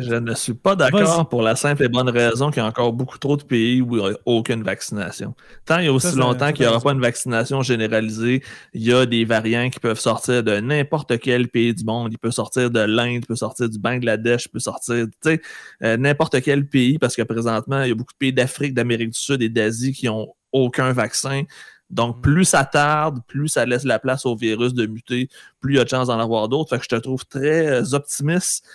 Je 0.00 0.14
ne 0.14 0.34
suis 0.34 0.54
pas 0.54 0.74
d'accord 0.74 1.28
pour 1.28 1.42
la 1.42 1.56
simple 1.56 1.84
et 1.84 1.88
bonne 1.88 2.08
raison 2.08 2.50
qu'il 2.50 2.62
y 2.62 2.64
a 2.64 2.68
encore 2.68 2.92
beaucoup 2.92 3.18
trop 3.18 3.36
de 3.36 3.42
pays 3.42 3.80
où 3.80 3.96
il 3.96 4.02
n'y 4.02 4.10
a 4.10 4.16
aucune 4.26 4.62
vaccination. 4.62 5.34
Tant 5.64 5.78
il 5.78 5.86
y 5.86 5.88
a 5.88 5.92
aussi 5.92 6.14
longtemps 6.16 6.52
qu'il 6.52 6.66
n'y 6.66 6.70
aura 6.70 6.80
pas 6.80 6.92
une 6.92 7.00
vaccination 7.00 7.62
généralisée, 7.62 8.42
il 8.72 8.82
y 8.82 8.92
a 8.92 9.06
des 9.06 9.24
variants 9.24 9.70
qui 9.70 9.78
peuvent 9.78 10.00
sortir 10.00 10.42
de 10.42 10.58
n'importe 10.60 11.18
quel 11.18 11.48
pays 11.48 11.74
du 11.74 11.84
monde. 11.84 12.12
Il 12.12 12.18
peut 12.18 12.30
sortir 12.30 12.70
de 12.70 12.80
l'Inde, 12.80 13.22
il 13.22 13.26
peut 13.26 13.36
sortir 13.36 13.68
du 13.68 13.78
Bangladesh, 13.78 14.46
il 14.46 14.48
peut 14.48 14.58
sortir, 14.58 15.06
tu 15.22 15.40
euh, 15.82 15.96
n'importe 15.96 16.40
quel 16.42 16.66
pays 16.66 16.98
parce 16.98 17.14
que 17.14 17.22
présentement, 17.22 17.82
il 17.82 17.88
y 17.88 17.92
a 17.92 17.94
beaucoup 17.94 18.12
de 18.12 18.18
pays 18.18 18.32
d'Afrique, 18.32 18.74
d'Amérique 18.74 19.10
du 19.10 19.18
Sud 19.18 19.42
et 19.42 19.48
d'Asie 19.48 19.92
qui 19.92 20.06
n'ont 20.06 20.28
aucun 20.52 20.92
vaccin. 20.92 21.42
Donc, 21.90 22.18
mm. 22.18 22.20
plus 22.20 22.44
ça 22.44 22.64
tarde, 22.64 23.20
plus 23.26 23.48
ça 23.48 23.64
laisse 23.66 23.84
la 23.84 23.98
place 23.98 24.26
au 24.26 24.36
virus 24.36 24.74
de 24.74 24.86
muter, 24.86 25.28
plus 25.60 25.74
il 25.74 25.76
y 25.76 25.80
a 25.80 25.84
de 25.84 25.88
chances 25.88 26.08
d'en 26.08 26.18
avoir 26.18 26.48
d'autres. 26.48 26.70
Fait 26.70 26.78
que 26.78 26.84
je 26.84 26.88
te 26.88 26.96
trouve 26.96 27.24
très 27.26 27.68
euh, 27.68 27.94
optimiste 27.94 28.66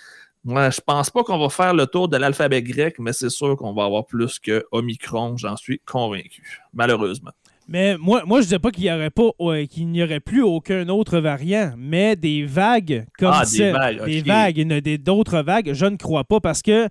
moi, 0.44 0.70
je 0.70 0.80
pense 0.80 1.10
pas 1.10 1.22
qu'on 1.22 1.38
va 1.38 1.48
faire 1.48 1.74
le 1.74 1.86
tour 1.86 2.08
de 2.08 2.16
l'alphabet 2.16 2.62
grec, 2.62 2.96
mais 2.98 3.12
c'est 3.12 3.30
sûr 3.30 3.56
qu'on 3.56 3.74
va 3.74 3.84
avoir 3.84 4.06
plus 4.06 4.38
que 4.38 4.64
Omicron, 4.72 5.36
j'en 5.36 5.56
suis 5.56 5.80
convaincu, 5.80 6.60
malheureusement. 6.72 7.32
Mais 7.68 7.96
moi, 7.98 8.24
moi 8.26 8.38
je 8.38 8.42
ne 8.42 8.44
disais 8.46 8.58
pas 8.58 8.70
qu'il 8.72 8.84
n'y 8.84 8.92
aurait 8.92 9.10
pas 9.10 9.30
qu'il 9.68 9.88
n'y 9.88 10.02
aurait 10.02 10.18
plus 10.18 10.42
aucun 10.42 10.88
autre 10.88 11.18
variant, 11.20 11.72
mais 11.76 12.16
des 12.16 12.44
vagues 12.44 13.06
comme 13.16 13.32
ah, 13.32 13.44
des 13.44 13.70
vagues, 13.70 14.04
des 14.04 14.22
vagues, 14.22 15.02
d'autres 15.02 15.40
vagues, 15.42 15.72
je 15.72 15.86
ne 15.86 15.96
crois 15.96 16.24
pas 16.24 16.40
parce 16.40 16.62
que 16.62 16.88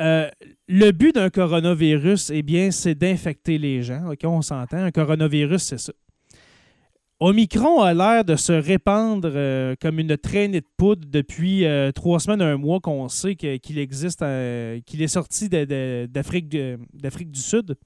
euh, 0.00 0.30
le 0.68 0.90
but 0.92 1.14
d'un 1.14 1.28
coronavirus, 1.28 2.30
eh 2.30 2.42
bien, 2.42 2.70
c'est 2.70 2.94
d'infecter 2.94 3.58
les 3.58 3.82
gens. 3.82 4.10
OK, 4.10 4.20
on 4.24 4.40
s'entend. 4.40 4.78
Un 4.78 4.90
coronavirus, 4.90 5.62
c'est 5.62 5.78
ça. 5.78 5.92
Omicron 7.24 7.80
a 7.82 7.94
l'air 7.94 8.24
de 8.24 8.34
se 8.34 8.52
répandre 8.52 9.30
euh, 9.32 9.76
comme 9.80 10.00
une 10.00 10.16
traînée 10.16 10.60
de 10.60 10.66
poudre 10.76 11.06
depuis 11.08 11.64
euh, 11.64 11.92
trois 11.92 12.18
semaines, 12.18 12.42
un 12.42 12.56
mois 12.56 12.80
qu'on 12.80 13.08
sait 13.08 13.36
qu'il 13.36 13.78
existe, 13.78 14.22
euh, 14.22 14.80
qu'il 14.84 15.02
est 15.02 15.08
sorti 15.08 15.48
d'Afrique 15.48 16.48
du 16.48 17.40
Sud. 17.40 17.76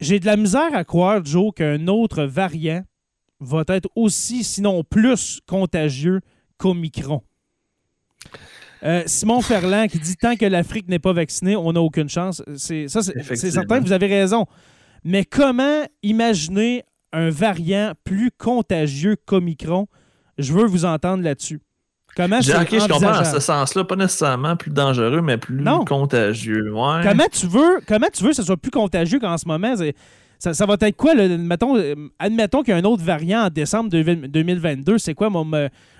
J'ai 0.00 0.18
de 0.18 0.26
la 0.26 0.36
misère 0.36 0.74
à 0.74 0.82
croire, 0.82 1.24
Joe, 1.24 1.52
qu'un 1.54 1.86
autre 1.86 2.24
variant 2.24 2.82
va 3.38 3.62
être 3.68 3.88
aussi, 3.94 4.42
sinon 4.42 4.82
plus 4.82 5.40
contagieux 5.46 6.20
qu'Omicron. 6.58 7.22
Simon 9.06 9.40
Ferland 9.40 9.86
qui 9.88 10.00
dit 10.00 10.16
tant 10.16 10.34
que 10.34 10.46
l'Afrique 10.46 10.88
n'est 10.88 10.98
pas 10.98 11.12
vaccinée, 11.12 11.54
on 11.54 11.72
n'a 11.72 11.82
aucune 11.82 12.08
chance. 12.08 12.42
C'est 12.56 12.88
ça, 12.88 13.02
c'est 13.02 13.36
certain, 13.52 13.78
vous 13.78 13.92
avez 13.92 14.08
raison. 14.08 14.46
Mais 15.04 15.24
comment 15.24 15.84
imaginer 16.02 16.82
un 17.12 17.30
variant 17.30 17.92
plus 18.04 18.30
contagieux 18.36 19.16
qu'Omicron? 19.26 19.86
Je 20.38 20.52
veux 20.52 20.66
vous 20.66 20.84
entendre 20.84 21.22
là-dessus. 21.22 21.60
Comment 22.16 22.40
je 22.40 22.52
comprends 22.88 23.12
dans 23.12 23.24
ce 23.24 23.40
sens-là, 23.40 23.84
pas 23.84 23.96
nécessairement 23.96 24.56
plus 24.56 24.70
dangereux, 24.70 25.22
mais 25.22 25.38
plus 25.38 25.62
contagieux. 25.86 26.72
Comment 26.72 27.28
tu 27.30 27.46
veux, 27.46 27.80
comment 27.86 28.08
tu 28.12 28.24
veux 28.24 28.30
que 28.30 28.36
ce 28.36 28.42
soit 28.42 28.56
plus 28.56 28.70
contagieux 28.70 29.20
qu'en 29.20 29.38
ce 29.38 29.46
moment? 29.46 29.74
Ça, 30.38 30.66
va 30.66 30.76
être 30.80 30.96
quoi? 30.96 31.14
Mettons, 31.14 31.76
euh, 31.76 31.94
admettons 32.18 32.62
qu'il 32.62 32.70
y 32.70 32.72
a 32.72 32.78
un 32.78 32.84
autre 32.84 33.04
variant 33.04 33.44
en 33.44 33.50
décembre 33.50 33.90
2022. 33.90 34.96
C'est 34.96 35.12
quoi, 35.12 35.28
mon, 35.28 35.44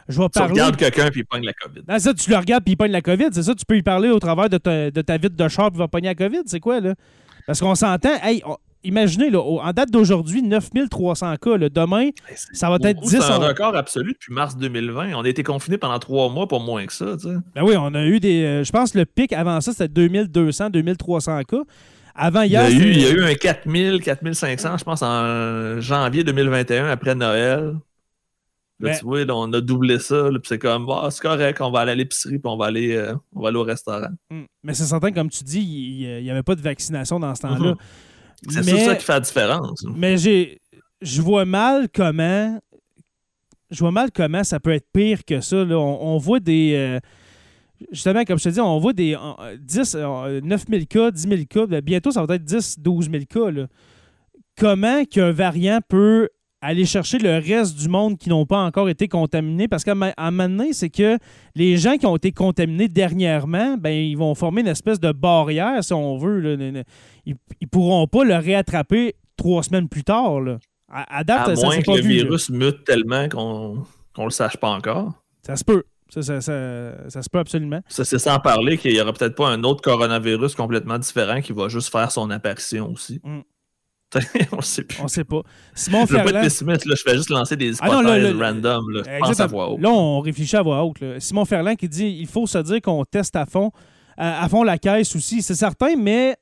je 0.09 0.21
vais 0.21 0.29
parler... 0.31 0.55
Tu 0.55 0.61
regardes 0.61 0.77
quelqu'un 0.77 1.11
puis 1.11 1.21
il 1.21 1.25
pogne 1.25 1.45
la 1.45 1.53
COVID. 1.53 1.83
Ah, 1.87 1.99
ça, 1.99 2.15
tu 2.15 2.31
le 2.31 2.37
regardes 2.37 2.65
puis 2.65 2.73
il 2.73 2.77
pogne 2.77 2.91
la 2.91 3.03
COVID. 3.03 3.29
C'est 3.33 3.43
ça, 3.43 3.55
tu 3.55 3.67
peux 3.67 3.77
y 3.77 3.83
parler 3.83 4.09
au 4.09 4.19
travers 4.19 4.49
de 4.49 4.57
ta, 4.57 4.91
de 4.91 5.03
ta 5.03 5.19
vitre 5.19 5.37
de 5.37 5.49
char 5.49 5.71
puis 5.71 5.77
il 5.77 5.81
va 5.81 5.89
pogner 5.89 6.09
la 6.09 6.15
COVID. 6.15 6.43
C'est 6.47 6.61
quoi, 6.61 6.81
là? 6.81 6.95
Parce 7.47 7.61
qu'on 7.61 7.75
s'entend, 7.75 8.15
hey, 8.23 8.43
imaginez, 8.85 9.31
là, 9.31 9.41
en 9.41 9.73
date 9.73 9.91
d'aujourd'hui, 9.91 10.43
9300 10.43 11.37
cas. 11.37 11.59
demain, 11.59 12.11
ça 12.53 12.71
va 12.71 12.77
être 12.83 13.01
10. 13.01 13.09
C'est 13.09 13.23
un 13.23 13.39
record 13.39 13.77
absolu 13.77 14.13
depuis 14.13 14.33
mars 14.33 14.57
2020. 14.57 15.15
On 15.15 15.23
a 15.23 15.29
été 15.29 15.43
confinés 15.43 15.79
pendant 15.79 15.99
trois 15.99 16.29
mois 16.29 16.47
pour 16.47 16.61
moins 16.61 16.87
que 16.87 16.93
ça. 16.93 17.17
Ben 17.55 17.63
oui, 17.63 17.75
on 17.79 17.95
a 17.95 18.05
eu 18.05 18.21
des. 18.21 18.45
Euh, 18.45 18.65
je 18.65 18.73
pense 18.73 18.93
que 18.93 18.99
le 18.99 19.07
pic 19.07 19.33
avant 19.33 19.61
ça, 19.61 19.73
c'était 19.73 19.89
2200, 19.89 20.71
2300 20.71 21.43
cas. 21.45 21.57
Avant 22.15 22.43
hier. 22.43 22.69
Il 22.69 22.79
y 22.79 22.83
a, 22.83 22.85
eu, 22.85 22.91
il 22.91 23.01
y 23.01 23.07
a 23.07 23.11
eu 23.11 23.23
un 23.23 23.35
4000, 23.35 24.01
4500, 24.03 24.79
je 24.79 24.85
pense, 24.85 25.03
en 25.03 25.81
janvier 25.81 26.25
2021, 26.25 26.89
après 26.89 27.15
Noël. 27.15 27.77
Là, 28.81 28.93
ben 28.93 28.99
tu 28.99 29.05
vois, 29.05 29.21
on 29.29 29.53
a 29.53 29.61
doublé 29.61 29.99
ça, 29.99 30.29
puis 30.31 30.41
c'est 30.45 30.59
comme, 30.59 30.87
bah, 30.87 31.09
c'est 31.11 31.21
correct, 31.21 31.61
on 31.61 31.71
va 31.71 31.81
aller 31.81 31.93
à 31.93 31.95
l'épicerie, 31.95 32.39
puis 32.39 32.51
on, 32.51 32.57
va 32.57 32.67
aller, 32.67 32.97
euh, 32.97 33.15
on 33.35 33.43
va 33.43 33.49
aller 33.49 33.59
au 33.59 33.63
restaurant. 33.63 34.09
Hmm. 34.31 34.45
Mais 34.63 34.73
c'est 34.73 34.85
certain, 34.85 35.13
comme 35.13 35.29
tu 35.29 35.45
dis, 35.45 35.61
il 35.61 36.23
n'y 36.23 36.31
avait 36.31 36.43
pas 36.43 36.55
de 36.55 36.63
vaccination 36.63 37.21
dans 37.21 37.35
ce 37.35 37.43
temps-là. 37.43 37.73
Mm-hmm. 37.73 37.77
C'est 38.49 38.63
ça 38.63 38.97
qui 38.97 39.05
fait 39.05 39.13
la 39.13 39.21
différence. 39.21 39.85
Mais 39.95 40.17
j'ai, 40.17 40.61
je 41.03 41.23
vois 41.23 41.45
mal 41.45 41.89
comment, 41.95 42.59
je 43.71 43.79
vois 43.79 43.93
mal 43.93 44.11
comment 44.11 44.45
ça 44.45 44.61
peut 44.61 44.73
être 44.73 44.87
pire 44.93 45.25
que 45.25 45.41
ça. 45.41 45.57
On, 45.57 46.19
voit 46.19 46.41
des, 46.41 46.73
euh, 46.75 47.01
justement, 47.93 48.25
comme 48.25 48.39
je 48.39 48.45
te 48.45 48.49
dis, 48.49 48.61
on 48.61 48.79
voit 48.79 48.93
des 48.93 49.17
10, 49.59 49.95
9 49.95 50.65
000 50.69 50.85
cas, 50.89 51.11
10 51.11 51.23
000 51.23 51.41
cas. 51.49 51.67
Ben, 51.67 51.81
bientôt, 51.81 52.11
ça 52.11 52.25
va 52.25 52.35
être 52.35 52.45
10, 52.45 52.79
12 52.79 53.11
000 53.11 53.25
cas. 53.29 53.67
Comment 54.59 55.05
qu'un 55.05 55.33
variant 55.33 55.81
peut 55.87 56.29
aller 56.63 56.85
chercher 56.85 57.19
le 57.19 57.39
reste 57.39 57.77
du 57.79 57.89
monde 57.89 58.19
qui 58.19 58.29
n'ont 58.29 58.47
pas 58.47 58.59
encore 58.59 58.89
été 58.89 59.09
contaminés. 59.09 59.69
Parce 59.69 59.85
qu'à 59.85 59.93
un 59.93 60.31
moment 60.31 60.49
donné, 60.49 60.73
c'est 60.73 60.91
que 60.91 61.19
les 61.55 61.77
gens 61.77 61.97
qui 61.97 62.07
ont 62.07 62.17
été 62.17 62.33
contaminés 62.33 62.89
dernièrement, 62.89 63.77
ben, 63.77 63.91
ils 63.91 64.17
vont 64.17 64.35
former 64.35 64.61
une 64.61 64.69
espèce 64.69 65.01
de 65.01 65.13
barrière, 65.13 65.83
si 65.83 65.93
on 65.93 66.19
veut. 66.19 66.59
Ils 67.27 67.37
ne 67.63 67.67
pourront 67.67 68.07
pas 68.07 68.25
le 68.25 68.37
réattraper 68.37 69.15
trois 69.37 69.63
semaines 69.63 69.89
plus 69.89 70.05
tard. 70.05 70.41
Là. 70.41 70.59
À, 70.93 71.23
date, 71.25 71.57
ça, 71.57 71.67
moins 71.67 71.81
que 71.81 71.91
le 71.91 72.01
virus 72.01 72.51
mute 72.51 72.85
tellement 72.85 73.29
qu'on 73.29 73.85
ne 74.19 74.25
le 74.25 74.31
sache 74.31 74.57
pas 74.57 74.71
encore. 74.71 75.13
Ça 75.43 75.57
se 75.57 75.65
peut. 75.65 75.85
Ça, 76.09 76.23
ça, 76.23 76.41
ça, 76.41 77.23
se 77.23 77.31
peut 77.31 77.39
absolument. 77.39 77.81
Ça, 77.87 78.05
c'est 78.05 78.19
sans 78.19 78.41
parler 78.41 78.77
qu'il 78.77 78.93
n'y 78.93 79.01
aura 79.01 79.13
peut-être 79.13 79.37
pas 79.37 79.49
un 79.49 79.63
autre 79.63 79.81
coronavirus 79.81 80.57
complètement 80.57 80.99
différent 80.99 81.41
qui 81.41 81.53
va 81.53 81.69
juste 81.69 81.93
faire 81.93 82.11
son 82.11 82.31
apparition 82.31 82.91
aussi. 82.91 83.21
Mm. 83.23 83.43
on 84.53 84.57
ne 84.57 84.63
sait 84.63 84.85
plus. 84.85 85.01
On 85.03 85.09
sait 85.09 85.25
pas. 85.25 85.43
Simon 85.75 86.05
je 86.07 86.15
ne 86.15 86.23
pas 86.23 86.31
être 86.31 86.41
pessimiste, 86.43 86.85
là, 86.87 86.95
je 86.97 87.03
fais 87.03 87.17
juste 87.17 87.31
lancer 87.31 87.57
des 87.57 87.73
ah 87.81 87.87
hypothèses 87.87 88.37
random. 88.37 88.91
Là, 88.91 89.03
pense 89.21 89.41
à 89.41 89.47
voix 89.47 89.71
haute. 89.71 89.81
Là, 89.81 89.91
on 89.91 90.21
réfléchit 90.21 90.57
à 90.57 90.63
voix 90.63 90.85
haute. 90.85 90.99
Simon 91.19 91.45
Ferland 91.45 91.77
qui 91.77 91.89
dit 91.89 92.17
il 92.21 92.27
faut 92.27 92.47
se 92.47 92.59
dire 92.59 92.81
qu'on 92.81 93.05
teste 93.05 93.37
à 93.37 93.47
fond, 93.47 93.71
à, 94.17 94.49
fond 94.49 94.63
la 94.63 94.79
caisse 94.79 95.15
aussi. 95.15 95.43
C'est 95.43 95.55
certain, 95.55 95.97
mais 95.97 96.37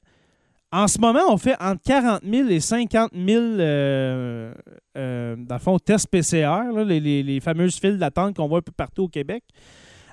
en 0.71 0.87
ce 0.87 0.99
moment, 0.99 1.23
on 1.29 1.39
fait 1.39 1.57
entre 1.61 1.83
40 1.83 2.23
000 2.31 2.49
et 2.49 2.61
50 2.61 3.13
000 3.15 3.41
euh, 3.41 4.53
euh, 4.97 5.59
fond, 5.59 5.79
tests 5.79 6.09
PCR, 6.09 6.61
les, 6.87 7.01
les, 7.01 7.41
fameuses 7.41 7.79
files 7.79 7.99
d'attente 7.99 8.37
qu'on 8.37 8.49
voit 8.49 8.59
un 8.59 8.63
peu 8.63 8.73
partout 8.73 9.05
au 9.05 9.09
Québec. 9.09 9.45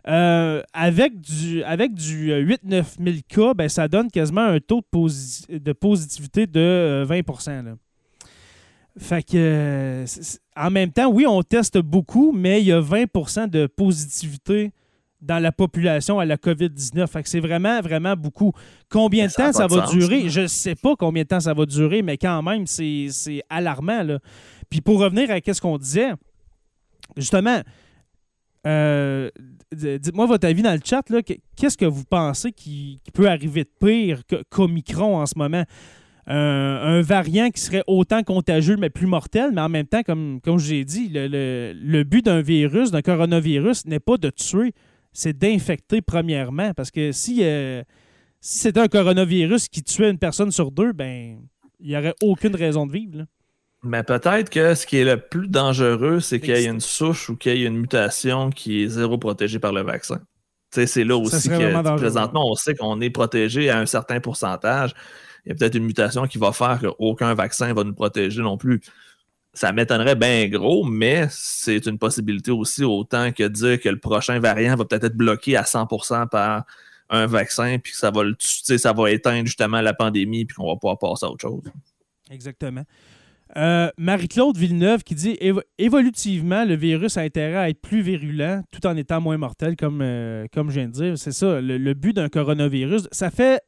Euh, 0.08 0.62
avec 0.74 1.20
du, 1.20 1.64
avec 1.64 1.94
du 1.96 2.32
8-9 2.32 2.58
euh, 2.74 2.84
000 3.04 3.18
cas, 3.28 3.54
ben, 3.56 3.68
ça 3.68 3.88
donne 3.88 4.12
quasiment 4.12 4.42
un 4.42 4.60
taux 4.60 4.82
de, 4.94 5.58
de 5.58 5.74
positivité 5.74 6.46
de 6.46 7.04
20% 7.10 7.50
euh, 7.50 7.76
Fait 9.00 9.24
que, 9.24 10.06
en 10.56 10.70
même 10.70 10.92
temps, 10.92 11.08
oui, 11.08 11.26
on 11.26 11.42
teste 11.42 11.80
beaucoup, 11.80 12.32
mais 12.34 12.62
il 12.62 12.68
y 12.68 12.72
a 12.72 12.82
20% 12.82 13.50
de 13.50 13.66
positivité 13.66 14.74
dans 15.22 15.40
la 15.40 15.52
population 15.52 16.20
à 16.20 16.26
la 16.26 16.38
COVID-19. 16.38 17.08
Fait 17.08 17.24
que 17.24 17.30
c'est 17.30 17.40
vraiment, 17.40 17.82
vraiment 17.82 18.16
beaucoup. 18.16 18.54
Combien 18.90 19.26
de 19.26 19.32
temps 19.32 19.52
ça, 19.52 19.66
va 19.66 19.88
durer? 19.88 20.30
Je 20.30 20.42
ne 20.42 20.48
sais 20.48 20.76
pas 20.76 20.96
combien 20.96 21.24
de 21.24 21.28
temps 21.28 21.40
ça 21.40 21.56
va 21.56 21.66
durer, 21.66 22.04
mais 22.04 22.18
quand 22.18 22.44
même, 22.44 22.68
c'est 22.68 23.10
alarmant. 23.50 24.04
Là. 24.04 24.20
Puis 24.70 24.82
pour 24.82 25.00
revenir 25.00 25.32
à 25.32 25.40
ce 25.52 25.60
qu'on 25.60 25.80
disait, 25.80 26.12
justement, 27.18 27.62
euh, 28.66 29.30
dites-moi 29.74 30.26
votre 30.26 30.48
avis 30.48 30.62
dans 30.62 30.74
le 30.74 30.80
chat. 30.84 31.04
Qu'est-ce 31.56 31.78
que 31.78 31.86
vous 31.86 32.06
pensez 32.06 32.52
qui, 32.52 33.00
peut 33.14 33.30
arriver 33.30 33.64
de 33.64 33.70
pire 33.80 34.22
qu'Omicron 34.50 35.18
en 35.18 35.26
ce 35.26 35.38
moment? 35.38 35.64
un 36.28 37.02
variant 37.02 37.52
qui 37.52 37.62
serait 37.62 37.84
autant 37.86 38.24
contagieux 38.24 38.78
mais 38.78 38.90
plus 38.90 39.06
mortel, 39.06 39.52
mais 39.54 39.62
en 39.62 39.70
même 39.70 39.86
temps, 39.86 40.02
comme, 40.02 40.40
comme 40.42 40.58
j'ai 40.58 40.84
dit, 40.84 41.10
le, 41.14 42.04
but 42.04 42.26
d'un 42.26 42.42
virus, 42.42 42.90
d'un 42.90 43.04
coronavirus, 43.04 43.86
n'est 43.86 44.00
pas 44.00 44.18
de 44.18 44.32
tuer, 44.32 44.74
c'est 45.14 45.38
d'infecter 45.38 46.02
premièrement. 46.02 46.74
Parce 46.74 46.90
que 46.90 47.12
si, 47.12 47.44
euh, 47.44 47.84
si 48.42 48.60
c'était 48.60 48.80
un 48.80 48.88
coronavirus 48.88 49.68
qui 49.68 49.84
tuait 49.84 50.10
une 50.10 50.18
personne 50.18 50.52
sur 50.52 50.72
deux, 50.72 50.94
ben 50.94 51.38
il 51.80 51.90
n'y 51.90 51.98
aurait 51.98 52.16
aucune 52.24 52.56
raison 52.56 52.88
de 52.88 52.92
vivre. 52.92 53.26
Mais 53.86 54.02
peut-être 54.02 54.50
que 54.50 54.74
ce 54.74 54.88
qui 54.88 54.98
est 54.98 55.06
le 55.06 55.18
plus 55.18 55.48
dangereux, 55.48 56.20
c'est 56.20 56.40
qu'il 56.40 56.58
y 56.58 56.66
ait 56.66 56.66
une 56.66 56.82
souche 56.82 57.30
ou 57.30 57.36
qu'il 57.36 57.56
y 57.56 57.64
ait 57.64 57.68
une 57.68 57.78
mutation 57.78 58.50
qui 58.50 58.84
est 58.84 58.88
zéro 58.88 59.20
protégée 59.20 59.60
par 59.60 59.74
le 59.74 59.84
vaccin. 59.84 60.22
C'est 60.72 61.04
là 61.04 61.16
aussi 61.16 61.48
que 61.48 61.96
présentement, 61.98 62.50
on 62.52 62.56
sait 62.56 62.74
qu'on 62.74 63.00
est 63.00 63.12
protégé 63.12 63.70
à 63.70 63.78
un 63.80 63.86
certain 63.86 64.20
pourcentage. 64.20 64.94
Il 65.46 65.50
y 65.50 65.52
a 65.52 65.56
peut-être 65.56 65.76
une 65.76 65.86
mutation 65.86 66.26
qui 66.26 66.40
va 66.40 66.52
faire 66.52 66.80
qu'aucun 66.82 67.36
vaccin 67.36 67.74
va 67.74 67.84
nous 67.84 67.94
protéger 67.94 68.42
non 68.42 68.58
plus. 68.58 68.82
Ça 69.54 69.72
m'étonnerait 69.72 70.16
bien 70.16 70.48
gros, 70.50 70.84
mais 70.84 71.28
c'est 71.30 71.86
une 71.86 72.00
possibilité 72.00 72.50
aussi, 72.52 72.84
autant 72.84 73.32
que 73.32 73.44
dire 73.44 73.80
que 73.80 73.88
le 73.88 74.00
prochain 74.00 74.40
variant 74.40 74.76
va 74.76 74.84
peut-être 74.84 75.06
être 75.06 75.16
bloqué 75.16 75.56
à 75.56 75.62
100% 75.62 76.28
par 76.28 76.66
un 77.10 77.28
vaccin, 77.28 77.78
puis 77.82 77.94
que 77.94 78.00
ça 78.00 78.10
va, 78.10 78.24
le, 78.24 78.36
ça 78.40 78.94
va 78.94 79.12
éteindre 79.12 79.46
justement 79.46 79.80
la 79.80 79.94
pandémie, 79.94 80.46
puis 80.46 80.56
qu'on 80.56 80.68
va 80.68 80.76
pouvoir 80.76 80.98
passer 80.98 81.26
à 81.26 81.30
autre 81.30 81.42
chose. 81.48 81.64
Exactement. 82.32 82.84
Euh, 83.58 83.90
Marie-Claude 83.98 84.58
Villeneuve 84.58 85.04
qui 85.04 85.16
dit 85.16 85.40
évolutivement, 85.78 86.66
le 86.66 86.76
virus 86.76 87.18
a 87.18 87.22
intérêt 87.22 87.56
à 87.56 87.70
être 87.70 87.80
plus 87.80 88.02
virulent 88.02 88.62
tout 88.70 88.86
en 88.86 88.98
étant 88.98 89.22
moins 89.22 89.38
mortel, 89.38 89.78
comme, 89.78 90.02
euh, 90.02 90.46
comme 90.54 90.70
je 90.70 90.80
viens 90.80 90.88
de 90.88 90.94
dire. 90.94 91.18
C'est 91.18 91.32
ça, 91.32 91.62
le, 91.62 91.94
but 91.94 92.14
d'un 92.14 92.28
coronavirus. 92.28 93.08
Ça 93.12 93.32
fait 93.32 93.62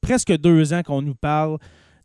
presque 0.00 0.32
deux 0.36 0.72
ans 0.72 0.82
qu'on 0.82 1.02
nous 1.02 1.16
parle 1.16 1.58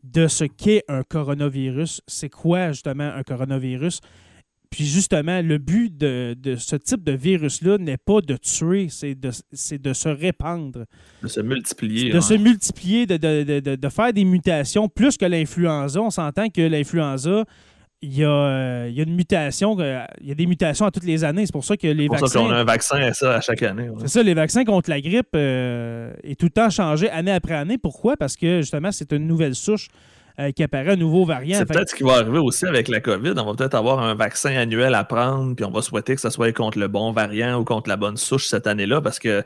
de 0.04 0.28
ce 0.28 0.45
qu'est 0.45 0.84
un 0.88 1.04
coronavirus. 1.04 2.02
C'est 2.08 2.30
quoi 2.30 2.71
justement 2.71 3.12
un 3.13 3.23
coronavirus? 3.23 4.02
Puis 4.70 4.86
justement, 4.86 5.42
le 5.42 5.58
but 5.58 5.96
de, 5.98 6.36
ce 6.58 6.76
type 6.76 7.04
de 7.04 7.12
virus-là 7.12 7.78
n'est 7.78 7.98
pas 7.98 8.22
de 8.22 8.36
tuer, 8.36 8.88
c'est 8.90 9.16
de, 9.16 9.32
de, 9.78 9.94
se 9.94 10.10
répandre. 10.10 10.86
De 11.24 11.28
se 11.28 11.42
multiplier. 11.42 12.12
De 12.12 12.20
se 12.20 12.34
multiplier, 12.34 13.06
de, 13.06 13.90
faire 13.90 14.14
des 14.14 14.26
mutations 14.26 14.90
plus 14.90 15.18
que 15.18 15.26
l'influenza. 15.26 16.02
On 16.02 16.10
s'entend 16.10 16.50
que 16.50 16.62
l'influenza, 16.62 17.46
il 18.02 18.16
y, 18.16 18.24
a, 18.24 18.30
euh, 18.30 18.88
il 18.90 18.96
y, 18.96 19.00
a, 19.00 19.04
une 19.04 19.16
mutation, 19.16 19.76
euh, 19.80 20.04
il 20.22 20.28
y 20.28 20.32
a 20.32 20.36
des 20.36 20.46
mutations 20.46 20.86
à 20.86 20.92
toutes 20.92 21.06
les 21.06 21.24
années. 21.24 21.46
C'est 21.46 21.52
pour 21.52 21.66
ça 21.66 21.78
que 21.78 21.88
les 21.88 22.08
vaccins. 22.08 22.28
C'est 22.28 22.34
pour 22.34 22.44
ça 22.44 22.50
qu'on 22.50 22.56
a 22.56 22.60
un 22.60 22.64
vaccin 22.64 22.98
à 22.98 23.14
ça 23.14 23.36
à 23.38 23.42
chaque 23.42 23.64
année. 23.64 23.90
C'est 24.02 24.10
ça, 24.10 24.24
les 24.24 24.36
vaccins 24.36 24.64
contre 24.66 24.90
la 24.90 25.02
grippe 25.02 25.30
euh, 25.36 26.14
est 26.24 26.40
tout 26.40 26.46
le 26.48 26.52
temps 26.52 26.70
changé 26.70 27.10
année 27.10 27.32
après 27.32 27.56
année. 27.56 27.78
Pourquoi? 27.78 28.16
Parce 28.16 28.36
que 28.36 28.62
justement, 28.62 28.92
c'est 28.92 29.12
une 29.14 29.26
nouvelle 29.26 29.56
souche 29.56 29.88
euh, 30.39 30.52
qui 30.52 30.63
apparaît 30.63 30.91
un 30.91 30.97
nouveau 30.97 31.26
variant. 31.26 31.58
C'est 31.58 31.65
peut-être 31.65 31.89
ce 31.89 31.95
qui 31.95 32.04
va 32.04 32.13
arriver 32.13 32.39
aussi 32.39 32.65
avec 32.65 32.88
la 32.88 33.00
COVID. 33.00 33.34
On 33.38 33.45
va 33.45 33.54
peut-être 33.54 33.76
avoir 33.76 34.00
un 34.00 34.15
vaccin 34.15 34.56
annuel 34.56 34.93
à 34.93 35.04
prendre, 35.04 35.56
puis 35.56 35.65
on 35.65 35.71
va 35.71 35.82
souhaiter 35.82 36.15
que 36.15 36.21
ce 36.21 36.30
soit 36.30 36.52
contre 36.52 36.78
le 36.80 36.88
bon 36.88 37.12
variant 37.12 37.60
ou 37.60 37.63
contre 37.63 37.89
la 37.89 37.97
bonne 37.97 38.17
souche 38.17 38.47
cette 38.47 38.67
année-là, 38.67 39.02
parce 39.02 39.19
que 39.19 39.43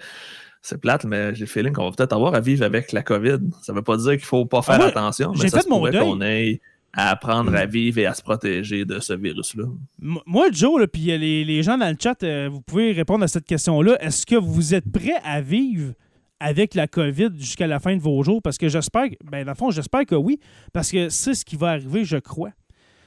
c'est 0.62 0.80
plate, 0.80 1.06
mais 1.06 1.34
j'ai 1.34 1.42
le 1.42 1.48
feeling 1.48 1.74
qu'on 1.74 1.86
va 1.86 1.96
peut-être 1.96 2.14
avoir 2.14 2.36
à 2.36 2.40
vivre 2.40 2.64
avec 2.64 2.92
la 2.92 3.02
COVID. 3.02 3.40
Ça 3.62 3.72
ne 3.74 3.78
veut 3.78 3.84
pas 3.84 3.98
dire 3.98 4.12
qu'il 4.12 4.16
ne 4.18 4.26
faut 4.26 4.46
pas 4.46 4.62
faire 4.62 4.80
ah 4.82 4.88
attention, 4.88 5.34
mais 5.42 5.50
ça 5.50 5.62
se 5.62 5.68
pourrait 5.68 5.98
qu'on 5.98 6.22
ait 6.22 6.62
à 6.94 7.12
apprendre 7.12 7.56
à 7.56 7.66
vivre 7.66 8.00
et 8.00 8.06
à 8.06 8.14
se 8.14 8.22
protéger 8.22 8.86
de 8.86 9.00
ce 9.00 9.14
virus-là. 9.14 9.64
Moi, 10.00 10.48
Joe, 10.52 10.86
puis 10.92 11.04
les, 11.18 11.46
les, 11.46 11.64
gens 11.64 11.78
dans 11.78 11.90
le 11.90 11.96
chat, 11.98 12.22
euh, 12.24 12.50
vous 12.52 12.62
pouvez 12.62 12.92
répondre 12.92 13.24
à 13.24 13.28
cette 13.28 13.46
question-là. 13.46 13.98
Est-ce 14.02 14.26
que 14.26 14.36
vous 14.36 14.74
êtes 14.74 14.92
prêt 14.92 15.20
à 15.24 15.42
vivre 15.42 15.94
avec 16.42 16.74
la 16.74 16.88
COVID 16.88 17.30
jusqu'à 17.38 17.68
la 17.68 17.80
fin 17.80 17.96
de 17.96 18.02
vos 18.02 18.22
jours? 18.24 18.42
Parce 18.42 18.58
que 18.58 18.68
j'espère, 18.68 19.06
ben, 19.24 19.46
dans 19.46 19.52
le 19.52 19.56
fond, 19.56 19.72
j'espère 19.72 20.06
que 20.06 20.16
oui, 20.16 20.40
parce 20.74 20.92
que 20.92 21.10
c'est 21.10 21.36
ce 21.36 21.46
qui 21.46 21.56
va 21.56 21.70
arriver, 21.70 22.04
je 22.04 22.18
crois. 22.18 22.52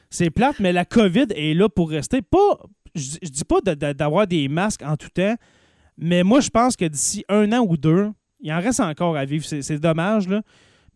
C'est 0.09 0.31
plate, 0.31 0.61
mais 0.61 0.73
la 0.73 0.85
COVID 0.85 1.27
est 1.35 1.55
là 1.55 1.69
pour 1.69 1.91
rester. 1.91 2.23
Pas, 2.23 2.59
je, 2.95 3.17
ne 3.23 3.29
dis 3.29 3.45
pas 3.45 3.61
d'avoir 3.61 4.27
des 4.27 4.49
masques 4.49 4.83
en 4.83 4.97
tout 4.97 5.09
temps, 5.09 5.35
mais 5.99 6.23
moi, 6.23 6.41
je 6.41 6.51
pense 6.51 6.77
que 6.77 6.85
d'ici 6.85 7.25
un 7.29 7.53
an 7.53 7.67
ou 7.69 7.77
deux, 7.77 8.11
il 8.41 8.53
en 8.53 8.61
reste 8.61 8.81
encore 8.81 9.17
à 9.17 9.25
vivre. 9.25 9.45
C'est 9.45 9.79
dommage, 9.79 10.29
là. 10.29 10.43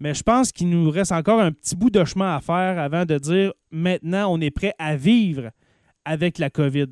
Mais 0.01 0.15
je 0.15 0.23
pense 0.23 0.53
qu'il 0.53 0.71
nous 0.71 0.91
reste 0.91 1.11
encore 1.11 1.41
un 1.41 1.51
petit 1.51 1.75
bout 1.75 1.91
de 1.91 2.05
chemin 2.05 2.37
à 2.37 2.41
faire 2.41 2.79
avant 2.79 3.05
de 3.05 3.19
dire 3.19 3.53
maintenant, 3.73 4.33
on 4.33 4.41
est 4.41 4.53
prêt 4.53 4.73
à 4.79 4.95
vivre 4.95 5.51
avec 6.05 6.39
la 6.39 6.51
COVID. 6.51 6.87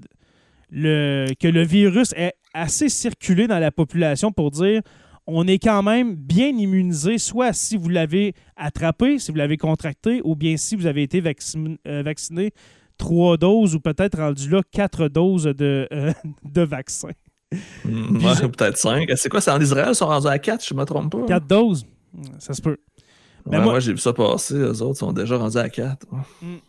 Le, 0.71 1.29
que 1.39 1.47
le 1.47 1.63
virus 1.63 2.13
est 2.17 2.35
assez 2.53 2.89
circulé 2.89 3.47
dans 3.47 3.61
la 3.61 3.71
population 3.71 4.33
pour 4.33 4.51
dire 4.51 4.83
on 5.27 5.47
est 5.47 5.59
quand 5.59 5.83
même 5.83 6.15
bien 6.15 6.49
immunisé, 6.49 7.19
soit 7.19 7.53
si 7.53 7.77
vous 7.77 7.89
l'avez 7.89 8.35
attrapé, 8.57 9.19
si 9.19 9.33
vous 9.33 9.39
l'avez 9.39 9.57
contracté, 9.57 10.21
ou 10.25 10.37
bien 10.37 10.57
si 10.57 10.77
vous 10.77 10.87
avez 10.87 11.03
été 11.03 11.23
euh, 11.23 12.03
vacciné 12.03 12.53
trois 12.97 13.37
doses 13.37 13.75
ou 13.75 13.81
peut-être 13.81 14.19
rendu 14.19 14.49
là 14.49 14.63
quatre 14.71 15.09
doses 15.09 15.45
de, 15.45 15.89
euh, 15.93 16.13
de 16.45 16.63
vaccin. 16.63 17.11
Hmm, 17.85 18.19
peut-être 18.19 18.77
cinq. 18.77 19.11
C'est 19.17 19.29
quoi, 19.29 19.41
c'est 19.41 19.51
en 19.51 19.61
Israël, 19.61 19.89
ils 19.91 19.95
sont 19.95 20.07
rendus 20.07 20.27
à 20.29 20.39
quatre, 20.39 20.65
je 20.65 20.75
ne 20.75 20.81
me 20.81 20.85
trompe 20.85 21.13
pas. 21.13 21.27
Quatre 21.27 21.47
doses, 21.47 21.87
ça 22.39 22.55
se 22.55 22.63
peut. 22.63 22.79
moi, 23.45 23.81
j'ai 23.81 23.93
vu 23.93 23.99
ça 23.99 24.13
passer, 24.13 24.55
les 24.55 24.83
autres 24.83 24.99
sont 24.99 25.13
déjà 25.13 25.37
rendus 25.37 25.59
à 25.59 25.69
quatre. 25.69 26.07
Hmm. 26.41 26.57
Tu 26.57 26.61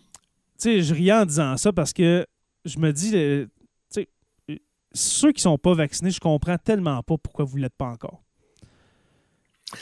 sais, 0.57 0.81
je 0.81 0.93
riais 0.93 1.13
en 1.13 1.25
disant 1.25 1.55
ça 1.57 1.71
parce 1.71 1.93
que 1.93 2.25
je 2.65 2.79
me 2.79 2.91
dis, 2.91 3.11
euh, 3.15 3.45
tu 3.93 4.01
sais, 4.01 4.61
ceux 4.91 5.31
qui 5.31 5.39
ne 5.39 5.51
sont 5.51 5.57
pas 5.59 5.75
vaccinés, 5.75 6.09
je 6.09 6.19
comprends 6.19 6.57
tellement 6.57 7.03
pas 7.03 7.17
pourquoi 7.17 7.45
vous 7.45 7.57
ne 7.57 7.63
l'êtes 7.63 7.77
pas 7.77 7.85
encore. 7.85 8.23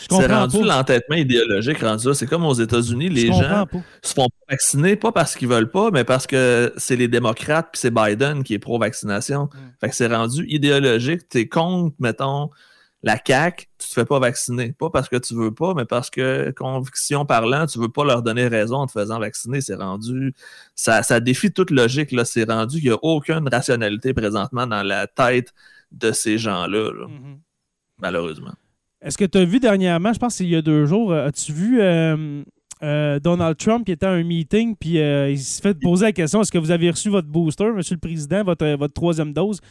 C'est 0.10 0.28
rendu 0.28 0.64
l'entêtement 0.64 1.16
idéologique 1.16 1.78
rendu 1.80 2.08
C'est 2.16 2.26
comme 2.26 2.44
aux 2.44 2.54
États-Unis, 2.54 3.10
les 3.10 3.28
gens 3.28 3.66
se 4.02 4.14
font 4.14 4.28
vacciner 4.50 4.96
pas 4.96 5.12
parce 5.12 5.36
qu'ils 5.36 5.48
veulent 5.48 5.70
pas, 5.70 5.92
mais 5.92 6.04
parce 6.04 6.26
que 6.26 6.74
c'est 6.78 6.96
les 6.96 7.08
démocrates 7.08 7.70
puis 7.72 7.80
c'est 7.80 7.92
Biden 7.92 8.44
qui 8.44 8.56
est 8.56 8.60
pro-vaccination. 8.60 9.44
Mm. 9.44 9.58
Fait 9.80 9.90
que 9.90 9.96
c'est 9.96 10.08
rendu 10.08 10.46
idéologique. 10.48 11.30
Tu 11.30 11.40
es 11.40 11.48
contre, 11.48 11.96
mettons, 12.00 12.50
la 13.04 13.20
CAQ, 13.24 13.68
tu 13.78 13.88
te 13.88 13.94
fais 13.94 14.06
pas 14.06 14.18
vacciner. 14.18 14.74
Pas 14.74 14.90
parce 14.90 15.08
que 15.08 15.18
tu 15.18 15.36
veux 15.36 15.54
pas, 15.54 15.76
mais 15.76 15.86
parce 15.86 16.10
que, 16.10 16.52
conviction 16.58 17.24
parlant, 17.24 17.68
tu 17.68 17.78
veux 17.78 17.90
pas 17.90 18.04
leur 18.04 18.24
donner 18.24 18.48
raison 18.48 18.78
en 18.78 18.88
te 18.88 18.94
faisant 18.94 19.20
vacciner. 19.20 19.62
C'est 19.62 19.76
rendu. 19.76 20.34
Ça, 20.74 21.04
ça 21.04 21.20
défie 21.20 21.54
toute 21.54 21.70
logique. 21.70 22.12
Là. 22.12 22.26
C'est 22.26 22.50
rendu 22.50 22.78
qu'il 22.80 22.90
n'y 22.90 22.96
a 22.96 23.00
aucune 23.04 23.48
rationalité 23.48 24.16
présentement 24.16 24.66
dans 24.66 24.82
la 24.82 25.06
tête 25.06 25.54
de 25.92 26.12
ces 26.12 26.40
gens-là. 26.40 26.90
Mm-hmm. 26.90 27.38
Malheureusement. 28.00 28.54
Est-ce 29.06 29.20
que 29.20 29.26
tu 29.26 29.38
as 29.38 29.46
vu 29.46 29.60
dernièrement, 29.60 30.12
je 30.14 30.20
pense 30.20 30.38
qu'il 30.38 30.50
y 30.50 30.56
a 30.56 30.64
deux 30.64 30.86
jours, 30.88 31.14
euh, 31.14 31.28
as-tu 31.28 31.54
vu 31.54 31.80
euh, 31.80 32.44
euh, 32.82 33.20
Donald 33.20 33.56
Trump 33.56 33.86
qui 33.86 33.92
était 33.92 34.08
à 34.08 34.10
un 34.10 34.24
meeting, 34.24 34.76
puis 34.76 35.00
euh, 35.00 35.30
il 35.30 35.40
s'est 35.40 35.62
fait 35.62 35.76
poser 35.76 36.06
la 36.06 36.12
question 36.12 36.42
est-ce 36.42 36.52
que 36.52 36.58
vous 36.58 36.72
avez 36.72 36.90
reçu 36.90 37.10
votre 37.10 37.28
booster, 37.28 37.72
monsieur 37.72 37.96
le 37.96 38.00
président, 38.00 38.44
votre, 38.44 38.68
votre 38.76 38.94
troisième 38.96 39.32
dose? 39.32 39.62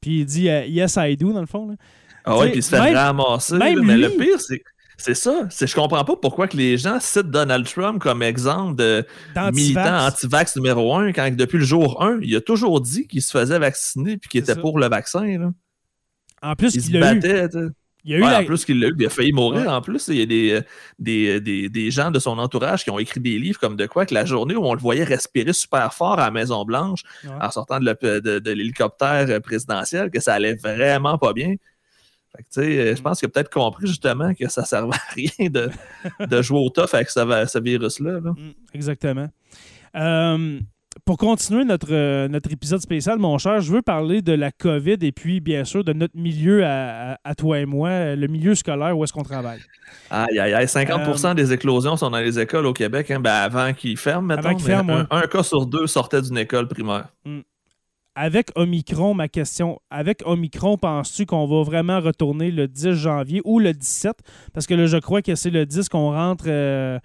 Puis 0.00 0.20
il 0.20 0.26
dit 0.26 0.42
Yes, 0.42 0.96
I 0.96 1.16
do, 1.16 1.32
dans 1.32 1.40
le 1.40 1.46
fond. 1.46 1.76
Ah 2.24 2.38
ouais, 2.38 2.50
puis 2.50 2.60
il 2.60 2.62
se 2.62 2.70
fait 2.70 2.94
ramasser. 2.94 3.58
mais 3.58 3.74
le 3.74 4.10
pire, 4.10 4.40
c'est. 4.40 4.62
C'est 4.96 5.14
ça. 5.14 5.48
C'est, 5.50 5.66
je 5.66 5.74
comprends 5.74 6.04
pas 6.04 6.14
pourquoi 6.14 6.46
que 6.46 6.56
les 6.56 6.78
gens 6.78 6.98
citent 7.00 7.28
Donald 7.28 7.66
Trump 7.66 8.00
comme 8.00 8.22
exemple 8.22 8.76
de 8.76 9.04
militant 9.52 10.06
anti-vax 10.06 10.54
numéro 10.54 10.94
un, 10.94 11.12
quand 11.12 11.34
depuis 11.34 11.58
le 11.58 11.64
jour 11.64 12.00
1, 12.00 12.20
il 12.22 12.36
a 12.36 12.40
toujours 12.40 12.80
dit 12.80 13.08
qu'il 13.08 13.20
se 13.20 13.36
faisait 13.36 13.58
vacciner 13.58 14.18
puis 14.18 14.30
qu'il 14.30 14.40
était 14.40 14.54
pour 14.54 14.78
le 14.78 14.88
vaccin. 14.88 15.26
Là. 15.36 15.50
En 16.42 16.54
plus, 16.54 16.76
il, 16.76 16.82
se 16.82 16.92
battait. 16.92 17.48
Il 18.04 18.12
y 18.12 18.14
a 18.16 18.18
eu 18.18 18.42
En 18.42 18.44
plus 18.44 18.64
qu'il 18.64 18.80
l'a 18.80 18.88
eu, 18.88 18.94
il 18.98 19.06
a 19.06 19.08
failli 19.08 19.32
mourir. 19.32 19.70
En 19.70 19.80
plus, 19.80 20.08
il 20.08 20.16
y 20.16 20.22
a 20.22 20.26
des, 20.26 20.60
des, 20.98 21.40
des, 21.40 21.68
des, 21.70 21.90
gens 21.90 22.10
de 22.10 22.18
son 22.18 22.38
entourage 22.38 22.84
qui 22.84 22.90
ont 22.90 22.98
écrit 22.98 23.20
des 23.20 23.38
livres 23.38 23.58
comme 23.58 23.76
de 23.76 23.86
quoi 23.86 24.04
que 24.04 24.12
la 24.12 24.26
journée 24.26 24.54
où 24.54 24.64
on 24.64 24.74
le 24.74 24.80
voyait 24.80 25.04
respirer 25.04 25.54
super 25.54 25.94
fort 25.94 26.18
à 26.18 26.26
la 26.26 26.30
Maison-Blanche 26.30 27.02
en 27.40 27.50
sortant 27.50 27.80
de, 27.80 28.50
l'hélicoptère 28.50 29.40
présidentiel, 29.40 30.10
que 30.10 30.20
ça 30.20 30.34
allait 30.34 30.54
vraiment 30.54 31.16
pas 31.16 31.32
bien. 31.32 31.54
je 32.54 32.92
mm. 32.92 33.02
pense 33.02 33.20
qu'il 33.20 33.26
a 33.26 33.30
peut-être 33.30 33.50
compris 33.50 33.86
justement 33.86 34.34
que 34.34 34.48
ça 34.48 34.64
servait 34.66 34.96
à 34.96 35.12
rien 35.14 35.48
de, 35.48 35.70
de 36.26 36.42
jouer 36.42 36.58
au 36.58 36.68
tough 36.68 36.92
avec 36.92 37.08
ce, 37.08 37.58
virus-là. 37.58 38.20
Mm, 38.20 38.52
exactement. 38.74 39.28
Euh, 39.96 40.60
pour 41.04 41.18
continuer 41.18 41.64
notre, 41.64 41.92
euh, 41.92 42.28
notre 42.28 42.50
épisode 42.52 42.80
spécial, 42.80 43.18
mon 43.18 43.38
cher, 43.38 43.60
je 43.60 43.72
veux 43.72 43.82
parler 43.82 44.22
de 44.22 44.32
la 44.32 44.50
COVID 44.52 44.96
et 45.00 45.12
puis, 45.12 45.40
bien 45.40 45.64
sûr, 45.64 45.84
de 45.84 45.92
notre 45.92 46.16
milieu 46.16 46.64
à, 46.64 47.16
toi 47.36 47.58
et 47.58 47.66
moi, 47.66 48.14
le 48.14 48.26
milieu 48.26 48.54
scolaire 48.54 48.96
où 48.96 49.04
est-ce 49.04 49.12
qu'on 49.12 49.22
travaille. 49.22 49.60
Aïe, 50.10 50.38
aïe, 50.38 50.54
aïe. 50.54 50.66
50% 50.66 51.26
euh, 51.26 51.34
des 51.34 51.52
éclosions 51.52 51.96
sont 51.96 52.10
dans 52.10 52.18
les 52.18 52.38
écoles 52.38 52.66
au 52.66 52.72
Québec, 52.72 53.10
hein, 53.10 53.20
ben 53.20 53.32
avant 53.32 53.72
qu'ils 53.72 53.96
ferment, 53.96 54.28
mettons. 54.28 54.56
un, 55.10 55.26
cas 55.26 55.42
sur 55.42 55.66
deux 55.66 55.86
sortait 55.86 56.22
d'une 56.22 56.38
école 56.38 56.68
primaire. 56.68 57.08
Hmm. 57.24 57.40
Avec 58.16 58.50
Omicron, 58.54 59.12
ma 59.12 59.26
question, 59.26 59.80
avec 59.90 60.22
Omicron, 60.24 60.78
penses-tu 60.78 61.26
qu'on 61.26 61.46
va 61.46 61.64
vraiment 61.64 62.00
retourner 62.00 62.52
le 62.52 62.68
10 62.68 62.92
janvier 62.92 63.42
ou 63.44 63.58
le 63.58 63.72
17? 63.72 64.14
Parce 64.52 64.68
que 64.68 64.74
là, 64.74 64.86
je 64.86 64.98
crois 64.98 65.20
que 65.20 65.34
c'est 65.34 65.50
le 65.50 65.66
10 65.66 65.88
qu'on 65.88 66.12
rentre 66.12 66.44
euh, 66.46 66.98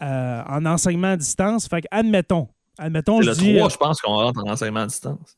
en 0.00 0.66
enseignement 0.66 1.12
à 1.12 1.16
distance. 1.16 1.66
Fait 1.66 1.80
que, 1.80 1.86
admettons, 1.90 2.48
Admettons, 2.78 3.22
je 3.22 3.30
le 3.30 3.36
3, 3.36 3.68
je 3.68 3.76
pense 3.76 4.00
qu'on 4.00 4.14
rentre 4.14 4.42
en 4.44 4.50
enseignement 4.50 4.80
à 4.80 4.86
distance. 4.86 5.36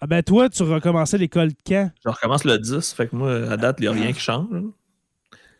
Ah 0.00 0.06
ben 0.06 0.22
toi, 0.22 0.48
tu 0.48 0.62
recommençais 0.64 1.18
l'école 1.18 1.50
quand? 1.66 1.90
Je 2.04 2.08
recommence 2.08 2.44
le 2.44 2.58
10, 2.58 2.92
fait 2.92 3.06
que 3.08 3.14
moi, 3.14 3.50
à 3.50 3.56
date, 3.56 3.76
il 3.78 3.82
n'y 3.82 3.88
a 3.88 3.92
rien 3.92 4.12
qui 4.12 4.20
change. 4.20 4.48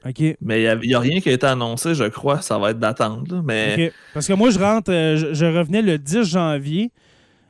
OK. 0.05 0.37
Mais 0.41 0.63
il 0.63 0.89
n'y 0.89 0.95
a, 0.95 1.01
rien 1.01 1.21
qui 1.21 1.29
a 1.29 1.33
été 1.33 1.47
annoncé, 1.47 1.95
je 1.95 2.05
crois. 2.05 2.41
Ça 2.41 2.59
va 2.59 2.71
être 2.71 2.79
d'attendre. 2.79 3.43
Mais... 3.45 3.93
Parce 4.15 4.27
que 4.27 4.33
moi, 4.33 4.51
je 4.51 4.59
rentre, 4.59 4.91
euh, 4.93 5.33
je, 5.33 5.45
revenais 5.47 5.83
le 5.83 5.99
10 5.99 6.25
janvier 6.25 6.91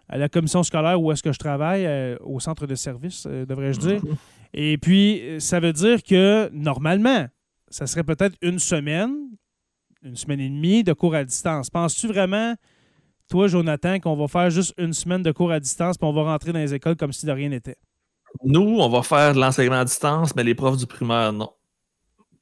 à 0.08 0.18
la 0.18 0.28
commission 0.28 0.62
scolaire 0.62 1.00
où 1.00 1.10
est-ce 1.10 1.22
que 1.22 1.32
je 1.32 1.38
travaille, 1.38 1.86
euh, 1.86 2.16
au 2.20 2.40
centre 2.40 2.66
de 2.66 2.74
service, 2.74 3.24
euh, 3.26 3.46
devrais-je 3.46 3.78
dire. 3.78 4.04
Mhm. 4.04 4.16
Et 4.52 4.76
puis, 4.76 5.22
ça 5.38 5.60
veut 5.60 5.72
dire 5.72 6.02
que 6.02 6.50
normalement, 6.52 7.26
ça 7.68 7.86
serait 7.86 8.04
peut-être 8.04 8.36
une 8.42 8.58
semaine, 8.58 9.16
une 10.02 10.16
semaine 10.16 10.40
et 10.40 10.48
demie 10.50 10.84
de 10.84 10.92
cours 10.92 11.14
à 11.14 11.24
distance. 11.24 11.70
Penses-tu 11.70 12.08
vraiment 12.08 12.54
toi, 13.32 13.48
Jonathan, 13.48 13.98
qu'on 13.98 14.14
va 14.14 14.28
faire 14.28 14.50
juste 14.50 14.74
une 14.76 14.92
semaine 14.92 15.22
de 15.22 15.32
cours 15.32 15.50
à 15.50 15.58
distance, 15.58 15.96
puis 15.96 16.06
on 16.06 16.12
va 16.12 16.24
rentrer 16.24 16.52
dans 16.52 16.58
les 16.58 16.74
écoles 16.74 16.96
comme 16.96 17.14
si 17.14 17.24
de 17.24 17.32
rien 17.32 17.48
n'était? 17.48 17.78
Nous, 18.44 18.60
on 18.78 18.90
va 18.90 19.02
faire 19.02 19.32
de 19.32 19.40
l'enseignement 19.40 19.80
à 19.80 19.86
distance, 19.86 20.36
mais 20.36 20.44
les 20.44 20.54
profs 20.54 20.76
du 20.76 20.86
primaire, 20.86 21.32
non. 21.32 21.48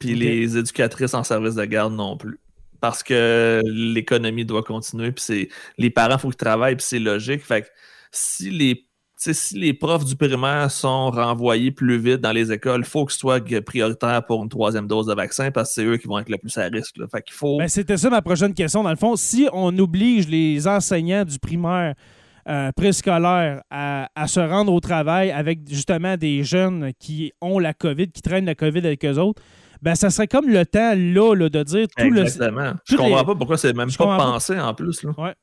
Puis 0.01 0.17
les 0.17 0.59
éducatrices 0.59 1.15
en 1.15 1.23
service 1.23 1.55
de 1.55 1.65
garde 1.65 1.95
non 1.95 2.17
plus. 2.17 2.41
Parce 2.81 3.05
que 3.05 3.63
l'économie 3.67 4.45
doit 4.45 4.65
continuer, 4.65 5.13
puis 5.13 5.49
les 5.79 5.91
parents, 5.91 6.17
il 6.17 6.19
faut 6.19 6.29
qu'ils 6.29 6.37
travaillent, 6.39 6.75
puis 6.75 6.87
c'est 6.89 6.99
logique. 6.99 7.45
Fait 7.45 7.63
que 7.63 7.69
si 8.11 8.51
les 8.51 8.89
si 9.21 9.59
les 9.59 9.75
profs 9.75 10.05
du 10.05 10.17
primaire 10.17 10.71
sont 10.71 11.11
renvoyés 11.11 11.71
plus 11.71 11.99
vite 11.99 12.21
dans 12.21 12.33
les 12.33 12.51
écoles, 12.53 12.81
il 12.81 12.87
faut 12.87 13.05
qu'ils 13.05 13.19
soient 13.19 13.41
prioritaires 13.65 14.25
pour 14.25 14.43
une 14.43 14.49
troisième 14.49 14.87
dose 14.87 15.07
de 15.07 15.15
vaccin 15.15 15.51
parce 15.51 15.69
que 15.71 15.75
c'est 15.75 15.85
eux 15.85 15.97
qui 15.99 16.07
vont 16.07 16.19
être 16.19 16.31
le 16.31 16.39
plus 16.39 16.57
à 16.57 16.65
risque. 16.65 16.97
Fait 17.11 17.23
qu'il 17.23 17.35
faut... 17.35 17.59
Ben, 17.59 17.69
c'était 17.69 17.99
ça 17.99 18.09
ma 18.09 18.23
prochaine 18.23 18.55
question. 18.55 18.83
Dans 18.83 18.91
le 18.91 18.97
fond, 18.97 19.17
si 19.17 19.49
on 19.53 19.77
oblige 19.79 20.29
les 20.29 20.67
enseignants 20.67 21.25
du 21.25 21.39
primaire 21.39 21.95
euh, 22.49 22.73
préscolaire 22.73 23.63
à, 23.71 24.09
se 24.27 24.41
rendre 24.41 24.73
au 24.73 24.81
travail 24.81 25.31
avec 25.31 25.69
justement 25.69 26.17
des 26.17 26.43
jeunes 26.43 26.93
qui 26.99 27.33
ont 27.43 27.59
la 27.59 27.75
COVID, 27.75 28.11
qui 28.11 28.23
traînent 28.23 28.47
la 28.47 28.55
COVID 28.55 28.79
avec 28.79 29.05
eux 29.05 29.19
autres, 29.19 29.43
ben 29.83 29.95
ça 29.95 30.09
serait 30.09 30.29
comme 30.29 30.49
le 30.49 30.65
temps 30.65 30.95
là, 30.95 31.49
de 31.49 31.63
dire 31.63 31.87
tout 31.95 32.03
Exactement. 32.03 32.73
Je 32.85 32.97
comprends 32.97 33.25
pas 33.25 33.35
pourquoi 33.35 33.59
c'est 33.59 33.75
même 33.75 33.93
pas 33.93 34.17
pensé 34.17 34.59
en 34.59 34.73
plus. 34.73 35.03
Là. 35.03 35.11
Ouais. 35.19 35.35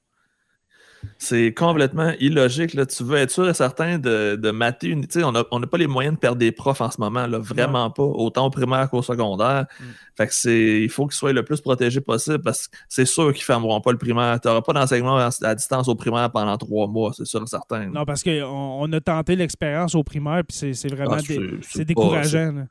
C'est 1.18 1.54
complètement 1.54 2.12
illogique. 2.20 2.74
Là. 2.74 2.86
Tu 2.86 3.04
veux 3.04 3.18
être 3.18 3.32
sûr 3.32 3.48
et 3.50 3.54
certain 3.54 3.98
de, 3.98 4.36
de 4.36 4.52
mater 4.52 4.88
une. 4.88 5.06
On 5.18 5.32
n'a 5.32 5.44
on 5.52 5.62
pas 5.62 5.78
les 5.78 5.88
moyens 5.88 6.16
de 6.16 6.20
perdre 6.20 6.38
des 6.38 6.52
profs 6.52 6.82
en 6.82 6.92
ce 6.92 7.00
moment, 7.00 7.28
là, 7.28 7.40
vraiment 7.40 7.90
pas, 7.90 8.04
autant 8.04 8.46
au 8.46 8.50
primaire 8.50 8.90
qu'au 8.90 9.02
secondaire. 9.02 9.66
Mm. 9.80 9.84
Fait 10.16 10.28
que 10.28 10.34
c'est. 10.34 10.82
Il 10.82 10.90
faut 10.90 11.08
qu'ils 11.08 11.18
soient 11.18 11.34
le 11.34 11.44
plus 11.44 11.62
protégés 11.62 12.02
possible 12.02 12.40
parce 12.40 12.68
que 12.68 12.78
c'est 12.90 13.06
sûr 13.06 13.26
qu'ils 13.34 13.42
ne 13.42 13.46
fermeront 13.46 13.82
pas 13.82 13.92
le 13.92 13.98
primaire. 13.98 14.40
Tu 14.40 14.48
n'auras 14.48 14.62
pas 14.62 14.74
d'enseignement 14.74 15.18
à 15.18 15.56
distance 15.56 15.88
au 15.88 15.96
primaire 15.96 16.32
pendant 16.32 16.58
trois 16.58 16.88
mois, 16.88 17.12
c'est 17.16 17.26
sûr 17.26 17.42
et 17.42 17.48
certain. 17.48 17.88
Non, 17.88 18.06
parce 18.06 18.24
qu'on 18.24 18.32
on 18.44 18.92
a 18.94 19.02
tenté 19.02 19.36
l'expérience 19.36 19.96
au 19.96 20.04
primaire, 20.04 20.44
puis 20.48 20.74
c'est 20.74 20.90
vraiment 20.90 21.18
ah, 21.20 21.60
c'est 21.62 21.86
décourageant. 21.86 22.68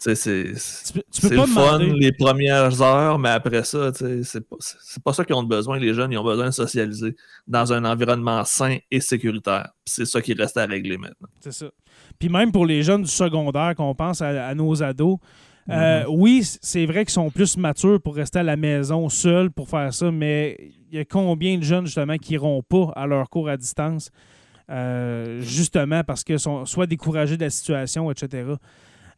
C'est 0.00 0.24
le 1.30 1.46
fun 1.46 1.78
les 1.78 2.12
premières 2.12 2.80
heures, 2.80 3.18
mais 3.18 3.28
après 3.28 3.64
ça, 3.64 3.92
c'est 3.94 4.48
pas, 4.48 4.56
pas 5.04 5.12
ça 5.12 5.24
qu'ils 5.24 5.36
ont 5.36 5.42
besoin. 5.42 5.78
Les 5.78 5.92
jeunes, 5.92 6.10
ils 6.10 6.18
ont 6.18 6.24
besoin 6.24 6.46
de 6.46 6.52
socialiser 6.52 7.14
dans 7.46 7.72
un 7.72 7.84
environnement 7.84 8.42
sain 8.44 8.78
et 8.90 9.00
sécuritaire. 9.00 9.72
C'est 9.84 10.06
ça 10.06 10.22
qui 10.22 10.32
reste 10.32 10.56
à 10.56 10.64
régler 10.64 10.96
maintenant. 10.96 11.28
C'est 11.40 11.52
ça. 11.52 11.66
Puis 12.18 12.30
même 12.30 12.50
pour 12.50 12.64
les 12.64 12.82
jeunes 12.82 13.02
du 13.02 13.10
secondaire, 13.10 13.74
qu'on 13.76 13.94
pense 13.94 14.22
à, 14.22 14.54
nos 14.54 14.82
ados, 14.82 15.18
euh, 15.68 16.02
mm-hmm. 16.02 16.06
oui, 16.08 16.42
c'est 16.62 16.86
vrai 16.86 17.04
qu'ils 17.04 17.12
sont 17.12 17.30
plus 17.30 17.58
matures 17.58 18.00
pour 18.00 18.16
rester 18.16 18.38
à 18.38 18.42
la 18.42 18.56
maison 18.56 19.08
seuls 19.10 19.50
pour 19.50 19.68
faire 19.68 19.92
ça, 19.92 20.10
mais 20.10 20.56
il 20.90 20.96
y 20.96 21.00
a 21.00 21.04
combien 21.04 21.58
de 21.58 21.62
jeunes 21.62 21.84
justement 21.84 22.16
qui 22.16 22.32
n'iront 22.32 22.62
pas 22.62 22.90
à 22.96 23.06
leur 23.06 23.28
cours 23.28 23.50
à 23.50 23.58
distance, 23.58 24.10
euh, 24.70 25.42
justement 25.42 26.02
parce 26.04 26.24
qu'ils 26.24 26.40
sont 26.40 26.64
soit 26.64 26.86
découragés 26.86 27.36
de 27.36 27.44
la 27.44 27.50
situation, 27.50 28.10
etc. 28.10 28.54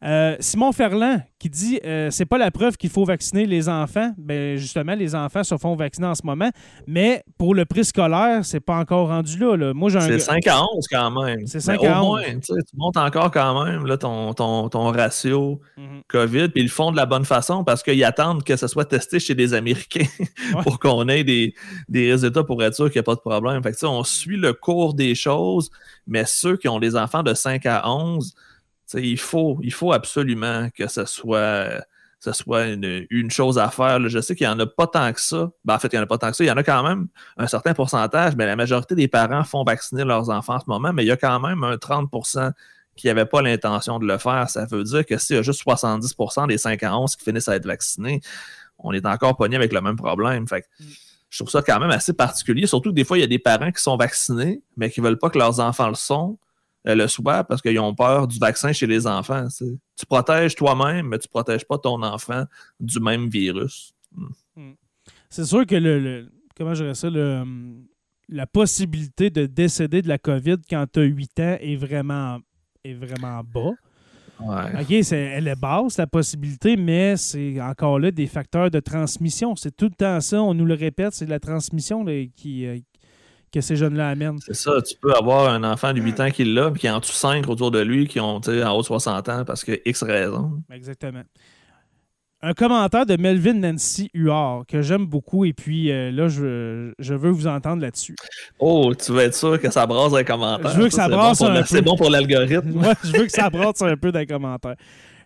Euh, 0.03 0.35
Simon 0.39 0.71
Ferland 0.73 1.21
qui 1.39 1.49
dit 1.49 1.79
euh, 1.85 2.09
c'est 2.11 2.25
pas 2.25 2.37
la 2.37 2.51
preuve 2.51 2.77
qu'il 2.77 2.89
faut 2.89 3.05
vacciner 3.05 3.45
les 3.45 3.69
enfants. 3.69 4.11
Ben 4.17 4.57
justement, 4.57 4.95
les 4.95 5.15
enfants 5.15 5.43
se 5.43 5.57
font 5.57 5.75
vacciner 5.75 6.07
en 6.07 6.15
ce 6.15 6.25
moment, 6.25 6.49
mais 6.87 7.23
pour 7.37 7.55
le 7.55 7.65
prix 7.65 7.85
scolaire, 7.85 8.43
c'est 8.43 8.59
pas 8.59 8.77
encore 8.77 9.07
rendu 9.07 9.37
là. 9.37 9.73
Moi, 9.73 9.91
c'est 9.91 10.19
5 10.19 10.47
à 10.47 10.61
11 10.61 10.87
quand 10.89 11.23
même. 11.23 11.47
C'est 11.47 11.59
5 11.59 11.83
à 11.83 12.03
11. 12.03 12.21
tu 12.41 12.53
montes 12.75 12.97
encore 12.97 13.31
quand 13.31 13.65
même 13.65 13.85
là, 13.85 13.97
ton, 13.97 14.33
ton, 14.33 14.91
ratio 14.91 15.61
mhm. 15.77 16.01
COVID, 16.07 16.49
puis 16.49 16.61
ils 16.61 16.67
le 16.67 16.69
font 16.69 16.91
de 16.91 16.97
la 16.97 17.05
bonne 17.05 17.25
façon 17.25 17.63
parce 17.63 17.83
qu'ils 17.83 18.03
attendent 18.03 18.43
que 18.43 18.55
ça 18.55 18.67
soit 18.67 18.85
testé 18.85 19.19
chez 19.19 19.35
des 19.35 19.53
Américains 19.53 20.07
pour 20.63 20.79
qu'on 20.79 21.07
ait 21.07 21.23
des, 21.23 21.53
résultats 21.93 22.43
pour 22.43 22.61
être 22.63 22.75
sûr 22.75 22.85
qu'il 22.85 22.99
n'y 22.99 23.03
a 23.03 23.03
pas 23.03 23.15
de 23.15 23.21
problème. 23.21 23.61
Fait 23.63 23.83
on 23.83 24.03
suit 24.03 24.37
le 24.37 24.53
cours 24.53 24.93
des 24.93 25.15
choses, 25.15 25.69
mais 26.07 26.23
ceux 26.25 26.57
qui 26.57 26.67
ont 26.67 26.79
des 26.79 26.95
enfants 26.95 27.23
de 27.23 27.33
5 27.33 27.65
à 27.65 27.89
11, 27.89 28.33
il 28.93 29.19
faut, 29.19 29.59
il 29.61 29.73
faut 29.73 29.93
absolument 29.93 30.69
que 30.75 30.87
ce 30.87 31.05
soit, 31.05 31.85
soit 32.19 32.67
une, 32.67 33.31
chose 33.31 33.57
à 33.57 33.69
faire. 33.69 34.07
Je 34.07 34.19
sais 34.19 34.35
qu'il 34.35 34.47
n'y 34.47 34.53
en 34.53 34.59
a 34.59 34.65
pas 34.65 34.87
tant 34.87 35.11
que 35.11 35.21
ça. 35.21 35.51
Ben, 35.65 35.75
en 35.75 35.79
fait, 35.79 35.91
il 35.91 35.95
n'y 35.95 35.99
en 35.99 36.03
a 36.03 36.07
pas 36.07 36.17
tant 36.17 36.29
que 36.29 36.35
ça. 36.35 36.43
Il 36.43 36.47
y 36.47 36.51
en 36.51 36.57
a 36.57 36.63
quand 36.63 36.83
même 36.83 37.07
un 37.37 37.47
certain 37.47 37.73
pourcentage, 37.73 38.35
mais 38.35 38.45
la 38.45 38.55
majorité 38.55 38.95
des 38.95 39.07
parents 39.07 39.43
font 39.43 39.63
vacciner 39.63 40.03
leurs 40.03 40.29
enfants 40.29 40.55
en 40.55 40.59
ce 40.59 40.65
moment, 40.67 40.93
mais 40.93 41.03
il 41.03 41.07
y 41.07 41.11
a 41.11 41.17
quand 41.17 41.39
même 41.39 41.63
un 41.63 41.75
30% 41.75 42.51
qui 42.95 43.07
n'avaient 43.07 43.25
pas 43.25 43.41
l'intention 43.41 43.99
de 43.99 44.05
le 44.05 44.17
faire. 44.17 44.49
Ça 44.49 44.65
veut 44.65 44.83
dire 44.83 45.05
que 45.05 45.17
s'il 45.17 45.35
y 45.35 45.39
a 45.39 45.41
juste 45.41 45.65
70% 45.65 46.47
des 46.47 46.57
5 46.57 46.81
à 46.83 46.97
11 46.97 47.15
qui 47.15 47.23
finissent 47.23 47.47
à 47.47 47.55
être 47.55 47.65
vaccinés, 47.65 48.21
on 48.77 48.91
est 48.93 49.05
encore 49.05 49.35
pogné 49.35 49.55
avec 49.55 49.73
le 49.73 49.81
même 49.81 49.95
problème. 49.95 50.47
Fait 50.47 50.65
mm. 50.79 50.85
je 51.29 51.39
trouve 51.39 51.49
ça 51.49 51.61
quand 51.61 51.79
même 51.79 51.89
assez 51.89 52.13
particulier. 52.13 52.67
Surtout 52.67 52.91
que 52.91 52.95
des 52.95 53.03
fois, 53.03 53.17
il 53.17 53.21
y 53.21 53.25
a 53.25 53.27
des 53.27 53.39
parents 53.39 53.71
qui 53.71 53.81
sont 53.81 53.97
vaccinés, 53.97 54.61
mais 54.77 54.89
qui 54.89 55.01
ne 55.01 55.07
veulent 55.07 55.19
pas 55.19 55.29
que 55.29 55.39
leurs 55.39 55.59
enfants 55.59 55.89
le 55.89 55.95
sont. 55.95 56.37
Euh, 56.85 56.95
le 56.95 57.07
soir 57.07 57.47
parce 57.47 57.61
qu'ils 57.61 57.79
ont 57.79 57.95
peur 57.95 58.27
du 58.27 58.37
vaccin 58.39 58.73
chez 58.73 58.85
les 58.87 59.07
enfants. 59.07 59.47
Tu 59.49 60.05
protèges 60.05 60.53
toi-même, 60.53 61.07
mais 61.07 61.17
tu 61.17 61.27
ne 61.27 61.31
protèges 61.31 61.65
pas 61.65 61.77
ton 61.77 62.03
enfant 62.03 62.43
du 62.77 62.99
même 62.99 63.29
virus. 63.29 63.93
Hmm. 64.11 64.25
Hmm. 64.57 64.73
C'est 65.29 65.45
sûr 65.45 65.65
que 65.65 65.75
le, 65.75 66.29
comment 66.57 66.73
je 66.73 66.93
ça, 66.93 67.09
le, 67.09 67.43
la 68.27 68.45
possibilité 68.47 69.29
de 69.29 69.45
décéder 69.45 70.01
de 70.01 70.09
la 70.09 70.17
COVID 70.17 70.57
quand 70.69 70.85
tu 70.91 70.99
as 70.99 71.03
8 71.03 71.39
ans 71.39 71.57
est 71.61 71.77
vraiment, 71.77 72.39
est 72.83 72.93
vraiment 72.93 73.41
bas. 73.43 73.71
OK, 74.41 74.91
elle 74.91 75.47
est 75.47 75.55
basse, 75.55 75.97
la 75.97 76.07
possibilité, 76.07 76.75
mais 76.75 77.15
c'est 77.15 77.61
encore 77.61 77.97
là 77.97 78.11
des 78.11 78.27
facteurs 78.27 78.69
de 78.69 78.81
transmission. 78.81 79.55
C'est 79.55 79.73
tout 79.73 79.85
le 79.85 79.95
temps 79.95 80.19
ça, 80.19 80.41
on 80.41 80.53
nous 80.53 80.65
le 80.65 80.73
répète, 80.73 81.13
c'est 81.13 81.27
la 81.27 81.39
transmission 81.39 82.03
qui, 82.35 82.65
euh, 82.65 82.79
que 83.53 83.61
ces 83.61 83.75
jeunes-là 83.75 84.09
amènent. 84.09 84.39
C'est 84.39 84.55
ça, 84.55 84.81
tu 84.81 84.95
peux 84.99 85.13
avoir 85.13 85.49
un 85.49 85.63
enfant 85.63 85.93
de 85.93 86.01
8 86.01 86.19
ans 86.19 86.31
qui 86.31 86.43
l'a, 86.43 86.71
puis 86.71 86.81
qui 86.81 86.89
en 86.89 86.99
tue 86.99 87.11
5 87.11 87.47
autour 87.47 87.69
de 87.69 87.79
lui 87.79 88.07
qui 88.07 88.19
ont 88.19 88.41
en 88.41 88.71
haut 88.71 88.81
de 88.81 88.85
60 88.85 89.29
ans 89.29 89.45
parce 89.45 89.63
que 89.63 89.79
X 89.85 90.03
raison. 90.03 90.63
Exactement. 90.71 91.21
un 92.41 92.53
commentaire 92.53 93.05
de 93.05 93.15
Melvin 93.15 93.53
Nancy 93.53 94.09
Huard 94.13 94.65
que 94.65 94.81
j'aime 94.81 95.05
beaucoup 95.05 95.45
et 95.45 95.53
puis 95.53 95.91
euh, 95.91 96.11
là, 96.11 96.27
je, 96.27 96.91
je, 96.97 97.13
veux 97.13 97.29
vous 97.29 97.47
entendre 97.47 97.81
là-dessus. 97.83 98.15
Oh, 98.59 98.91
tu 98.95 99.11
veux 99.11 99.21
être 99.21 99.35
sûr 99.35 99.61
que 99.61 99.69
ça 99.69 99.85
brasse 99.85 100.13
un 100.13 100.23
commentaire. 100.23 100.71
Je 100.71 100.79
veux 100.79 100.87
que 100.87 100.93
ça, 100.93 101.07
brasse 101.07 101.41
un 101.41 101.61
peu. 101.61 101.63
C'est 101.67 101.83
bon 101.83 101.95
pour 101.95 102.09
l'algorithme. 102.09 102.69
Moi, 102.73 102.93
je 103.03 103.11
veux 103.11 103.25
que 103.25 103.31
ça 103.31 103.49
brasse 103.49 103.81
un 103.83 103.95
peu 103.95 104.11
d'un 104.11 104.25
commentaire. 104.25 104.75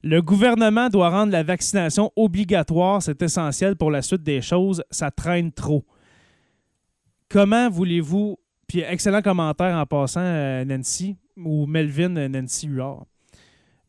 Le 0.03 0.21
gouvernement 0.21 0.89
doit 0.89 1.09
rendre 1.09 1.31
la 1.31 1.43
vaccination 1.43 2.11
obligatoire. 2.15 3.01
C'est 3.01 3.21
essentiel 3.21 3.75
pour 3.75 3.89
la 3.89 4.01
suite 4.01 4.21
des 4.21 4.41
choses. 4.41 4.83
Ça 4.91 5.11
traîne 5.11 5.51
trop. 5.51 5.85
Comment 7.29 7.69
voulez-vous. 7.69 8.37
Puis, 8.67 8.81
excellent 8.81 9.21
commentaire 9.21 9.75
en 9.77 9.85
passant, 9.85 10.21
euh, 10.21 10.65
Nancy, 10.65 11.15
ou 11.37 11.65
Melvin 11.65 12.15
euh, 12.17 12.27
Nancy 12.27 12.67
Huard. 12.67 13.05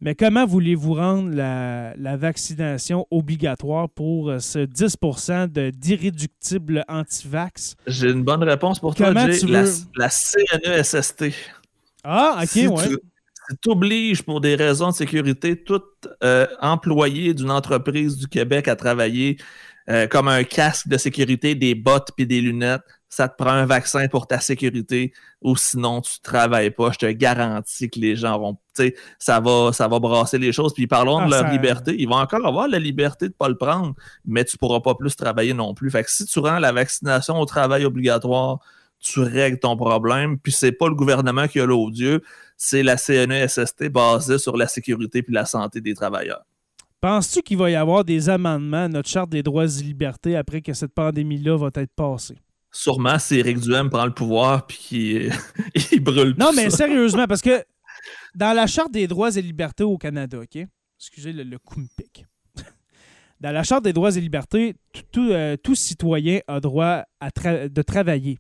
Mais 0.00 0.14
comment 0.14 0.46
voulez-vous 0.46 0.94
rendre 0.94 1.34
la, 1.34 2.16
vaccination 2.16 3.06
obligatoire 3.10 3.88
pour 3.88 4.30
euh, 4.30 4.38
ce 4.38 4.60
10% 4.60 5.48
d'irréductibles 5.72 6.84
anti-vax? 6.88 7.74
J'ai 7.88 8.10
une 8.10 8.22
bonne 8.22 8.44
réponse 8.44 8.78
pour 8.78 8.94
toi, 8.94 9.12
Jay. 9.12 9.46
La, 9.48 9.64
la 9.96 10.08
CNESST. 10.08 11.24
Ah, 12.04 12.40
OK, 12.42 12.50
oui. 12.54 12.66
ouais. 12.68 12.96
Tu 13.62 13.70
obliges 13.70 14.22
pour 14.22 14.40
des 14.40 14.54
raisons 14.54 14.90
de 14.90 14.94
sécurité 14.94 15.56
tout 15.56 15.82
euh, 16.22 16.46
employé 16.60 17.32
d'une 17.32 17.50
entreprise 17.50 18.16
du 18.16 18.28
Québec 18.28 18.68
à 18.68 18.76
travailler 18.76 19.38
euh, 19.88 20.06
comme 20.06 20.28
un 20.28 20.44
casque 20.44 20.86
de 20.88 20.98
sécurité, 20.98 21.54
des 21.54 21.74
bottes 21.74 22.10
puis 22.14 22.26
des 22.26 22.42
lunettes 22.42 22.82
ça 23.08 23.28
te 23.28 23.42
prend 23.42 23.52
un 23.52 23.66
vaccin 23.66 24.06
pour 24.08 24.26
ta 24.26 24.38
sécurité 24.38 25.12
ou 25.40 25.56
sinon 25.56 26.00
tu 26.00 26.20
travailles 26.20 26.70
pas. 26.70 26.90
Je 26.92 26.98
te 26.98 27.06
garantis 27.06 27.88
que 27.88 27.98
les 27.98 28.16
gens 28.16 28.38
vont, 28.38 28.54
tu 28.54 28.60
sais, 28.74 28.94
ça 29.18 29.40
va, 29.40 29.72
ça 29.72 29.88
va 29.88 29.98
brasser 29.98 30.38
les 30.38 30.52
choses. 30.52 30.74
Puis 30.74 30.86
parlons 30.86 31.26
de 31.26 31.32
ah, 31.32 31.42
leur 31.42 31.50
liberté. 31.52 31.94
Ils 31.98 32.08
vont 32.08 32.16
encore 32.16 32.46
avoir 32.46 32.68
la 32.68 32.78
liberté 32.78 33.28
de 33.28 33.34
pas 33.34 33.48
le 33.48 33.56
prendre, 33.56 33.94
mais 34.24 34.44
tu 34.44 34.58
pourras 34.58 34.80
pas 34.80 34.94
plus 34.94 35.16
travailler 35.16 35.54
non 35.54 35.74
plus. 35.74 35.90
Fait 35.90 36.04
que 36.04 36.10
si 36.10 36.26
tu 36.26 36.38
rends 36.38 36.58
la 36.58 36.72
vaccination 36.72 37.40
au 37.40 37.46
travail 37.46 37.84
obligatoire, 37.84 38.58
tu 39.00 39.20
règles 39.20 39.58
ton 39.58 39.76
problème. 39.76 40.38
Puis 40.38 40.52
c'est 40.52 40.72
pas 40.72 40.88
le 40.88 40.94
gouvernement 40.94 41.48
qui 41.48 41.60
a 41.60 41.66
l'odieux, 41.66 42.22
c'est 42.56 42.82
la 42.82 42.96
CNESST 42.96 43.88
basée 43.88 44.38
sur 44.38 44.56
la 44.56 44.66
sécurité 44.66 45.22
puis 45.22 45.32
la 45.32 45.46
santé 45.46 45.80
des 45.80 45.94
travailleurs. 45.94 46.44
Penses-tu 47.00 47.42
qu'il 47.42 47.56
va 47.58 47.70
y 47.70 47.76
avoir 47.76 48.04
des 48.04 48.28
amendements 48.28 48.84
à 48.84 48.88
notre 48.88 49.08
charte 49.08 49.30
des 49.30 49.44
droits 49.44 49.66
et 49.66 49.82
libertés 49.82 50.36
après 50.36 50.62
que 50.62 50.72
cette 50.72 50.92
pandémie-là 50.92 51.56
va 51.56 51.70
être 51.74 51.94
passée? 51.94 52.38
Sûrement 52.78 53.18
si 53.18 53.38
Eric 53.38 53.58
Duhem 53.58 53.90
prend 53.90 54.06
le 54.06 54.14
pouvoir 54.14 54.66
puis 54.66 55.28
il 55.92 56.00
brûle 56.00 56.34
Non, 56.38 56.52
mais 56.54 56.70
sérieusement, 56.70 57.26
parce 57.26 57.42
que 57.42 57.64
dans 58.36 58.52
la 58.54 58.66
Charte 58.66 58.92
des 58.92 59.08
droits 59.08 59.36
et 59.36 59.42
libertés 59.42 59.84
au 59.84 59.98
Canada, 59.98 60.38
OK? 60.38 60.64
Excusez 60.98 61.32
le, 61.32 61.58
coup 61.58 61.80
me 61.80 61.86
pique. 61.96 62.24
Dans 63.40 63.52
la 63.52 63.62
Charte 63.62 63.84
des 63.84 63.92
droits 63.92 64.16
et 64.16 64.20
libertés, 64.20 64.74
tout, 65.12 65.30
euh, 65.30 65.56
citoyen 65.74 66.40
a 66.48 66.58
droit 66.58 67.04
à 67.20 67.30
de 67.68 67.82
travailler. 67.82 68.38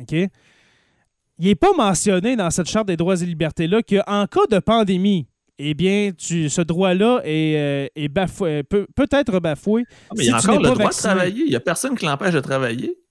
OK? 0.00 0.12
Il 0.12 1.46
n'est 1.46 1.54
pas 1.54 1.72
mentionné 1.72 2.34
dans 2.34 2.50
cette 2.50 2.68
Charte 2.68 2.88
des 2.88 2.96
droits 2.96 3.20
et 3.20 3.26
libertés-là 3.26 3.82
qu'en 3.82 4.26
cas 4.26 4.46
de 4.50 4.58
pandémie, 4.58 5.26
eh 5.58 5.74
bien, 5.74 6.10
tu, 6.16 6.48
ce 6.48 6.60
droit-là 6.62 7.20
est, 7.24 7.90
euh, 7.96 8.08
bafoué, 8.08 8.64
peut, 8.64 8.86
peut 8.94 9.08
être 9.10 9.38
bafoué. 9.38 9.84
Ah, 10.10 10.14
mais 10.16 10.24
il 10.24 10.30
y 10.30 10.32
a 10.32 10.38
encore 10.38 10.60
le 10.60 10.70
droit 10.70 10.90
de 10.90 10.96
travailler. 10.96 11.44
Il 11.44 11.50
n'y 11.50 11.56
a 11.56 11.60
personne 11.60 11.96
qui 11.96 12.04
l'empêche 12.04 12.34
de 12.34 12.40
travailler. 12.40 13.03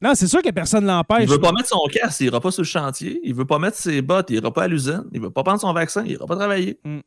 Non, 0.00 0.12
c'est 0.14 0.28
sûr 0.28 0.42
que 0.42 0.50
personne 0.50 0.84
ne 0.84 0.88
l'empêche. 0.88 1.22
Il 1.22 1.28
veut 1.28 1.40
pas 1.40 1.52
mettre 1.52 1.68
son 1.68 1.80
casque, 1.90 2.20
il 2.20 2.26
ira 2.26 2.40
pas 2.40 2.50
sur 2.50 2.62
le 2.62 2.68
chantier. 2.68 3.20
Il 3.24 3.34
veut 3.34 3.44
pas 3.44 3.58
mettre 3.58 3.76
ses 3.76 4.00
bottes, 4.00 4.30
il 4.30 4.36
ira 4.36 4.52
pas 4.52 4.64
à 4.64 4.68
l'usine. 4.68 5.04
Il 5.12 5.20
veut 5.20 5.30
pas 5.30 5.42
prendre 5.42 5.60
son 5.60 5.72
vaccin, 5.72 6.02
il 6.04 6.12
ira 6.12 6.26
pas 6.26 6.36
travailler. 6.36 6.78
Mm. 6.84 7.00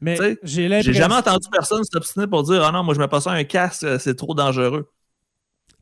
Mais 0.00 0.16
j'ai 0.42 0.68
l'impression. 0.68 0.92
J'ai 0.92 0.98
jamais 0.98 1.14
entendu 1.16 1.46
personne 1.52 1.84
s'obstiner 1.84 2.26
pour 2.26 2.42
dire 2.42 2.64
Ah 2.64 2.72
non, 2.72 2.82
moi 2.82 2.94
je 2.94 3.00
mets 3.00 3.08
pas 3.08 3.20
ça 3.20 3.32
un 3.32 3.44
casque, 3.44 3.86
c'est 3.98 4.16
trop 4.16 4.34
dangereux. 4.34 4.90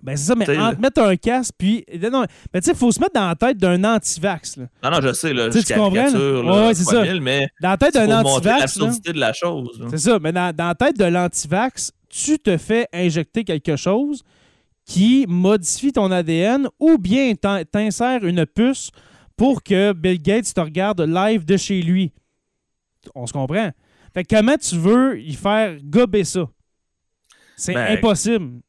Ben 0.02 0.16
c'est 0.16 0.26
ça, 0.26 0.34
mais 0.36 0.46
mettre 0.78 1.02
un 1.02 1.16
casque, 1.16 1.54
puis. 1.58 1.84
Non, 2.10 2.24
mais 2.52 2.60
tu 2.60 2.66
sais, 2.66 2.72
il 2.72 2.76
faut 2.76 2.92
se 2.92 3.00
mettre 3.00 3.14
dans 3.14 3.28
la 3.28 3.34
tête 3.34 3.58
d'un 3.58 3.82
anti-vax. 3.82 4.58
Non, 4.58 4.90
non, 4.90 5.00
je 5.02 5.12
sais, 5.12 5.32
là. 5.32 5.50
je 5.50 5.58
tu 5.58 5.74
comprends? 5.74 6.68
Oui, 6.68 6.74
c'est 6.74 6.84
ça. 6.84 7.02
mais 7.20 7.48
dans 7.60 7.70
la 7.70 7.76
tête 7.76 7.94
d'un 7.94 8.20
anti-vax. 8.20 8.60
l'absurdité 8.60 9.12
de 9.12 9.20
la 9.20 9.32
chose. 9.32 9.80
C'est 9.90 9.98
ça, 9.98 10.18
mais 10.20 10.32
dans, 10.32 10.54
dans 10.54 10.68
la 10.68 10.74
tête 10.74 10.98
de 10.98 11.04
l'anti-vax, 11.04 11.92
tu 12.08 12.38
te 12.38 12.56
fais 12.56 12.86
injecter 12.92 13.44
quelque 13.44 13.76
chose 13.76 14.22
qui 14.88 15.26
modifie 15.28 15.92
ton 15.92 16.10
ADN 16.10 16.66
ou 16.80 16.96
bien 16.96 17.34
t'insère 17.34 18.24
une 18.24 18.46
puce 18.46 18.90
pour 19.36 19.62
que 19.62 19.92
Bill 19.92 20.20
Gates 20.20 20.54
te 20.54 20.60
regarde 20.60 21.02
live 21.02 21.44
de 21.44 21.58
chez 21.58 21.82
lui. 21.82 22.12
On 23.14 23.26
se 23.26 23.34
comprend. 23.34 23.70
Fait 24.14 24.24
comment 24.24 24.56
tu 24.56 24.76
veux 24.76 25.20
y 25.20 25.34
faire 25.34 25.76
gober 25.84 26.24
ça? 26.24 26.48
C'est 27.54 27.74
ben, 27.74 27.98
impossible. 27.98 28.60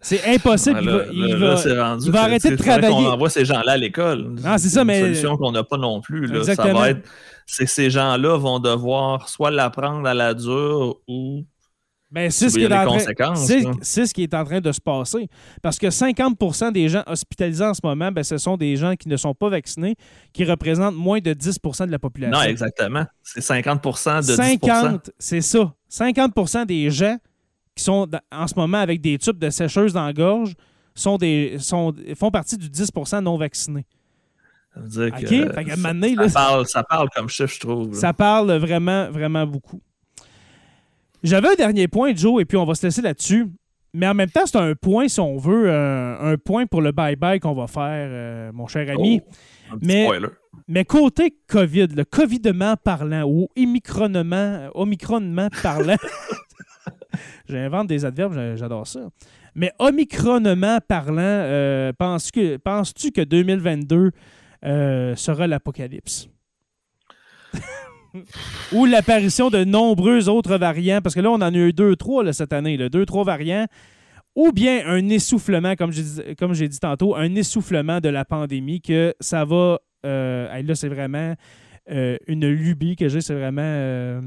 C'est 0.00 0.34
impossible. 0.34 0.80
il 1.12 1.36
va, 1.36 2.22
arrêter 2.22 2.50
de 2.50 2.56
travailler. 2.56 2.92
On 2.92 3.12
envoie 3.12 3.30
ces 3.30 3.44
gens-là 3.44 3.72
à 3.72 3.76
l'école. 3.76 4.34
Ah, 4.44 4.58
c'est 4.58 4.68
ça, 4.68 4.84
mais. 4.84 4.98
une 4.98 5.06
solution 5.06 5.36
qu'on 5.36 5.52
n'a 5.52 5.62
pas 5.62 5.76
non 5.76 6.00
plus. 6.00 6.26
Là. 6.26 6.42
Ça 6.42 6.72
va 6.72 6.90
être. 6.90 7.08
C'est 7.46 7.66
ces 7.66 7.88
gens-là 7.88 8.36
vont 8.36 8.58
devoir 8.58 9.28
soit 9.28 9.50
l'apprendre 9.50 10.06
à 10.08 10.14
la 10.14 10.34
dure 10.34 10.96
ou 11.06 11.46
c'est 12.14 12.48
ce, 12.48 12.58
qui 12.58 12.64
est 12.64 12.72
en 12.72 12.86
train, 12.86 13.34
c'est, 13.82 14.06
ce 14.06 14.14
qui 14.14 14.22
est 14.22 14.34
en 14.34 14.44
train 14.44 14.60
de 14.60 14.72
se 14.72 14.80
passer. 14.80 15.28
Parce 15.62 15.78
que 15.78 15.88
50% 15.88 16.72
des 16.72 16.88
gens 16.88 17.02
hospitalisés 17.06 17.64
en 17.64 17.74
ce 17.74 17.80
moment, 17.84 18.10
ben, 18.10 18.24
ce 18.24 18.38
sont 18.38 18.56
des 18.56 18.76
gens 18.76 18.96
qui 18.96 19.08
ne 19.08 19.16
sont 19.16 19.34
pas 19.34 19.50
vaccinés, 19.50 19.94
qui 20.32 20.44
représentent 20.44 20.96
moins 20.96 21.20
de 21.20 21.34
10% 21.34 21.86
de 21.86 21.92
la 21.92 21.98
population. 21.98 22.38
Non, 22.38 22.44
exactement. 22.44 23.04
C'est 23.22 23.40
50% 23.40 24.26
de 24.26 24.32
50, 24.34 25.10
c'est 25.18 25.42
ça. 25.42 25.74
50% 25.90 26.66
des 26.66 26.90
gens 26.90 27.18
qui 27.74 27.84
sont 27.84 28.08
en 28.32 28.46
ce 28.46 28.54
moment 28.56 28.78
avec 28.78 29.00
des 29.00 29.18
tubes 29.18 29.38
de 29.38 29.50
sécheuse 29.50 29.92
dans 29.92 30.06
la 30.06 30.12
gorge 30.12 30.54
sont 30.94 31.18
des, 31.18 31.58
sont, 31.58 31.94
font 32.16 32.30
partie 32.30 32.56
du 32.56 32.68
10% 32.68 33.20
non 33.20 33.36
vaccinés. 33.36 33.86
Ça 34.74 34.80
veut 34.80 35.10
dire 35.10 35.20
que, 35.20 36.28
ça, 36.28 36.32
parle, 36.32 36.66
ça 36.66 36.82
parle 36.84 37.08
comme 37.14 37.28
chiffre, 37.28 37.54
je 37.54 37.60
trouve. 37.60 37.94
Ça 37.94 38.12
parle 38.12 38.52
vraiment, 38.52 39.10
vraiment 39.10 39.46
beaucoup. 39.46 39.80
J'avais 41.22 41.48
un 41.48 41.54
dernier 41.54 41.88
point, 41.88 42.14
Joe, 42.14 42.40
et 42.40 42.44
puis 42.44 42.56
on 42.56 42.64
va 42.64 42.74
se 42.74 42.86
laisser 42.86 43.02
là-dessus. 43.02 43.46
Mais 43.94 44.06
en 44.06 44.14
même 44.14 44.30
temps, 44.30 44.42
c'est 44.44 44.58
un 44.58 44.74
point, 44.74 45.08
si 45.08 45.18
on 45.18 45.38
veut, 45.38 45.70
un, 45.70 46.36
point 46.36 46.66
pour 46.66 46.82
le 46.82 46.92
bye-bye 46.92 47.40
qu'on 47.40 47.54
va 47.54 47.66
faire, 47.66 48.08
euh, 48.10 48.52
mon 48.52 48.66
cher 48.66 48.88
ami. 48.90 49.22
Oh, 49.72 49.76
mais, 49.82 50.08
mais 50.68 50.84
côté 50.84 51.34
COVID, 51.48 51.88
le 51.96 52.04
COVIDement 52.04 52.74
parlant 52.76 53.24
ou 53.26 53.48
omicronement, 53.56 54.68
omicronement 54.74 55.48
parlant, 55.62 55.96
j'invente 57.48 57.86
des 57.86 58.04
adverbes, 58.04 58.56
j'adore 58.56 58.86
ça. 58.86 59.08
Mais 59.54 59.72
omicronement 59.78 60.78
parlant, 60.86 61.16
euh, 61.18 61.92
penses-tu 61.92 63.10
que, 63.10 63.22
2022 63.22 64.12
euh, 64.64 65.16
sera 65.16 65.46
l'apocalypse? 65.46 66.28
ou 68.72 68.86
l'apparition 68.86 69.50
de 69.50 69.64
nombreux 69.64 70.28
autres 70.28 70.56
variants, 70.56 71.00
parce 71.02 71.14
que 71.14 71.20
là, 71.20 71.30
on 71.30 71.36
en 71.36 71.42
a 71.42 71.52
eu 71.52 71.72
deux, 71.72 71.96
trois 71.96 72.32
cette 72.32 72.52
année, 72.52 72.76
deux, 72.88 73.06
trois 73.06 73.24
variants, 73.24 73.66
ou 74.34 74.52
bien 74.52 74.86
un 74.86 75.08
essoufflement, 75.08 75.74
comme 75.74 75.90
j'ai, 75.90 76.68
dit 76.68 76.80
tantôt, 76.80 77.16
un 77.16 77.34
essoufflement 77.34 78.00
de 78.00 78.08
la 78.08 78.24
pandémie, 78.24 78.80
que 78.80 79.14
ça 79.20 79.44
va. 79.44 79.80
Euh, 80.06 80.62
là, 80.62 80.74
c'est 80.76 80.88
vraiment 80.88 81.34
euh, 81.90 82.16
une 82.26 82.46
lubie 82.46 82.96
que 82.96 83.08
j'ai, 83.08 83.20
c'est 83.20 83.34
vraiment. 83.34 83.62
Euh, 83.62 84.20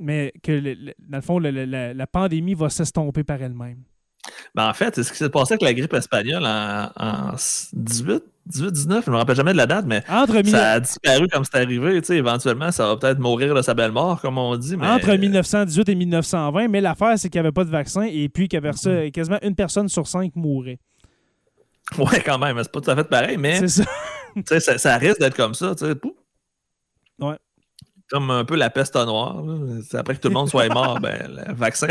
mais 0.00 0.32
que, 0.42 0.74
dans 0.98 1.18
le 1.18 1.22
fond, 1.22 1.38
la, 1.38 2.06
pandémie 2.06 2.54
va 2.54 2.68
s'estomper 2.70 3.22
par 3.22 3.40
elle-même. 3.40 3.82
Ben 4.54 4.68
en 4.68 4.74
fait, 4.74 4.94
c'est 4.94 5.02
ce 5.02 5.12
qui 5.12 5.18
s'est 5.18 5.28
passé 5.28 5.54
avec 5.54 5.62
la 5.62 5.74
grippe 5.74 5.94
espagnole 5.94 6.44
en, 6.44 6.90
en 6.96 7.34
18, 7.72 8.22
18-19, 8.52 9.04
je 9.04 9.10
ne 9.10 9.12
me 9.12 9.16
rappelle 9.16 9.36
jamais 9.36 9.52
de 9.52 9.56
la 9.56 9.66
date, 9.66 9.86
mais 9.86 10.02
ça 10.06 10.72
a 10.72 10.80
disparu 10.80 11.26
comme 11.28 11.44
c'est 11.44 11.58
arrivé. 11.58 12.00
éventuellement, 12.10 12.70
ça 12.70 12.86
va 12.86 12.96
peut-être 12.96 13.18
mourir 13.18 13.54
de 13.54 13.62
sa 13.62 13.74
belle 13.74 13.92
mort, 13.92 14.20
comme 14.20 14.38
on 14.38 14.56
dit. 14.56 14.76
Entre 14.80 15.12
1918 15.12 15.88
et 15.88 15.94
1920, 15.94 16.68
mais 16.68 16.80
l'affaire, 16.80 17.18
c'est 17.18 17.28
qu'il 17.28 17.40
n'y 17.40 17.46
avait 17.46 17.52
pas 17.52 17.64
de 17.64 17.70
vaccin 17.70 18.02
et 18.02 18.28
puis 18.28 18.48
que 18.48 18.56
mm-hmm. 18.56 19.10
quasiment 19.10 19.38
une 19.42 19.54
personne 19.54 19.88
sur 19.88 20.06
cinq 20.06 20.32
mourait. 20.36 20.78
Ouais, 21.98 22.20
quand 22.24 22.38
même, 22.38 22.58
c'est 22.58 22.72
pas 22.72 22.80
tout 22.80 22.90
à 22.90 22.96
fait 22.96 23.04
pareil, 23.04 23.36
mais 23.36 23.66
ça. 23.68 23.84
ça. 24.60 24.78
ça 24.78 24.96
risque 24.96 25.20
d'être 25.20 25.36
comme 25.36 25.54
ça. 25.54 25.74
Ouais 27.20 27.36
comme 28.10 28.30
un 28.30 28.44
peu 28.44 28.56
la 28.56 28.70
peste 28.70 28.94
noire. 28.94 29.42
Après 29.94 30.14
que 30.14 30.20
tout 30.20 30.28
le 30.28 30.34
monde 30.34 30.48
soit 30.48 30.68
mort, 30.68 31.00
ben, 31.00 31.28
le 31.28 31.54
vaccin, 31.54 31.88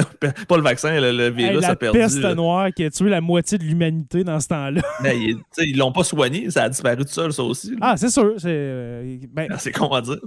pas 0.48 0.58
le 0.58 0.64
vaccin, 0.64 1.00
le, 1.00 1.30
virus 1.30 1.64
a 1.66 1.76
perdu. 1.76 1.98
La 1.98 2.06
peste 2.06 2.24
noire 2.24 2.70
qui 2.74 2.86
a 2.86 2.90
tué 2.90 3.10
la 3.10 3.22
moitié 3.22 3.58
de 3.58 3.64
l'humanité 3.64 4.24
dans 4.24 4.40
ce 4.40 4.48
temps-là. 4.48 4.82
Mais 5.02 5.16
ben, 5.34 5.66
ils 5.66 5.78
l'ont 5.78 5.92
pas 5.92 6.04
soigné, 6.04 6.50
ça 6.50 6.64
a 6.64 6.70
disparu 6.70 7.04
tout 7.04 7.12
seul, 7.12 7.34
ça 7.34 7.44
aussi. 7.44 7.76
Ah, 7.82 7.98
c'est 7.98 8.10
sûr. 8.10 8.34
C'est 8.38 8.48
euh, 8.50 9.18
ben, 9.30 9.48
ben 9.50 9.72
con 9.74 9.94
à 9.94 10.02
dire. 10.02 10.20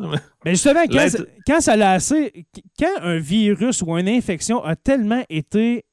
Mais, 0.44 0.52
justement, 0.52 0.84
quand, 1.46 1.60
ça 1.60 1.76
l'a 1.76 1.92
assez. 1.92 2.46
Quand 2.78 3.02
un 3.02 3.18
virus 3.18 3.82
ou 3.82 3.96
une 3.96 4.08
infection 4.08 4.62
a 4.62 4.76
tellement 4.76 5.22
été 5.28 5.84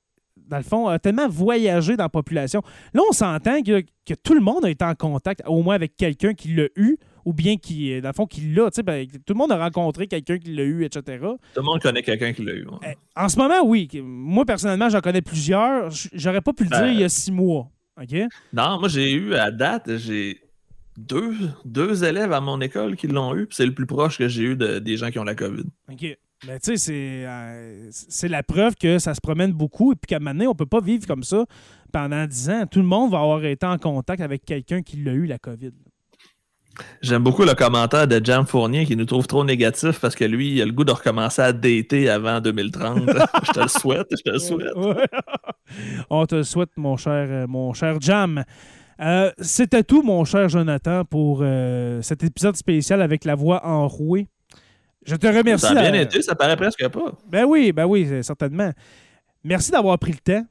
dans 0.47 0.57
le 0.57 0.63
fond, 0.63 0.87
a 0.87 0.99
tellement 0.99 1.27
voyagé 1.27 1.97
dans 1.97 2.03
la 2.03 2.09
population. 2.09 2.61
Là, 2.93 3.01
on 3.09 3.13
s'entend 3.13 3.63
que, 3.63 3.83
que, 4.05 4.13
tout 4.13 4.35
le 4.35 4.41
monde 4.41 4.63
a 4.63 4.69
été 4.69 4.85
en 4.85 4.93
contact, 4.93 5.41
au 5.47 5.63
moins 5.63 5.73
avec 5.73 5.97
quelqu'un 5.97 6.35
qui 6.35 6.53
l'a 6.53 6.67
eu 6.75 6.97
ou 7.25 7.33
bien 7.33 7.57
qui, 7.57 7.99
dans 8.01 8.09
le 8.09 8.13
fond, 8.13 8.27
qui 8.27 8.41
l'a. 8.53 8.69
Ben, 8.83 9.07
tout 9.07 9.33
le 9.33 9.37
monde 9.37 9.51
a 9.51 9.57
rencontré 9.57 10.07
quelqu'un 10.07 10.37
qui 10.37 10.53
l'a 10.53 10.63
eu, 10.63 10.85
etc. 10.85 11.17
Tout 11.21 11.37
le 11.57 11.63
monde 11.63 11.81
connaît 11.81 12.03
quelqu'un 12.03 12.31
qui 12.33 12.43
l'a 12.43 12.53
eu. 12.53 12.67
Eh, 12.83 12.93
en 13.15 13.27
ce 13.27 13.37
moment, 13.37 13.65
oui. 13.65 13.89
Moi, 14.03 14.45
personnellement, 14.45 14.89
j'en 14.89 15.01
connais 15.01 15.23
plusieurs. 15.23 15.89
J'aurais 16.13 16.41
pas 16.41 16.53
pu 16.53 16.63
le 16.63 16.69
dire 16.69 16.87
il 16.87 16.99
y 16.99 17.03
a 17.03 17.09
six 17.09 17.31
mois. 17.31 17.69
OK? 17.99 18.15
Non, 18.53 18.79
moi, 18.79 18.89
j'ai 18.89 19.11
eu 19.13 19.33
à 19.33 19.51
date, 19.51 19.97
j'ai 19.97 20.39
deux, 20.97 21.33
deux 21.65 22.03
élèves 22.03 22.31
à 22.31 22.41
mon 22.41 22.61
école 22.61 22.95
qui 22.95 23.07
l'ont 23.07 23.35
eu. 23.35 23.47
C'est 23.51 23.65
le 23.65 23.73
plus 23.73 23.85
proche 23.85 24.17
que 24.17 24.27
j'ai 24.27 24.43
eu 24.43 24.55
de, 24.55 24.79
des 24.79 24.97
gens 24.97 25.09
qui 25.09 25.19
ont 25.19 25.23
la 25.23 25.35
COVID. 25.35 25.65
OK. 25.91 26.17
Ben, 26.45 26.59
tu 26.59 26.77
sais, 26.77 27.25
euh, 27.25 27.87
c'est 27.91 28.27
la 28.27 28.43
preuve 28.43 28.75
que 28.75 28.99
ça 28.99 29.15
se 29.15 29.21
promène 29.21 29.51
beaucoup 29.51 29.93
et 29.93 29.95
puis 29.95 30.07
qu'à 30.07 30.17
un 30.17 30.19
moment 30.19 30.33
donné, 30.33 30.47
on 30.47 30.51
ne 30.51 30.55
peut 30.55 30.65
pas 30.65 30.81
vivre 30.81 31.07
comme 31.07 31.23
ça 31.23 31.45
pendant 31.91 32.25
dix 32.27 32.49
ans. 32.49 32.65
Tout 32.69 32.79
le 32.79 32.85
monde 32.85 33.11
va 33.11 33.19
avoir 33.19 33.43
été 33.45 33.65
en 33.65 33.77
contact 33.77 34.21
avec 34.21 34.45
quelqu'un 34.45 34.81
qui 34.81 34.97
l'a 34.97 35.13
eu, 35.13 35.25
la 35.25 35.39
COVID. 35.39 35.71
J'aime 37.01 37.23
beaucoup 37.23 37.43
le 37.43 37.53
commentaire 37.53 38.07
de 38.07 38.19
Jam 38.23 38.45
Fournier 38.45 38.85
qui 38.85 38.95
nous 38.95 39.05
trouve 39.05 39.27
trop 39.27 39.43
négatif 39.43 39.99
parce 39.99 40.15
que 40.15 40.25
lui, 40.25 40.53
il 40.53 40.61
a 40.61 40.65
le 40.65 40.71
goût 40.71 40.83
de 40.83 40.91
recommencer 40.91 41.41
à 41.41 41.53
dater 41.53 42.09
avant 42.09 42.41
2030. 42.41 43.03
je 43.43 43.51
te 43.51 43.59
le 43.59 43.67
souhaite, 43.67 44.07
je 44.11 44.23
te 44.23 44.29
le 44.29 44.39
souhaite. 44.39 44.73
On 46.09 46.25
te 46.25 46.35
le 46.35 46.43
souhaite, 46.43 46.69
mon 46.77 46.97
cher, 46.97 47.27
euh, 47.29 47.47
mon 47.47 47.73
cher 47.73 47.99
Jam. 48.01 48.43
Euh, 49.01 49.31
c'était 49.39 49.83
tout, 49.83 50.03
mon 50.03 50.25
cher 50.25 50.49
Jonathan, 50.49 51.03
pour 51.05 51.43
cet 52.01 52.23
épisode 52.23 52.55
spécial 52.55 53.01
avec 53.01 53.25
la 53.25 53.35
voix 53.35 53.65
enrouée. 53.65 54.27
Je 55.05 55.15
te 55.15 55.27
remercie. 55.27 55.65
Ça 55.65 55.71
a 55.71 55.91
bien 55.91 55.93
été, 55.93 56.21
ça 56.21 56.35
paraît 56.35 56.57
presque 56.57 56.87
pas. 56.87 57.13
Ben 57.29 57.45
oui, 57.45 57.71
ben 57.71 57.85
oui, 57.85 58.07
certainement. 58.23 58.71
Merci 59.43 59.71
d'avoir 59.71 59.99
pris 59.99 60.13
le 60.13 60.17
temps 60.17 60.45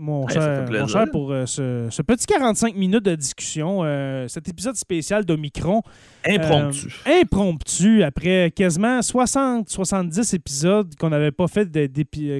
mon, 0.00 0.26
cher, 0.28 0.64
pour 1.12 1.30
euh, 1.30 1.44
ce, 1.44 2.02
petit 2.02 2.26
45 2.26 2.74
minutes 2.74 3.04
de 3.04 3.14
discussion, 3.14 3.80
euh, 3.84 4.26
cet 4.28 4.48
épisode 4.48 4.74
spécial 4.76 5.26
d'Omicron. 5.26 5.82
Impromptu. 6.26 6.88
Euh, 7.06 7.20
impromptu, 7.22 8.02
après 8.02 8.52
quasiment 8.54 9.00
60-70 9.00 10.34
épisodes 10.34 10.94
qu'on 10.96 11.10
n'avait 11.10 11.30
pas 11.30 11.46
fait 11.48 11.68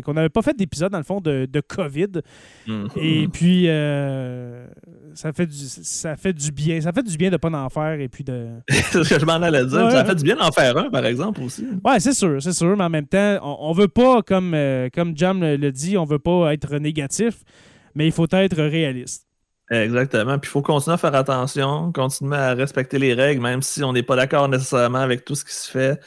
qu'on 0.05 0.15
n'avait 0.15 0.29
pas 0.29 0.43
fait 0.43 0.57
d'épisodes, 0.57 0.93
dans 0.93 0.99
le 0.99 1.05
fond, 1.05 1.21
de, 1.21 1.49
COVID. 1.67 2.23
Mm-hmm. 2.67 2.89
Et 2.97 3.29
puis, 3.29 3.67
ça, 5.15 5.33
fait 5.33 5.47
du, 5.47 5.57
ça 5.57 6.17
fait 6.17 6.33
du 6.33 6.53
bien. 6.53 6.81
Ça 6.81 6.93
fait 6.93 7.03
du 7.03 7.17
bien 7.17 7.29
de 7.29 7.35
ne 7.35 7.39
pas 7.39 7.51
en 7.51 7.69
faire 7.69 8.01
et 8.01 8.09
puis 8.09 8.25
de... 8.25 8.49
c'est 8.69 9.05
ce 9.05 9.09
que 9.09 9.21
je 9.21 9.25
m'en 9.25 9.35
allais 9.35 9.65
dire. 9.65 9.91
Ça 9.91 10.05
fait 10.05 10.15
du 10.15 10.25
bien 10.25 10.37
d'en 10.37 10.53
faire 10.53 10.77
un, 10.77 10.91
par 10.91 11.05
exemple, 11.07 11.41
aussi. 11.43 11.67
Oui, 11.85 11.93
c'est 11.99 12.15
sûr, 12.15 12.43
c'est 12.43 12.53
sûr. 12.53 12.77
Mais 12.77 12.85
en 12.85 12.91
même 12.91 13.07
temps, 13.07 13.39
on, 13.43 13.73
ne 13.73 13.77
veut 13.77 13.89
pas, 13.89 14.23
comme, 14.23 14.57
comme 14.93 15.17
Jam 15.17 15.41
le 15.41 15.71
dit, 15.71 15.97
on 15.97 16.05
veut 16.05 16.19
pas 16.19 16.53
être 16.53 16.77
négatif 16.77 17.45
mais 17.95 18.07
il 18.07 18.13
faut 18.13 18.27
être 18.31 18.63
réaliste. 18.63 19.27
Exactement. 19.71 20.39
Puis 20.39 20.49
il 20.49 20.53
faut 20.53 20.63
continuer 20.63 20.95
à 20.95 20.99
faire 20.99 21.15
attention, 21.15 21.93
continuer 21.93 22.37
à 22.37 22.55
respecter 22.55 22.99
les 22.99 23.15
règles, 23.15 23.41
même 23.41 23.63
si 23.63 23.85
on 23.85 23.93
n'est 23.93 24.03
pas 24.03 24.17
d'accord 24.17 24.49
nécessairement 24.49 24.99
avec 24.99 25.25
tout 25.25 25.37
ce 25.37 25.45
qui 25.45 25.55
se 25.55 25.71
fait. 25.71 26.01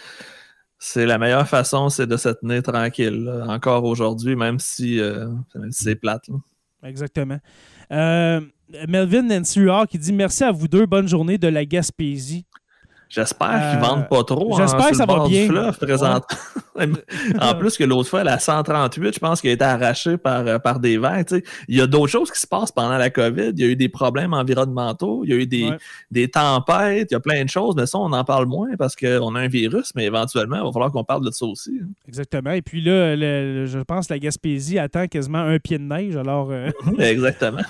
C'est 0.80 1.06
la 1.06 1.18
meilleure 1.18 1.48
façon, 1.48 1.88
c'est 1.88 2.06
de 2.06 2.18
se 2.18 2.28
tenir 2.28 2.62
tranquille, 2.62 3.32
encore 3.48 3.86
aujourd'hui, 3.86 4.36
même 4.36 4.60
si, 4.60 5.00
euh, 5.00 5.30
c'est 5.72 5.96
plate. 5.96 6.30
Exactement. 6.84 7.40
Euh, 7.92 8.42
Melvin 8.90 9.24
Nancy 9.24 9.62
qui 9.90 9.98
dit 9.98 10.12
Merci 10.12 10.44
à 10.44 10.52
vous 10.52 10.68
deux, 10.68 10.86
bonne 10.86 11.08
journée 11.08 11.38
de 11.38 11.48
la 11.48 11.64
Gaspésie. 11.64 12.46
J'espère 13.14 13.70
qu'ils 13.70 13.80
qu'ils 13.80 13.88
vendent 13.88 14.10
pas 14.10 14.24
trop. 14.24 14.58
J'espère 14.58 14.90
que 14.90 14.96
ça 14.96 15.06
va 15.06 15.28
bien. 15.28 15.48
en 17.42 17.56
plus 17.56 17.78
que 17.78 17.84
l'autre 17.84 18.10
fois, 18.10 18.24
la 18.24 18.40
138, 18.40 19.14
je 19.14 19.20
pense 19.20 19.40
qu'elle 19.40 19.52
a 19.52 19.54
été 19.54 19.64
arrachée 19.64 20.18
par, 20.18 20.48
euh, 20.48 20.58
par 20.58 20.80
des 20.80 20.98
verres. 20.98 21.24
Il 21.68 21.78
y 21.78 21.82
a 21.82 21.86
d'autres 21.86 22.08
choses 22.08 22.32
qui 22.32 22.40
se 22.40 22.48
passent 22.48 22.72
pendant 22.72 22.98
la 22.98 23.12
COVID. 23.12 23.52
Il 23.56 23.60
y 23.60 23.64
a 23.64 23.68
eu 23.68 23.76
des 23.76 23.90
problèmes 23.90 24.34
environnementaux, 24.34 25.24
il 25.26 25.30
y 25.30 25.34
a 25.34 25.36
eu 25.36 25.46
des, 25.46 25.70
des 26.10 26.28
tempêtes, 26.28 27.10
il 27.12 27.14
y 27.14 27.16
a 27.16 27.20
plein 27.20 27.44
de 27.44 27.50
choses, 27.50 27.76
mais 27.76 27.86
ça, 27.86 28.00
on 28.00 28.12
en 28.12 28.24
parle 28.24 28.48
moins 28.48 28.76
parce 28.80 28.96
qu'on 28.96 29.36
a 29.36 29.40
un 29.40 29.48
virus, 29.48 29.92
mais 29.96 30.06
éventuellement, 30.06 30.58
il 30.58 30.64
va 30.64 30.72
falloir 30.72 30.92
qu'on 30.92 31.04
parle 31.04 31.24
de 31.24 31.32
ça 31.32 31.46
aussi. 31.46 31.80
Hein. 31.84 31.90
Exactement. 32.08 32.52
Et 32.52 32.64
puis 32.64 32.82
là, 32.82 33.16
je 33.16 33.80
pense 33.84 34.08
que 34.08 34.14
la 34.14 34.20
Gaspésie 34.20 34.80
attend 34.80 35.08
quasiment 35.08 35.40
un 35.40 35.60
pied 35.60 35.78
de 35.78 35.84
neige. 35.84 36.16
Alors, 36.16 36.50
euh, 36.52 36.72
Exactement. 36.98 37.62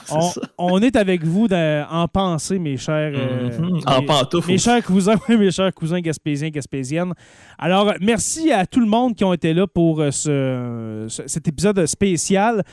On, 0.58 0.80
est 0.80 0.96
avec 0.96 1.26
vous 1.26 1.48
en 1.52 2.08
pensée, 2.08 2.60
mes 2.60 2.78
chers. 2.78 3.14
Euh, 3.16 3.50
mm-hmm. 3.50 3.84
En 3.88 4.04
pantoufles. 4.04 4.52
Mes 4.52 4.58
chers 4.58 4.84
cousins, 4.84 5.16
mes 5.38 5.52
chers 5.52 5.74
cousins 5.74 6.00
gaspésiens, 6.00 6.50
gaspésiennes. 6.50 7.14
Alors, 7.58 7.94
merci 8.02 8.52
à 8.52 8.66
tout 8.66 8.80
le 8.80 8.86
monde 8.86 9.16
qui 9.16 9.24
ont 9.24 9.34
été 9.34 9.54
là 9.54 9.68
pour 9.68 10.02
euh, 10.02 10.12
ce, 10.12 11.24
cet 11.28 11.48
épisode 11.48 11.86
spécial. 11.86 12.64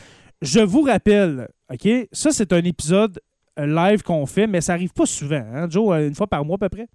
Je 0.43 0.61
vous 0.61 0.83
rappelle, 0.83 1.49
OK, 1.73 1.89
ça, 2.13 2.31
c'est 2.31 2.53
un 2.53 2.63
épisode 2.65 3.21
euh, 3.59 3.67
live 3.67 4.03
qu'on 4.03 4.27
fait, 4.27 4.47
mais 4.47 4.61
ça 4.61 4.73
n'arrive 4.73 4.93
pas 4.93 5.07
souvent, 5.07 5.45
hein, 5.55 5.69
Joe, 5.69 5.95
euh, 5.95 6.09
une 6.09 6.15
fois 6.15 6.27
par 6.27 6.45
mois 6.45 6.57
à 6.57 6.59
peu 6.59 6.69
près? 6.69 6.87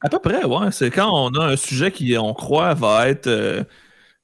À 0.00 0.08
peu 0.08 0.18
près, 0.18 0.44
oui. 0.44 0.66
C'est 0.70 0.90
quand 0.90 1.10
on 1.12 1.34
a 1.38 1.46
un 1.46 1.56
sujet 1.56 1.90
qui, 1.90 2.16
on 2.16 2.32
croit, 2.32 2.74
va 2.74 3.08
être 3.08 3.28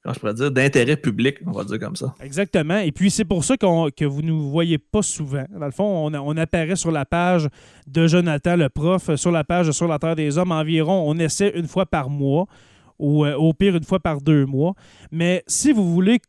je 0.05 0.19
pourrais 0.19 0.33
dire, 0.33 0.51
d'intérêt 0.51 0.97
public, 0.97 1.37
on 1.45 1.51
va 1.51 1.63
dire 1.63 1.79
comme 1.79 1.95
ça. 1.95 2.15
Exactement. 2.23 2.77
Et 2.77 2.91
puis, 2.91 3.11
c'est 3.11 3.25
pour 3.25 3.43
ça 3.43 3.55
que 3.57 4.05
vous 4.05 4.21
ne 4.21 4.27
nous 4.27 4.49
voyez 4.49 4.77
pas 4.77 5.01
souvent. 5.01 5.45
Dans 5.51 5.65
le 5.65 5.71
fond, 5.71 6.11
on, 6.11 6.37
apparaît 6.37 6.75
sur 6.75 6.91
la 6.91 7.05
page 7.05 7.47
de 7.87 8.07
Jonathan, 8.07 8.55
le 8.55 8.69
prof, 8.69 9.15
sur 9.15 9.31
la 9.31 9.43
page 9.43 9.67
de 9.67 9.71
Sur 9.71 9.87
la 9.87 9.99
Terre 9.99 10.15
des 10.15 10.37
Hommes 10.37 10.51
environ. 10.51 11.03
On 11.07 11.17
essaie 11.19 11.51
une 11.55 11.67
fois 11.67 11.85
par 11.85 12.09
mois 12.09 12.47
ou 12.97 13.25
euh, 13.25 13.35
au 13.35 13.53
pire 13.53 13.75
une 13.75 13.83
fois 13.83 13.99
par 13.99 14.21
deux 14.21 14.45
mois. 14.45 14.73
Mais 15.11 15.43
si 15.47 15.71
vous 15.71 15.93
voulez 15.93 16.19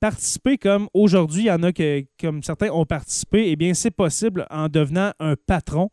participer 0.00 0.58
comme 0.58 0.88
aujourd'hui, 0.92 1.44
il 1.44 1.46
y 1.46 1.50
en 1.50 1.62
a 1.62 1.72
que, 1.72 2.04
comme 2.20 2.42
certains 2.42 2.70
ont 2.70 2.84
participé, 2.84 3.50
eh 3.50 3.56
bien, 3.56 3.74
c'est 3.74 3.90
possible 3.90 4.46
en 4.50 4.68
devenant 4.68 5.12
un 5.20 5.34
patron. 5.46 5.90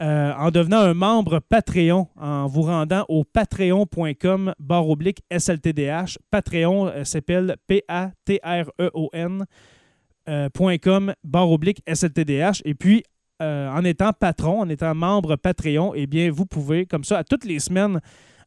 Euh, 0.00 0.32
en 0.36 0.50
devenant 0.50 0.80
un 0.80 0.94
membre 0.94 1.38
Patreon, 1.38 2.08
en 2.16 2.46
vous 2.46 2.62
rendant 2.62 3.04
au 3.08 3.22
patreon.com 3.22 4.54
barre 4.58 4.88
oblique 4.88 5.22
SLTDH. 5.30 6.18
Patreon 6.30 6.88
euh, 6.88 7.04
s'appelle 7.04 7.56
P-A-T-R-E-O-N 7.68 9.44
.com 10.82 11.14
barre 11.22 11.50
oblique 11.50 11.82
SLTDH. 11.86 12.62
Et 12.64 12.74
puis, 12.74 13.04
en 13.40 13.84
étant 13.84 14.12
patron, 14.14 14.60
en 14.60 14.68
étant 14.70 14.94
membre 14.94 15.36
Patreon, 15.36 15.92
eh 15.94 16.06
bien, 16.06 16.30
vous 16.30 16.46
pouvez, 16.46 16.86
comme 16.86 17.04
ça, 17.04 17.18
à 17.18 17.24
toutes 17.24 17.44
les 17.44 17.58
semaines, 17.58 18.00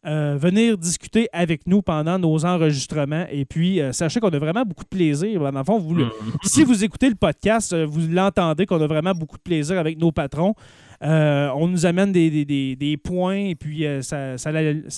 euh, 0.05 0.37
venir 0.39 0.77
discuter 0.77 1.27
avec 1.33 1.67
nous 1.67 1.81
pendant 1.81 2.17
nos 2.17 2.45
enregistrements. 2.45 3.25
Et 3.29 3.43
puis, 3.43 3.81
euh, 3.81 3.91
sachez 3.91 4.19
qu'on 4.19 4.29
a 4.29 4.39
vraiment 4.39 4.63
beaucoup 4.63 4.83
de 4.83 4.89
plaisir. 4.89 5.51
Dans 5.51 5.51
le 5.51 5.63
fond, 5.65 5.79
vous, 5.79 5.95
mm. 5.95 6.11
si 6.43 6.63
vous 6.63 6.83
écoutez 6.83 7.09
le 7.09 7.15
podcast, 7.15 7.73
euh, 7.73 7.85
vous 7.85 8.07
l'entendez 8.07 8.65
qu'on 8.65 8.79
a 8.81 8.87
vraiment 8.87 9.13
beaucoup 9.13 9.37
de 9.37 9.41
plaisir 9.41 9.77
avec 9.77 9.97
nos 9.97 10.11
patrons. 10.11 10.53
Euh, 11.03 11.49
on 11.55 11.67
nous 11.67 11.85
amène 11.85 12.11
des, 12.11 12.99
points 13.03 13.35
et 13.35 13.55
puis 13.55 13.85
euh, 13.85 14.01
ça, 14.01 14.37
ça, 14.37 14.49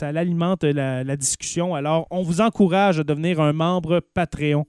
alimente 0.08 0.64
la, 0.64 1.16
discussion. 1.18 1.76
Alors, 1.76 2.08
on 2.10 2.24
vous 2.24 2.42
encourage 2.42 3.00
à 3.00 3.04
devenir 3.04 3.42
un 3.42 3.54
membre 3.54 4.00
Patreon. 4.14 4.66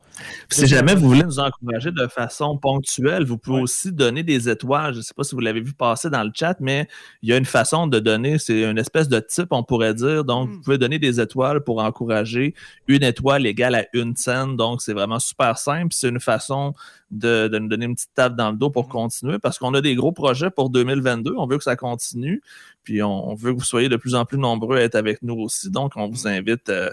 Si 0.48 0.66
jamais 0.66 0.94
vous 0.94 1.08
voulez 1.08 1.22
nous 1.22 1.38
encourager 1.38 1.92
de 1.92 2.06
façon 2.08 2.58
ponctuelle, 2.58 3.24
vous 3.24 3.38
pouvez 3.38 3.60
aussi 3.60 3.92
donner 3.92 4.22
des 4.22 4.48
étoiles. 4.48 4.94
Je 4.94 4.98
ne 4.98 5.02
sais 5.02 5.14
pas 5.14 5.22
si 5.22 5.34
vous 5.34 5.40
l'avez 5.40 5.60
vu 5.60 5.72
passer 5.72 6.10
dans 6.10 6.24
le 6.24 6.30
chat, 6.34 6.56
mais 6.60 6.88
il 7.22 7.28
y 7.28 7.32
a 7.32 7.36
une 7.36 7.44
façon 7.44 7.86
de 7.86 7.98
donner, 8.00 8.38
c'est 8.38 8.62
une 8.62 8.78
espèce 8.78 9.08
de 9.08 9.20
type, 9.20 9.48
on 9.52 9.62
pourrait 9.62 9.94
dire. 9.94 10.24
Donc, 10.24 10.48
hmm. 10.48 10.52
vous 10.52 10.60
pouvez 10.60 10.78
donner 10.78 10.98
des 10.98 11.20
étoiles 11.20 11.62
pour 11.62 11.80
encourager 11.80 12.54
une 12.88 13.04
étoile 13.04 13.46
égale 13.46 13.76
à 13.76 13.84
une 13.92 14.16
scène. 14.16 14.56
Donc, 14.56 14.82
c'est 14.82 14.94
vraiment 14.94 15.20
super 15.20 15.58
simple. 15.58 15.88
C'est 15.92 16.08
une 16.08 16.20
façon 16.20 16.74
de, 17.10 17.58
nous 17.58 17.68
donner 17.68 17.86
une 17.86 17.94
petite 17.94 18.14
table 18.14 18.36
dans 18.36 18.50
le 18.50 18.56
dos 18.56 18.70
pour 18.70 18.86
mm. 18.86 18.90
continuer 18.90 19.38
parce 19.38 19.58
qu'on 19.58 19.74
a 19.74 19.80
des 19.80 19.94
gros 19.94 20.12
projets 20.12 20.50
pour 20.50 20.70
2022. 20.70 21.34
On 21.36 21.46
veut 21.46 21.58
que 21.58 21.64
ça 21.64 21.76
continue. 21.76 22.42
Puis 22.82 23.02
on, 23.02 23.34
veut 23.34 23.52
que 23.52 23.58
vous 23.58 23.64
soyez 23.64 23.88
de 23.88 23.96
plus 23.96 24.14
en 24.14 24.24
plus 24.24 24.38
nombreux 24.38 24.78
à 24.78 24.82
être 24.82 24.94
avec 24.94 25.22
nous 25.22 25.36
aussi. 25.36 25.70
Donc, 25.70 25.92
on 25.96 26.08
vous 26.08 26.24
mm. 26.24 26.32
invite 26.32 26.68
euh, 26.68 26.90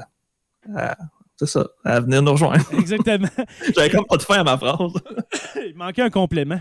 à. 0.76 0.97
ça, 1.43 1.68
à 1.84 1.99
venir 1.99 2.22
nous 2.22 2.32
rejoindre. 2.32 2.65
Exactement. 2.78 3.28
J'avais 3.76 3.89
comme 3.89 4.05
pas 4.05 4.18
de 4.18 4.24
fin 4.24 4.39
à 4.39 4.43
ma 4.43 4.57
phrase. 4.57 4.93
Il 5.55 5.76
manquait 5.76 6.03
un 6.03 6.09
complément. 6.09 6.59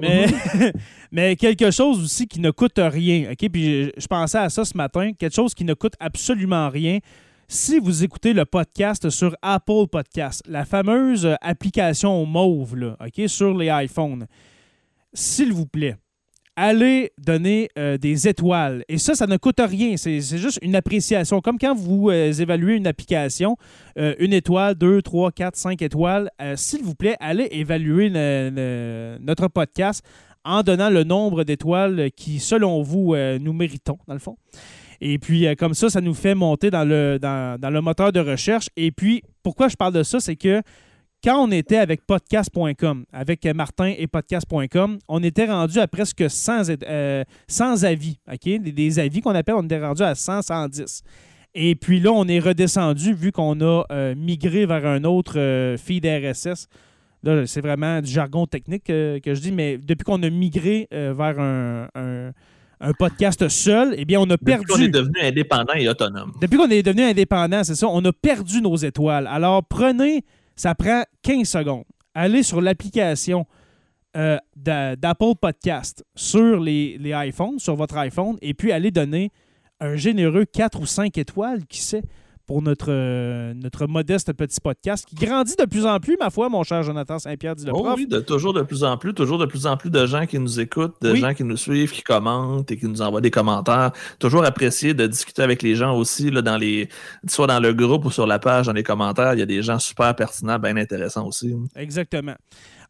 Mais, 0.00 0.26
mm-hmm. 0.26 0.72
mais 1.12 1.36
quelque 1.36 1.70
chose 1.70 2.02
aussi 2.02 2.26
qui 2.26 2.40
ne 2.40 2.50
coûte 2.50 2.78
rien. 2.78 3.32
OK? 3.32 3.50
Puis 3.50 3.84
je, 3.84 3.90
je 3.96 4.06
pensais 4.06 4.38
à 4.38 4.48
ça 4.48 4.64
ce 4.64 4.76
matin. 4.76 5.12
Quelque 5.18 5.34
chose 5.34 5.54
qui 5.54 5.64
ne 5.64 5.74
coûte 5.74 5.94
absolument 5.98 6.68
rien 6.68 7.00
si 7.52 7.78
vous 7.78 8.02
écoutez 8.02 8.32
le 8.32 8.46
podcast 8.46 9.10
sur 9.10 9.36
Apple 9.42 9.86
Podcast, 9.90 10.42
la 10.48 10.64
fameuse 10.64 11.36
application 11.42 12.24
mauve 12.24 12.96
sur 13.26 13.54
les 13.54 13.70
iPhones, 13.70 14.26
s'il 15.12 15.52
vous 15.52 15.66
plaît, 15.66 15.96
allez 16.56 17.12
donner 17.18 17.68
euh, 17.78 17.98
des 17.98 18.26
étoiles. 18.26 18.84
Et 18.88 18.96
ça, 18.96 19.14
ça 19.14 19.26
ne 19.26 19.36
coûte 19.36 19.60
rien. 19.60 19.98
C'est 19.98 20.22
juste 20.22 20.60
une 20.62 20.74
appréciation. 20.74 21.42
Comme 21.42 21.58
quand 21.58 21.74
vous 21.74 22.08
euh, 22.08 22.32
évaluez 22.32 22.76
une 22.76 22.86
application, 22.86 23.58
euh, 23.98 24.14
une 24.18 24.32
étoile, 24.32 24.74
deux, 24.74 25.02
trois, 25.02 25.30
quatre, 25.30 25.56
cinq 25.56 25.82
étoiles, 25.82 26.30
s'il 26.56 26.82
vous 26.82 26.94
plaît, 26.94 27.16
allez 27.20 27.48
évaluer 27.50 28.08
notre 29.20 29.48
podcast 29.48 30.02
en 30.42 30.62
donnant 30.62 30.88
le 30.88 31.04
nombre 31.04 31.44
d'étoiles 31.44 32.10
qui, 32.16 32.40
selon 32.40 32.80
vous, 32.80 33.14
nous 33.14 33.52
méritons, 33.52 33.98
dans 34.08 34.14
le 34.14 34.20
fond. 34.20 34.38
Et 35.04 35.18
puis, 35.18 35.48
euh, 35.48 35.56
comme 35.56 35.74
ça, 35.74 35.90
ça 35.90 36.00
nous 36.00 36.14
fait 36.14 36.36
monter 36.36 36.70
dans 36.70 36.84
le, 36.88 37.18
dans, 37.20 37.58
le 37.60 37.80
moteur 37.80 38.12
de 38.12 38.20
recherche. 38.20 38.68
Et 38.76 38.92
puis, 38.92 39.20
pourquoi 39.42 39.66
je 39.66 39.74
parle 39.74 39.92
de 39.92 40.04
ça, 40.04 40.20
c'est 40.20 40.36
que 40.36 40.62
quand 41.24 41.44
on 41.44 41.50
était 41.50 41.76
avec 41.76 42.06
podcast.com, 42.06 43.04
avec 43.12 43.44
Martin 43.46 43.92
et 43.98 44.06
podcast.com, 44.06 44.98
on 45.08 45.22
était 45.24 45.46
rendu 45.46 45.80
à 45.80 45.88
presque 45.88 46.30
100, 46.30 46.70
euh, 46.84 47.24
avis, 47.82 48.20
OK? 48.32 48.60
Des, 48.60 48.98
avis 49.00 49.22
qu'on 49.22 49.34
appelle, 49.34 49.56
on 49.56 49.64
était 49.64 49.84
rendu 49.84 50.02
à 50.02 50.14
100, 50.14 50.42
110. 50.42 51.02
Et 51.54 51.74
puis 51.74 51.98
là, 51.98 52.12
on 52.12 52.28
est 52.28 52.38
redescendu 52.38 53.12
vu 53.12 53.32
qu'on 53.32 53.60
a 53.60 53.82
euh, 53.90 54.14
migré 54.16 54.66
vers 54.66 54.86
un 54.86 55.02
autre 55.02 55.36
euh, 55.40 55.76
feed 55.76 56.06
RSS. 56.06 56.68
Là, 57.24 57.44
c'est 57.46 57.60
vraiment 57.60 58.00
du 58.00 58.10
jargon 58.10 58.46
technique 58.46 58.84
que 58.84 59.20
je 59.24 59.40
dis, 59.40 59.52
mais 59.52 59.78
depuis 59.78 60.04
qu'on 60.04 60.22
a 60.22 60.30
migré 60.30 60.88
vers 60.90 61.38
un, 61.38 62.32
podcast 62.98 63.48
seul, 63.48 63.94
eh 63.96 64.04
bien, 64.04 64.20
on 64.20 64.28
a 64.30 64.36
perdu. 64.38 64.64
Depuis 64.64 64.74
qu'on 64.74 64.82
est 64.82 64.88
devenu 64.88 65.20
indépendant 65.20 65.74
et 65.74 65.88
autonome. 65.88 66.32
Depuis 66.40 66.56
qu'on 66.58 66.70
est 66.70 66.82
devenu 66.82 67.02
indépendant, 67.02 67.62
c'est 67.64 67.74
ça, 67.74 67.86
on 67.88 68.04
a 68.04 68.12
perdu 68.12 68.60
nos 68.60 68.76
étoiles. 68.76 69.26
Alors, 69.26 69.62
prenez 69.64 70.24
ça 70.56 70.74
prend 70.74 71.02
15 71.22 71.48
secondes. 71.48 71.84
Allez 72.14 72.42
sur 72.42 72.60
l'application 72.60 73.46
euh, 74.16 74.38
d'Apple 74.56 75.34
Podcast 75.40 76.04
sur 76.14 76.60
les, 76.60 76.98
les, 76.98 77.12
iPhones, 77.14 77.58
sur 77.58 77.74
votre 77.74 77.96
iPhone, 77.96 78.36
et 78.42 78.54
puis 78.54 78.72
allez 78.72 78.90
donner 78.90 79.30
un 79.80 79.96
généreux 79.96 80.44
4 80.44 80.80
ou 80.80 80.86
5 80.86 81.16
étoiles, 81.18 81.64
qui 81.66 81.80
sait, 81.80 82.02
pour 82.52 82.60
notre, 82.60 82.88
euh, 82.90 83.54
notre 83.54 83.86
modeste 83.86 84.34
petit 84.34 84.60
podcast 84.60 85.06
qui 85.06 85.14
grandit 85.14 85.54
de 85.58 85.64
plus 85.64 85.86
en 85.86 85.98
plus, 86.00 86.18
ma 86.20 86.28
foi, 86.28 86.50
mon 86.50 86.62
cher 86.64 86.82
Jonathan 86.82 87.18
Saint-Pierre 87.18 87.56
dit 87.56 87.64
le 87.64 87.72
oh 87.74 87.94
Oui, 87.96 88.06
de, 88.06 88.20
toujours 88.20 88.52
de 88.52 88.60
plus 88.60 88.84
en 88.84 88.98
plus, 88.98 89.14
toujours 89.14 89.38
de 89.38 89.46
plus 89.46 89.64
en 89.66 89.78
plus 89.78 89.88
de 89.88 90.04
gens 90.04 90.26
qui 90.26 90.38
nous 90.38 90.60
écoutent, 90.60 90.96
de 91.00 91.14
gens 91.14 91.32
qui 91.32 91.44
nous 91.44 91.56
suivent, 91.56 91.92
qui 91.92 92.02
commentent 92.02 92.70
et 92.70 92.76
qui 92.76 92.84
nous 92.84 93.00
envoient 93.00 93.22
des 93.22 93.30
commentaires. 93.30 93.92
Toujours 94.18 94.44
apprécié 94.44 94.92
de 94.92 95.06
discuter 95.06 95.40
avec 95.40 95.62
les 95.62 95.76
gens 95.76 95.96
aussi, 95.96 96.30
là, 96.30 96.42
dans 96.42 96.58
les, 96.58 96.90
soit 97.26 97.46
dans 97.46 97.58
le 97.58 97.72
groupe 97.72 98.04
ou 98.04 98.10
sur 98.10 98.26
la 98.26 98.38
page, 98.38 98.66
dans 98.66 98.74
les 98.74 98.82
commentaires. 98.82 99.32
Il 99.32 99.38
y 99.38 99.42
a 99.42 99.46
des 99.46 99.62
gens 99.62 99.78
super 99.78 100.14
pertinents, 100.14 100.58
bien 100.58 100.76
intéressants 100.76 101.26
aussi. 101.26 101.54
Exactement. 101.74 102.34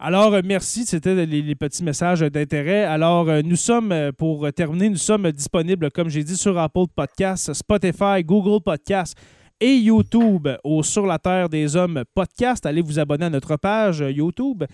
Alors, 0.00 0.34
euh, 0.34 0.40
merci. 0.44 0.86
C'était 0.86 1.24
les, 1.24 1.54
petits 1.54 1.84
messages 1.84 2.18
d'intérêt. 2.18 2.82
Alors, 2.82 3.28
euh, 3.28 3.42
nous 3.44 3.54
sommes, 3.54 3.94
pour 4.18 4.52
terminer, 4.52 4.88
nous 4.88 4.96
sommes 4.96 5.30
disponibles, 5.30 5.92
comme 5.92 6.08
j'ai 6.08 6.24
dit, 6.24 6.36
sur 6.36 6.58
Apple 6.58 6.86
Podcasts, 6.96 7.52
Spotify, 7.52 8.24
Google 8.24 8.60
Podcasts 8.60 9.16
et 9.62 9.76
YouTube 9.76 10.48
au 10.64 10.82
Sur 10.82 11.06
la 11.06 11.20
Terre 11.20 11.48
des 11.48 11.76
Hommes 11.76 12.02
podcast. 12.16 12.66
Allez 12.66 12.82
vous 12.82 12.98
abonner 12.98 13.26
à 13.26 13.30
notre 13.30 13.56
page 13.56 14.02
euh, 14.02 14.10
YouTube. 14.10 14.64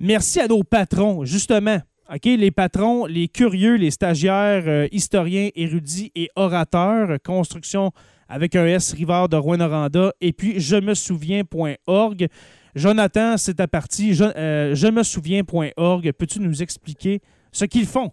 Merci 0.00 0.40
à 0.40 0.48
nos 0.48 0.62
patrons, 0.62 1.26
justement. 1.26 1.76
Les 2.24 2.50
patrons, 2.50 3.04
les 3.04 3.28
curieux, 3.28 3.74
les 3.74 3.90
stagiaires, 3.90 4.64
euh, 4.66 4.88
historiens, 4.90 5.50
érudits 5.54 6.12
et 6.14 6.30
orateurs, 6.34 7.18
construction 7.22 7.92
avec 8.26 8.56
un 8.56 8.64
S 8.64 8.94
Rivard 8.94 9.28
de 9.28 9.36
Rouen-Noranda, 9.36 10.14
et 10.22 10.32
puis 10.32 10.58
je 10.58 10.76
me 10.76 10.94
souviens.org. 10.94 12.28
Jonathan, 12.74 13.36
c'est 13.36 13.54
ta 13.54 13.68
partie. 13.68 14.14
Je, 14.14 14.24
euh, 14.24 14.74
je 14.74 14.86
me 14.86 15.02
souviens.org. 15.02 16.10
Peux-tu 16.12 16.40
nous 16.40 16.62
expliquer 16.62 17.20
ce 17.52 17.66
qu'ils 17.66 17.86
font? 17.86 18.12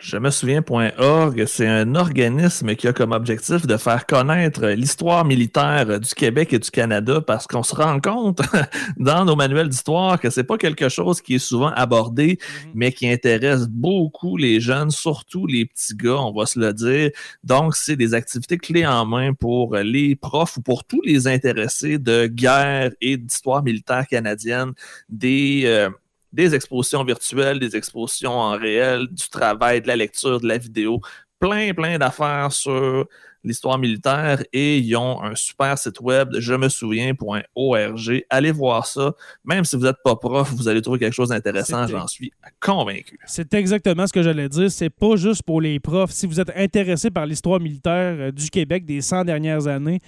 Je 0.00 0.16
me 0.16 0.30
souviens.org, 0.30 1.44
c'est 1.46 1.66
un 1.66 1.96
organisme 1.96 2.76
qui 2.76 2.86
a 2.86 2.92
comme 2.92 3.10
objectif 3.10 3.66
de 3.66 3.76
faire 3.76 4.06
connaître 4.06 4.66
l'histoire 4.68 5.24
militaire 5.24 5.98
du 5.98 6.14
Québec 6.14 6.52
et 6.52 6.60
du 6.60 6.70
Canada 6.70 7.20
parce 7.20 7.48
qu'on 7.48 7.64
se 7.64 7.74
rend 7.74 7.98
compte 8.00 8.40
dans 8.96 9.24
nos 9.24 9.34
manuels 9.34 9.68
d'histoire 9.68 10.20
que 10.20 10.30
c'est 10.30 10.44
pas 10.44 10.56
quelque 10.56 10.88
chose 10.88 11.20
qui 11.20 11.34
est 11.34 11.40
souvent 11.40 11.72
abordé, 11.74 12.34
mm-hmm. 12.34 12.70
mais 12.74 12.92
qui 12.92 13.08
intéresse 13.08 13.66
beaucoup 13.66 14.36
les 14.36 14.60
jeunes, 14.60 14.92
surtout 14.92 15.46
les 15.46 15.66
petits 15.66 15.96
gars, 15.96 16.18
on 16.20 16.32
va 16.32 16.46
se 16.46 16.60
le 16.60 16.72
dire. 16.72 17.10
Donc, 17.42 17.74
c'est 17.74 17.96
des 17.96 18.14
activités 18.14 18.56
clés 18.56 18.86
en 18.86 19.04
main 19.04 19.34
pour 19.34 19.74
les 19.74 20.14
profs 20.14 20.58
ou 20.58 20.62
pour 20.62 20.84
tous 20.84 21.02
les 21.02 21.26
intéressés 21.26 21.98
de 21.98 22.28
guerre 22.28 22.92
et 23.00 23.16
d'histoire 23.16 23.64
militaire 23.64 24.06
canadienne, 24.06 24.72
des 25.08 25.62
euh, 25.64 25.90
des 26.32 26.54
expositions 26.54 27.04
virtuelles, 27.04 27.58
des 27.58 27.76
expositions 27.76 28.32
en 28.32 28.56
réel, 28.56 29.06
du 29.10 29.28
travail, 29.28 29.80
de 29.80 29.88
la 29.88 29.96
lecture, 29.96 30.40
de 30.40 30.48
la 30.48 30.58
vidéo, 30.58 31.00
plein, 31.38 31.72
plein 31.72 31.98
d'affaires 31.98 32.52
sur 32.52 33.06
l'histoire 33.44 33.78
militaire 33.78 34.42
et 34.52 34.78
ils 34.78 34.96
ont 34.96 35.22
un 35.22 35.34
super 35.34 35.78
site 35.78 36.00
web, 36.00 36.30
je 36.38 36.54
me 36.54 36.68
souviens.org. 36.68 38.24
Allez 38.30 38.52
voir 38.52 38.86
ça. 38.86 39.12
Même 39.44 39.64
si 39.64 39.76
vous 39.76 39.84
n'êtes 39.84 40.02
pas 40.04 40.16
prof, 40.16 40.52
vous 40.52 40.68
allez 40.68 40.82
trouver 40.82 40.98
quelque 40.98 41.14
chose 41.14 41.28
d'intéressant, 41.28 41.86
j'en 41.86 42.06
suis 42.06 42.32
convaincu. 42.60 43.18
C'est 43.26 43.54
exactement 43.54 44.06
ce 44.06 44.12
que 44.12 44.22
j'allais 44.22 44.48
dire. 44.48 44.70
C'est 44.70 44.90
pas 44.90 45.16
juste 45.16 45.42
pour 45.42 45.60
les 45.60 45.78
profs. 45.80 46.10
Si 46.10 46.26
vous 46.26 46.40
êtes 46.40 46.52
intéressé 46.56 47.10
par 47.10 47.26
l'histoire 47.26 47.60
militaire 47.60 48.16
euh, 48.18 48.30
du 48.30 48.50
Québec 48.50 48.84
des 48.84 49.00
100 49.00 49.24
dernières 49.24 49.66
années, 49.66 50.00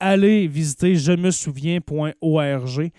allez 0.00 0.46
visiter 0.46 0.96
je 0.96 1.12
me 1.12 1.30
souviens.org. 1.30 2.90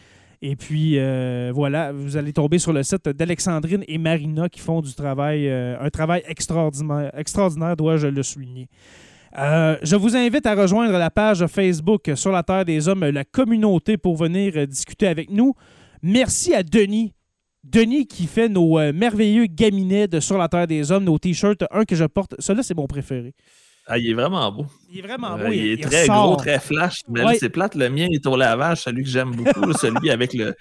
Et 0.41 0.55
puis, 0.55 0.97
euh, 0.97 1.51
voilà, 1.53 1.91
vous 1.91 2.15
allez 2.15 2.31
tomber 2.31 2.59
sur 2.59 2.71
le 2.71 2.81
site 2.83 3.09
d'Alexandrine 3.09 3.83
et 3.87 3.97
Marina 3.97 4.47
qui 4.47 4.61
font 4.61 4.79
du 4.79 4.93
travail, 4.93 5.49
euh, 5.49 5.77
un 5.81 5.89
travail 5.89 6.23
extraordinaire, 6.27 7.11
extraordinaire 7.17 7.75
dois-je 7.75 8.07
le 8.07 8.23
souligner. 8.23 8.69
Euh, 9.37 9.75
je 9.83 9.97
vous 9.97 10.15
invite 10.15 10.45
à 10.45 10.55
rejoindre 10.55 10.97
la 10.97 11.11
page 11.11 11.45
Facebook 11.47 12.11
Sur 12.15 12.31
la 12.31 12.41
Terre 12.41 12.63
des 12.63 12.87
Hommes, 12.87 13.05
la 13.05 13.25
communauté, 13.25 13.97
pour 13.97 14.15
venir 14.15 14.65
discuter 14.65 15.07
avec 15.07 15.29
nous. 15.29 15.53
Merci 16.01 16.53
à 16.53 16.63
Denis. 16.63 17.13
Denis 17.65 18.07
qui 18.07 18.25
fait 18.25 18.47
nos 18.47 18.77
merveilleux 18.93 19.45
gaminets 19.45 20.07
de 20.07 20.21
Sur 20.21 20.37
la 20.37 20.47
Terre 20.47 20.67
des 20.67 20.91
Hommes, 20.91 21.03
nos 21.03 21.19
t-shirts. 21.19 21.65
Un 21.69 21.83
que 21.83 21.95
je 21.95 22.05
porte, 22.05 22.35
celui-là, 22.39 22.63
c'est 22.63 22.75
mon 22.77 22.87
préféré. 22.87 23.35
Ah, 23.91 23.97
il 23.97 24.11
est 24.11 24.13
vraiment 24.13 24.51
beau. 24.51 24.67
Il 24.91 24.99
est 24.99 25.01
vraiment 25.01 25.35
beau. 25.35 25.51
il, 25.51 25.71
est 25.71 25.83
très 25.83 26.07
gros, 26.07 26.35
très 26.35 26.59
flash. 26.59 27.01
Mais 27.09 27.21
c'est 27.39 27.49
plate. 27.49 27.73
Le 27.73 27.89
mien 27.89 28.07
est 28.11 28.25
au 28.27 28.35
lavage, 28.35 28.81
celui 28.81 29.03
que 29.03 29.09
j'aime 29.09 29.31
beaucoup, 29.31 29.73
celui 29.73 30.09
avec 30.11 30.31
le, 30.33 30.55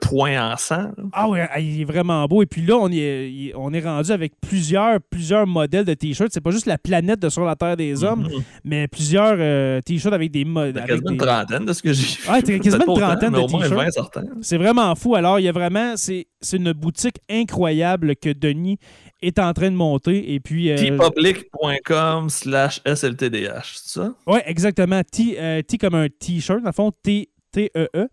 point 0.00 0.52
en 0.52 0.56
sang. 0.56 0.90
Ah 1.12 1.28
oui, 1.28 1.40
ah, 1.40 1.60
il 1.60 1.82
est 1.82 1.84
vraiment 1.84 2.26
beau. 2.26 2.42
Et 2.42 2.46
puis 2.46 2.62
là, 2.62 2.76
on 2.76 2.90
est, 2.90 3.52
on 3.54 3.70
est 3.74 3.80
rendu 3.80 4.10
avec 4.10 4.32
plusieurs, 4.40 4.98
plusieurs 5.10 5.46
modèles 5.46 5.84
de 5.84 5.92
t-shirts. 5.92 6.30
C'est 6.32 6.40
pas 6.40 6.50
juste 6.50 6.64
la 6.64 6.78
planète 6.78 7.20
de 7.20 7.28
sur 7.28 7.44
la 7.44 7.54
Terre 7.54 7.76
des 7.76 8.02
Hommes, 8.02 8.24
mm-hmm. 8.24 8.42
mais 8.64 8.88
plusieurs 8.88 9.36
euh, 9.38 9.82
t-shirts 9.82 10.14
avec 10.14 10.30
des 10.30 10.46
modèles. 10.46 10.86
quasiment 10.86 11.10
une 11.10 11.16
trentaine 11.18 11.66
de 11.66 11.72
ce 11.74 11.82
que 11.82 11.92
j'ai 11.92 12.06
vu. 12.06 12.22
Ah, 12.28 12.40
quasiment 12.40 12.94
une 12.96 13.00
trentaine 13.00 13.32
de 13.32 13.46
t-shirts. 13.46 14.18
C'est 14.40 14.58
vraiment 14.58 14.94
fou. 14.94 15.14
Alors, 15.16 15.38
il 15.38 15.44
y 15.44 15.48
a 15.48 15.52
vraiment. 15.52 15.94
C'est 15.96 16.26
une 16.54 16.72
boutique 16.72 17.16
incroyable 17.28 18.16
que 18.16 18.30
Denis 18.30 18.78
est 19.22 19.38
en 19.38 19.52
train 19.52 19.70
de 19.70 19.76
monter. 19.76 20.32
Et 20.32 20.40
puis. 20.40 20.70
Euh, 20.70 20.76
tpublic.com 20.76 22.30
slash 22.30 22.80
SLTDH, 22.84 23.76
c'est 23.76 24.00
ça? 24.00 24.14
Oui, 24.26 24.40
exactement. 24.44 25.02
T, 25.02 25.36
euh, 25.38 25.62
T 25.62 25.78
comme 25.78 25.94
un 25.94 26.08
T-shirt, 26.08 26.60
dans 26.60 26.68
le 26.68 26.72
fond, 26.72 26.92
T-E-E. 27.02 27.88
-E. 27.94 28.08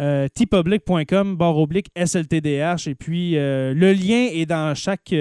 Euh, 0.00 0.26
tpublic.com 0.28 1.36
barre 1.36 1.58
oblique 1.58 1.88
SLTDH. 1.94 2.88
Et 2.88 2.94
puis, 2.94 3.36
euh, 3.36 3.74
le 3.74 3.92
lien 3.92 4.28
est 4.32 4.46
dans 4.46 4.74
chaque, 4.74 5.14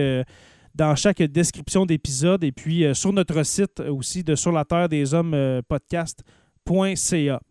dans 0.73 0.95
chaque 0.95 1.21
description 1.21 1.85
d'épisode. 1.85 2.43
Et 2.43 2.51
puis, 2.51 2.85
sur 2.93 3.13
notre 3.13 3.43
site 3.43 3.79
aussi 3.81 4.23
de 4.23 4.35
Sur 4.35 4.51
la 4.51 4.65
Terre 4.65 4.89
des 4.89 5.13
Hommes 5.13 5.61
podcast.ca. 5.67 7.41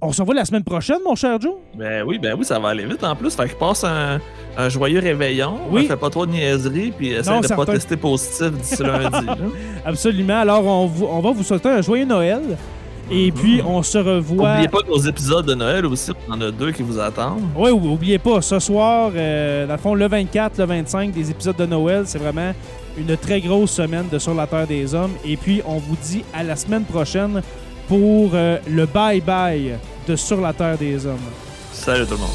On 0.00 0.12
se 0.12 0.22
revoit 0.22 0.36
la 0.36 0.44
semaine 0.44 0.62
prochaine, 0.62 0.98
mon 1.04 1.16
cher 1.16 1.40
Joe? 1.40 1.54
Ben 1.76 2.04
oui, 2.06 2.20
ben 2.20 2.36
oui, 2.38 2.44
ça 2.44 2.60
va 2.60 2.68
aller 2.68 2.84
vite 2.84 3.02
en 3.02 3.16
plus. 3.16 3.34
Fait 3.34 3.48
qu'il 3.48 3.58
passe 3.58 3.82
un, 3.82 4.20
joyeux 4.68 5.00
réveillon. 5.00 5.58
Oui. 5.70 5.82
On 5.84 5.88
fait 5.88 5.96
pas 5.96 6.08
trop 6.08 6.24
de 6.24 6.30
niaiseries, 6.30 6.92
puis 6.96 7.08
essaye 7.08 7.40
de 7.40 7.48
pas 7.48 7.66
tester 7.66 7.96
positif 7.96 8.52
d'ici 8.52 8.80
lundi. 8.80 9.26
Absolument. 9.84 10.40
Alors, 10.40 10.64
on, 10.64 10.88
on, 11.04 11.18
va 11.18 11.32
vous 11.32 11.42
souhaiter 11.42 11.68
un 11.68 11.82
joyeux 11.82 12.04
Noël. 12.04 12.42
Et 13.10 13.32
puis, 13.32 13.60
on 13.66 13.82
se 13.82 13.98
revoit. 13.98 14.50
N'oubliez 14.50 14.68
pas 14.68 14.86
nos 14.86 14.98
épisodes 14.98 15.46
de 15.46 15.54
Noël 15.54 15.84
aussi. 15.84 16.12
On 16.28 16.34
en 16.34 16.40
a 16.42 16.50
deux 16.52 16.70
qui 16.70 16.82
vous 16.82 17.00
attendent. 17.00 17.42
Oui, 17.56 17.70
n'oubliez 17.70 18.18
pas. 18.18 18.40
Ce 18.40 18.60
soir, 18.60 19.10
euh, 19.16 19.66
dans 19.66 19.72
le 19.74 19.80
fond, 19.80 19.94
le 19.94 20.06
24, 20.06 20.58
le 20.58 20.64
25, 20.64 21.10
des 21.10 21.28
épisodes 21.28 21.56
de 21.56 21.66
Noël, 21.66 22.04
c'est 22.06 22.18
vraiment 22.18 22.52
une 22.96 23.16
très 23.16 23.40
grosse 23.40 23.72
semaine 23.72 24.06
de 24.12 24.18
Sur 24.20 24.34
la 24.34 24.46
Terre 24.46 24.68
des 24.68 24.94
Hommes. 24.94 25.14
Et 25.24 25.36
puis, 25.36 25.60
on 25.66 25.78
vous 25.78 25.96
dit 26.00 26.22
à 26.32 26.44
la 26.44 26.54
semaine 26.54 26.84
prochaine 26.84 27.42
pour 27.88 28.30
euh, 28.34 28.58
le 28.68 28.86
bye-bye 28.86 29.78
de 30.06 30.16
Sur 30.16 30.40
la 30.40 30.52
Terre 30.52 30.76
des 30.76 31.06
Hommes. 31.06 31.18
Salut 31.72 32.04
tout 32.04 32.12
le 32.12 32.18
monde. 32.18 32.28